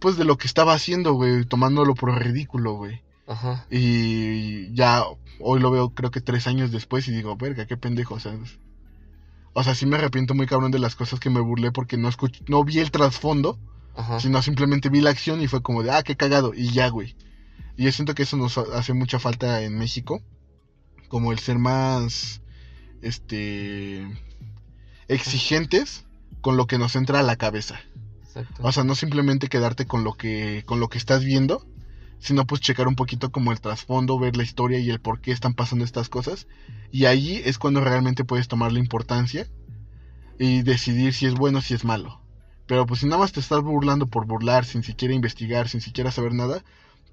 pues 0.00 0.16
de 0.16 0.24
lo 0.24 0.38
que 0.38 0.46
estaba 0.46 0.72
haciendo, 0.72 1.12
güey, 1.12 1.44
tomándolo 1.44 1.94
por 1.94 2.10
ridículo, 2.18 2.74
güey. 2.74 3.02
Ajá. 3.26 3.66
Y 3.70 4.72
ya 4.74 5.04
hoy 5.38 5.60
lo 5.60 5.70
veo 5.70 5.90
creo 5.90 6.10
que 6.10 6.20
tres 6.20 6.46
años 6.46 6.72
después 6.72 7.06
y 7.06 7.12
digo, 7.12 7.36
verga, 7.36 7.66
qué 7.66 7.76
pendejo, 7.76 8.14
o 8.14 8.20
sea. 8.20 8.36
O 9.52 9.62
sea, 9.62 9.74
sí 9.74 9.84
me 9.86 9.96
arrepiento 9.96 10.34
muy 10.34 10.46
cabrón 10.46 10.70
de 10.70 10.78
las 10.78 10.94
cosas 10.94 11.20
que 11.20 11.30
me 11.30 11.40
burlé 11.40 11.70
porque 11.70 11.96
no 11.96 12.08
escuché, 12.08 12.42
no 12.48 12.64
vi 12.64 12.78
el 12.78 12.90
trasfondo, 12.90 13.58
sino 14.18 14.42
simplemente 14.42 14.88
vi 14.88 15.00
la 15.00 15.10
acción 15.10 15.40
y 15.40 15.48
fue 15.48 15.62
como 15.62 15.82
de, 15.82 15.90
ah, 15.90 16.02
qué 16.02 16.16
cagado, 16.16 16.52
y 16.54 16.70
ya, 16.70 16.88
güey. 16.88 17.16
Y 17.76 17.84
yo 17.84 17.92
siento 17.92 18.14
que 18.14 18.24
eso 18.24 18.36
nos 18.36 18.58
hace 18.58 18.92
mucha 18.92 19.18
falta 19.18 19.62
en 19.62 19.78
México, 19.78 20.22
como 21.08 21.32
el 21.32 21.38
ser 21.38 21.58
más, 21.58 22.40
este, 23.02 24.06
exigentes 25.08 26.04
con 26.40 26.56
lo 26.56 26.66
que 26.66 26.78
nos 26.78 26.96
entra 26.96 27.20
a 27.20 27.24
la 27.24 27.36
cabeza. 27.36 27.80
O 28.60 28.70
sea, 28.70 28.84
no 28.84 28.94
simplemente 28.94 29.48
quedarte 29.48 29.86
con 29.86 30.04
lo 30.04 30.12
que 30.12 30.62
con 30.66 30.78
lo 30.78 30.88
que 30.88 30.98
estás 30.98 31.24
viendo, 31.24 31.66
sino 32.20 32.46
pues 32.46 32.60
checar 32.60 32.86
un 32.86 32.94
poquito 32.94 33.32
como 33.32 33.50
el 33.50 33.60
trasfondo, 33.60 34.18
ver 34.18 34.36
la 34.36 34.44
historia 34.44 34.78
y 34.78 34.88
el 34.90 35.00
por 35.00 35.20
qué 35.20 35.32
están 35.32 35.54
pasando 35.54 35.84
estas 35.84 36.08
cosas. 36.08 36.46
Y 36.92 37.06
ahí 37.06 37.42
es 37.44 37.58
cuando 37.58 37.80
realmente 37.80 38.24
puedes 38.24 38.46
tomar 38.46 38.72
la 38.72 38.78
importancia 38.78 39.48
y 40.38 40.62
decidir 40.62 41.12
si 41.12 41.26
es 41.26 41.34
bueno 41.34 41.58
o 41.58 41.62
si 41.62 41.74
es 41.74 41.84
malo. 41.84 42.20
Pero 42.70 42.86
pues 42.86 43.00
si 43.00 43.06
nada 43.06 43.18
más 43.18 43.32
te 43.32 43.40
estás 43.40 43.62
burlando 43.62 44.06
por 44.06 44.26
burlar, 44.26 44.64
sin 44.64 44.84
siquiera 44.84 45.12
investigar, 45.12 45.68
sin 45.68 45.80
siquiera 45.80 46.12
saber 46.12 46.34
nada, 46.34 46.62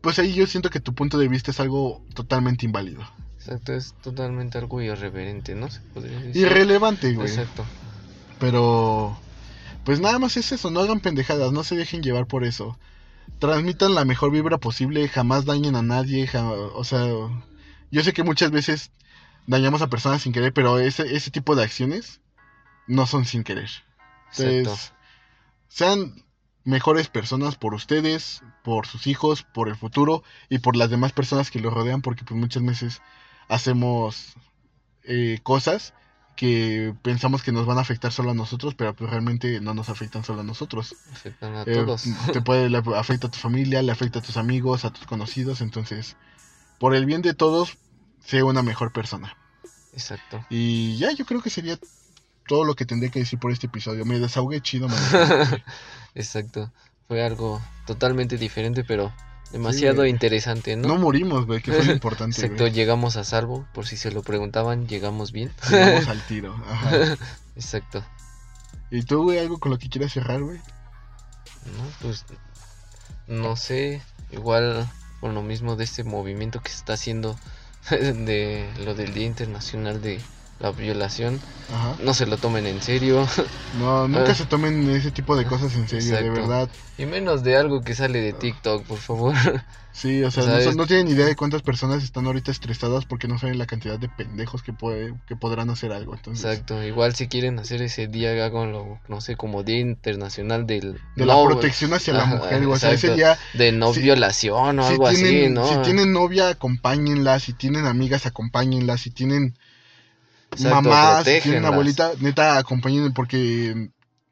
pues 0.01 0.19
ahí 0.19 0.31
yo 0.31 0.45
siento 0.45 0.69
que 0.69 0.79
tu 0.79 0.93
punto 0.93 1.17
de 1.17 1.27
vista 1.27 1.49
es 1.49 1.59
algo 1.59 2.03
totalmente 2.13 2.67
inválido. 2.67 3.01
Exacto, 3.39 3.73
es 3.73 3.95
totalmente 4.03 4.59
algo 4.59 4.83
irreverente, 4.83 5.55
¿no? 5.55 5.67
Se 5.71 5.79
podría 5.79 6.19
decir. 6.19 6.43
Irrelevante, 6.43 7.11
güey. 7.15 7.27
Exacto. 7.27 7.65
Pero 8.39 9.17
pues 9.83 9.99
nada 9.99 10.19
más 10.19 10.37
es 10.37 10.51
eso, 10.51 10.69
no 10.69 10.79
hagan 10.81 10.99
pendejadas, 10.99 11.51
no 11.51 11.63
se 11.63 11.75
dejen 11.75 12.03
llevar 12.03 12.27
por 12.27 12.43
eso. 12.43 12.77
Transmitan 13.39 13.95
la 13.95 14.05
mejor 14.05 14.29
vibra 14.29 14.59
posible, 14.59 15.09
jamás 15.09 15.45
dañen 15.45 15.75
a 15.75 15.81
nadie, 15.81 16.29
o 16.75 16.83
sea, 16.83 17.03
yo 17.89 18.03
sé 18.03 18.13
que 18.13 18.21
muchas 18.21 18.51
veces 18.51 18.91
dañamos 19.47 19.81
a 19.81 19.89
personas 19.89 20.21
sin 20.21 20.33
querer, 20.33 20.53
pero 20.53 20.77
ese, 20.77 21.15
ese 21.15 21.31
tipo 21.31 21.55
de 21.55 21.63
acciones 21.63 22.21
no 22.85 23.07
son 23.07 23.25
sin 23.25 23.43
querer. 23.43 23.71
Entonces, 24.37 24.93
sean 25.67 26.23
mejores 26.63 27.07
personas 27.07 27.55
por 27.55 27.73
ustedes, 27.73 28.43
por 28.63 28.87
sus 28.87 29.07
hijos, 29.07 29.43
por 29.43 29.69
el 29.69 29.75
futuro 29.75 30.23
y 30.49 30.59
por 30.59 30.75
las 30.75 30.89
demás 30.89 31.13
personas 31.13 31.49
que 31.49 31.59
los 31.59 31.73
rodean, 31.73 32.01
porque 32.01 32.25
pues 32.25 32.39
muchas 32.39 32.63
veces 32.63 33.01
hacemos 33.47 34.35
eh, 35.03 35.39
cosas 35.43 35.93
que 36.35 36.93
pensamos 37.01 37.41
que 37.41 37.51
nos 37.51 37.65
van 37.65 37.79
a 37.79 37.81
afectar 37.81 38.11
solo 38.11 38.31
a 38.31 38.33
nosotros, 38.33 38.75
pero 38.75 38.93
pues 38.95 39.09
realmente 39.09 39.59
no 39.59 39.73
nos 39.73 39.89
afectan 39.89 40.23
solo 40.23 40.41
a 40.41 40.43
nosotros. 40.43 40.95
Afectan 41.11 41.55
a 41.55 41.61
eh, 41.63 41.73
todos. 41.73 42.03
Te 42.33 42.41
puede, 42.41 42.69
le 42.69 42.77
afecta 42.77 43.27
a 43.27 43.31
tu 43.31 43.39
familia, 43.39 43.81
le 43.81 43.91
afecta 43.91 44.19
a 44.19 44.21
tus 44.21 44.37
amigos, 44.37 44.85
a 44.85 44.91
tus 44.91 45.07
conocidos, 45.07 45.61
entonces, 45.61 46.15
por 46.79 46.93
el 46.93 47.05
bien 47.05 47.21
de 47.21 47.33
todos, 47.33 47.77
sé 48.23 48.43
una 48.43 48.61
mejor 48.61 48.91
persona. 48.93 49.35
Exacto. 49.93 50.45
Y 50.49 50.97
ya, 50.97 51.11
yo 51.11 51.25
creo 51.25 51.41
que 51.41 51.49
sería 51.49 51.79
todo 52.47 52.63
lo 52.63 52.75
que 52.75 52.85
tendría 52.85 53.11
que 53.11 53.19
decir 53.19 53.39
por 53.39 53.51
este 53.51 53.67
episodio. 53.67 54.05
Me 54.05 54.19
desahogué 54.19 54.61
chido, 54.61 54.87
Exacto. 56.15 56.71
Fue 57.07 57.23
algo 57.23 57.61
totalmente 57.85 58.37
diferente, 58.37 58.83
pero 58.83 59.13
demasiado 59.51 60.05
interesante, 60.05 60.75
¿no? 60.75 60.89
No 60.89 60.97
morimos, 60.97 61.45
güey, 61.45 61.61
que 61.61 61.71
fue 61.71 61.85
lo 61.85 61.93
importante. 61.93 62.41
Exacto, 62.41 62.67
llegamos 62.67 63.15
a 63.15 63.23
salvo, 63.23 63.65
por 63.73 63.85
si 63.85 63.95
se 63.95 64.11
lo 64.11 64.23
preguntaban, 64.23 64.87
llegamos 64.87 65.31
bien. 65.31 65.51
Llegamos 65.69 66.07
al 66.07 66.21
tiro, 66.27 66.55
ajá. 66.67 67.17
Exacto. 67.55 68.03
¿Y 68.91 69.03
tú, 69.03 69.23
güey, 69.23 69.39
algo 69.39 69.59
con 69.59 69.71
lo 69.71 69.77
que 69.77 69.89
quieras 69.89 70.13
cerrar, 70.13 70.41
güey? 70.41 70.57
No, 70.57 71.83
pues 72.01 72.25
no 73.27 73.55
sé, 73.55 74.01
igual 74.31 74.89
con 75.19 75.33
lo 75.33 75.43
mismo 75.43 75.75
de 75.75 75.83
este 75.83 76.03
movimiento 76.03 76.61
que 76.61 76.69
se 76.69 76.77
está 76.77 76.93
haciendo 76.93 77.37
de 77.89 78.69
lo 78.83 78.95
del 78.95 79.13
Día 79.13 79.25
Internacional 79.25 80.01
de 80.01 80.21
la 80.59 80.71
violación. 80.71 81.39
No 82.03 82.13
se 82.13 82.25
lo 82.25 82.37
tomen 82.37 82.65
en 82.65 82.81
serio. 82.81 83.27
No, 83.79 84.07
nunca 84.07 84.33
se 84.35 84.45
tomen 84.45 84.89
ese 84.89 85.11
tipo 85.11 85.35
de 85.35 85.45
cosas 85.45 85.75
en 85.75 85.87
serio, 85.87 86.15
de 86.15 86.29
verdad. 86.29 86.69
Y 86.97 87.05
menos 87.05 87.43
de 87.43 87.57
algo 87.57 87.81
que 87.81 87.93
sale 87.93 88.21
de 88.21 88.33
TikTok, 88.33 88.83
por 88.85 88.97
favor. 88.97 89.35
Sí, 89.97 90.21
o 90.21 90.29
sea, 90.29 90.43
no, 90.75 90.85
tienen 90.85 91.07
idea 91.07 91.25
de 91.25 91.35
cuántas 91.35 91.63
personas 91.63 92.03
están 92.03 92.27
ahorita 92.27 92.51
estresadas 92.51 93.05
porque 93.05 93.27
no 93.27 93.39
saben 93.39 93.57
la 93.57 93.65
cantidad 93.65 93.97
de 93.97 94.07
pendejos 94.07 94.61
que, 94.61 94.71
puede, 94.71 95.15
que 95.27 95.35
podrán 95.35 95.71
hacer 95.71 95.91
algo. 95.91 96.13
Entonces... 96.13 96.45
Exacto, 96.45 96.83
igual 96.83 97.15
si 97.15 97.27
quieren 97.27 97.57
hacer 97.57 97.81
ese 97.81 98.05
día, 98.05 98.29
háganlo, 98.45 98.99
no 99.07 99.21
sé, 99.21 99.35
como 99.35 99.63
Día 99.63 99.79
Internacional 99.79 100.67
del... 100.67 101.01
De 101.15 101.25
la 101.25 101.43
protección 101.43 101.95
hacia 101.95 102.13
la 102.13 102.25
mujer, 102.25 102.63
o 102.67 102.77
sea, 102.77 102.91
ese 102.91 103.15
día... 103.15 103.39
De 103.55 103.71
no 103.71 103.91
violación 103.91 104.77
o 104.77 104.85
algo 104.85 105.07
así, 105.07 105.49
¿no? 105.49 105.67
Si 105.67 105.77
tienen 105.79 106.13
novia, 106.13 106.49
acompáñenla, 106.49 107.39
si 107.39 107.53
tienen 107.53 107.87
amigas, 107.87 108.27
acompáñenla, 108.27 108.99
si 108.99 109.09
tienen 109.09 109.55
mamás, 110.59 111.25
si 111.25 111.41
tienen 111.41 111.65
abuelita, 111.65 112.11
neta, 112.19 112.57
acompáñenla 112.57 113.11
porque, 113.13 113.89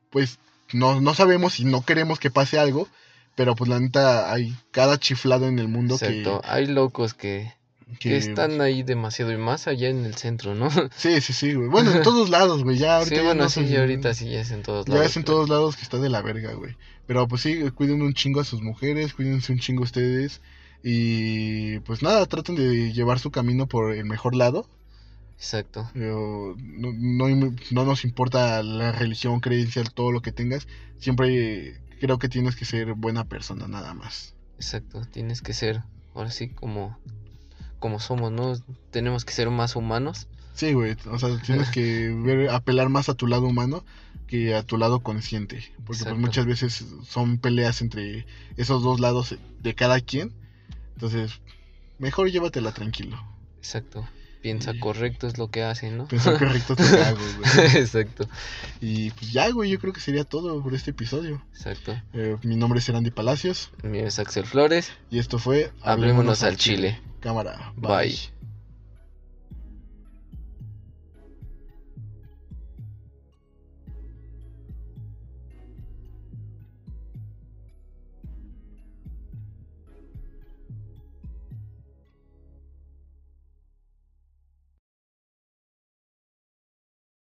pues, 0.09 0.39
no, 0.73 1.01
no 1.01 1.13
sabemos 1.13 1.59
y 1.59 1.65
no 1.65 1.83
queremos 1.85 2.19
que 2.19 2.31
pase 2.31 2.57
algo 2.59 2.87
pero 3.35 3.55
pues 3.55 3.69
la 3.69 3.79
neta 3.79 4.31
hay 4.33 4.55
cada 4.71 4.97
chiflado 4.97 5.47
en 5.47 5.59
el 5.59 5.67
mundo 5.67 5.95
Exacto. 5.95 6.41
hay 6.45 6.67
locos 6.67 7.13
que, 7.13 7.53
que, 7.99 8.17
están 8.17 8.61
ahí 8.61 8.81
demasiado 8.81 9.31
y 9.33 9.37
más 9.37 9.67
allá 9.67 9.89
en 9.89 10.05
el 10.05 10.15
centro, 10.15 10.55
¿no? 10.55 10.69
Sí, 10.95 11.19
sí, 11.21 11.33
sí, 11.33 11.53
güey. 11.53 11.67
Bueno, 11.67 11.91
en 11.91 12.01
todos 12.01 12.29
lados, 12.29 12.63
güey. 12.63 12.77
Ya 12.77 12.97
ahorita 12.97 13.15
sí, 13.15 13.25
bueno, 13.25 13.49
sí, 13.49 13.67
ya 13.67 13.81
ahorita 13.81 14.13
sí 14.13 14.29
ya 14.29 14.39
es 14.39 14.51
en 14.51 14.63
todos 14.63 14.87
lados. 14.87 15.01
Ya 15.01 15.09
es 15.09 15.17
en 15.17 15.23
todos 15.23 15.49
lados 15.49 15.75
que 15.75 15.83
está 15.83 15.97
de 15.97 16.09
la 16.09 16.21
verga, 16.21 16.53
güey. 16.53 16.75
Pero 17.05 17.27
pues 17.27 17.41
sí, 17.41 17.69
cuiden 17.71 18.01
un 18.01 18.13
chingo 18.13 18.39
a 18.39 18.45
sus 18.45 18.61
mujeres, 18.61 19.13
cuídense 19.13 19.51
un 19.51 19.59
chingo 19.59 19.81
a 19.81 19.85
ustedes. 19.85 20.41
Y 20.81 21.79
pues 21.79 22.01
nada, 22.01 22.25
traten 22.25 22.55
de 22.55 22.93
llevar 22.93 23.19
su 23.19 23.31
camino 23.31 23.67
por 23.67 23.93
el 23.93 24.05
mejor 24.05 24.35
lado. 24.35 24.69
Exacto. 25.37 25.89
no, 25.93 26.55
no, 26.57 27.55
no 27.71 27.85
nos 27.85 28.05
importa 28.05 28.63
la 28.63 28.91
religión, 28.91 29.39
creencia, 29.41 29.83
todo 29.83 30.11
lo 30.11 30.21
que 30.21 30.31
tengas. 30.31 30.67
Siempre 30.97 31.79
creo 31.99 32.19
que 32.19 32.29
tienes 32.29 32.55
que 32.55 32.65
ser 32.65 32.93
buena 32.93 33.25
persona 33.25 33.67
nada 33.67 33.93
más. 33.93 34.33
Exacto, 34.55 35.01
tienes 35.11 35.41
que 35.41 35.53
ser, 35.53 35.83
ahora 36.13 36.31
sí, 36.31 36.49
como, 36.49 36.97
como 37.79 37.99
somos, 37.99 38.31
¿no? 38.31 38.53
Tenemos 38.91 39.25
que 39.25 39.33
ser 39.33 39.49
más 39.49 39.75
humanos. 39.75 40.27
Sí, 40.53 40.71
güey, 40.71 40.95
o 41.11 41.19
sea, 41.19 41.37
tienes 41.41 41.69
que 41.69 42.09
ver, 42.23 42.49
apelar 42.49 42.89
más 42.89 43.09
a 43.09 43.13
tu 43.15 43.27
lado 43.27 43.45
humano 43.45 43.83
que 44.27 44.55
a 44.55 44.63
tu 44.63 44.77
lado 44.77 45.01
consciente, 45.01 45.63
porque 45.85 46.05
pues, 46.05 46.17
muchas 46.17 46.45
veces 46.45 46.85
son 47.05 47.37
peleas 47.37 47.81
entre 47.81 48.25
esos 48.57 48.81
dos 48.81 48.99
lados 48.99 49.35
de 49.61 49.75
cada 49.75 49.99
quien, 49.99 50.33
entonces 50.93 51.41
mejor 51.99 52.31
llévatela 52.31 52.71
tranquilo. 52.71 53.21
Exacto 53.57 54.07
piensa 54.45 54.73
correcto 54.79 55.25
es 55.25 55.39
lo 55.39 55.49
que 55.49 55.63
hace, 55.63 55.89
¿no? 55.89 56.07
Piensa 56.07 56.33
correcto 56.37 56.75
te 56.75 56.83
hago, 56.83 57.17
güey. 57.17 57.77
Exacto. 57.77 58.27
Y 58.79 59.09
pues 59.09 59.33
ya, 59.33 59.49
güey, 59.49 59.71
yo 59.71 59.79
creo 59.79 59.91
que 59.91 59.99
sería 59.99 60.23
todo 60.23 60.61
por 60.61 60.75
este 60.75 60.91
episodio. 60.91 61.41
Exacto. 61.51 61.99
Eh, 62.13 62.37
mi 62.43 62.55
nombre 62.55 62.77
es 62.77 62.87
Erandi 62.87 63.09
Palacios. 63.09 63.71
Mi 63.81 63.89
nombre 63.89 64.07
es 64.09 64.19
Axel 64.19 64.45
Flores. 64.45 64.91
Y 65.09 65.17
esto 65.17 65.39
fue 65.39 65.71
Hablémonos, 65.81 66.43
al 66.43 66.57
Chile. 66.57 67.01
Cámara. 67.21 67.73
bye. 67.75 68.15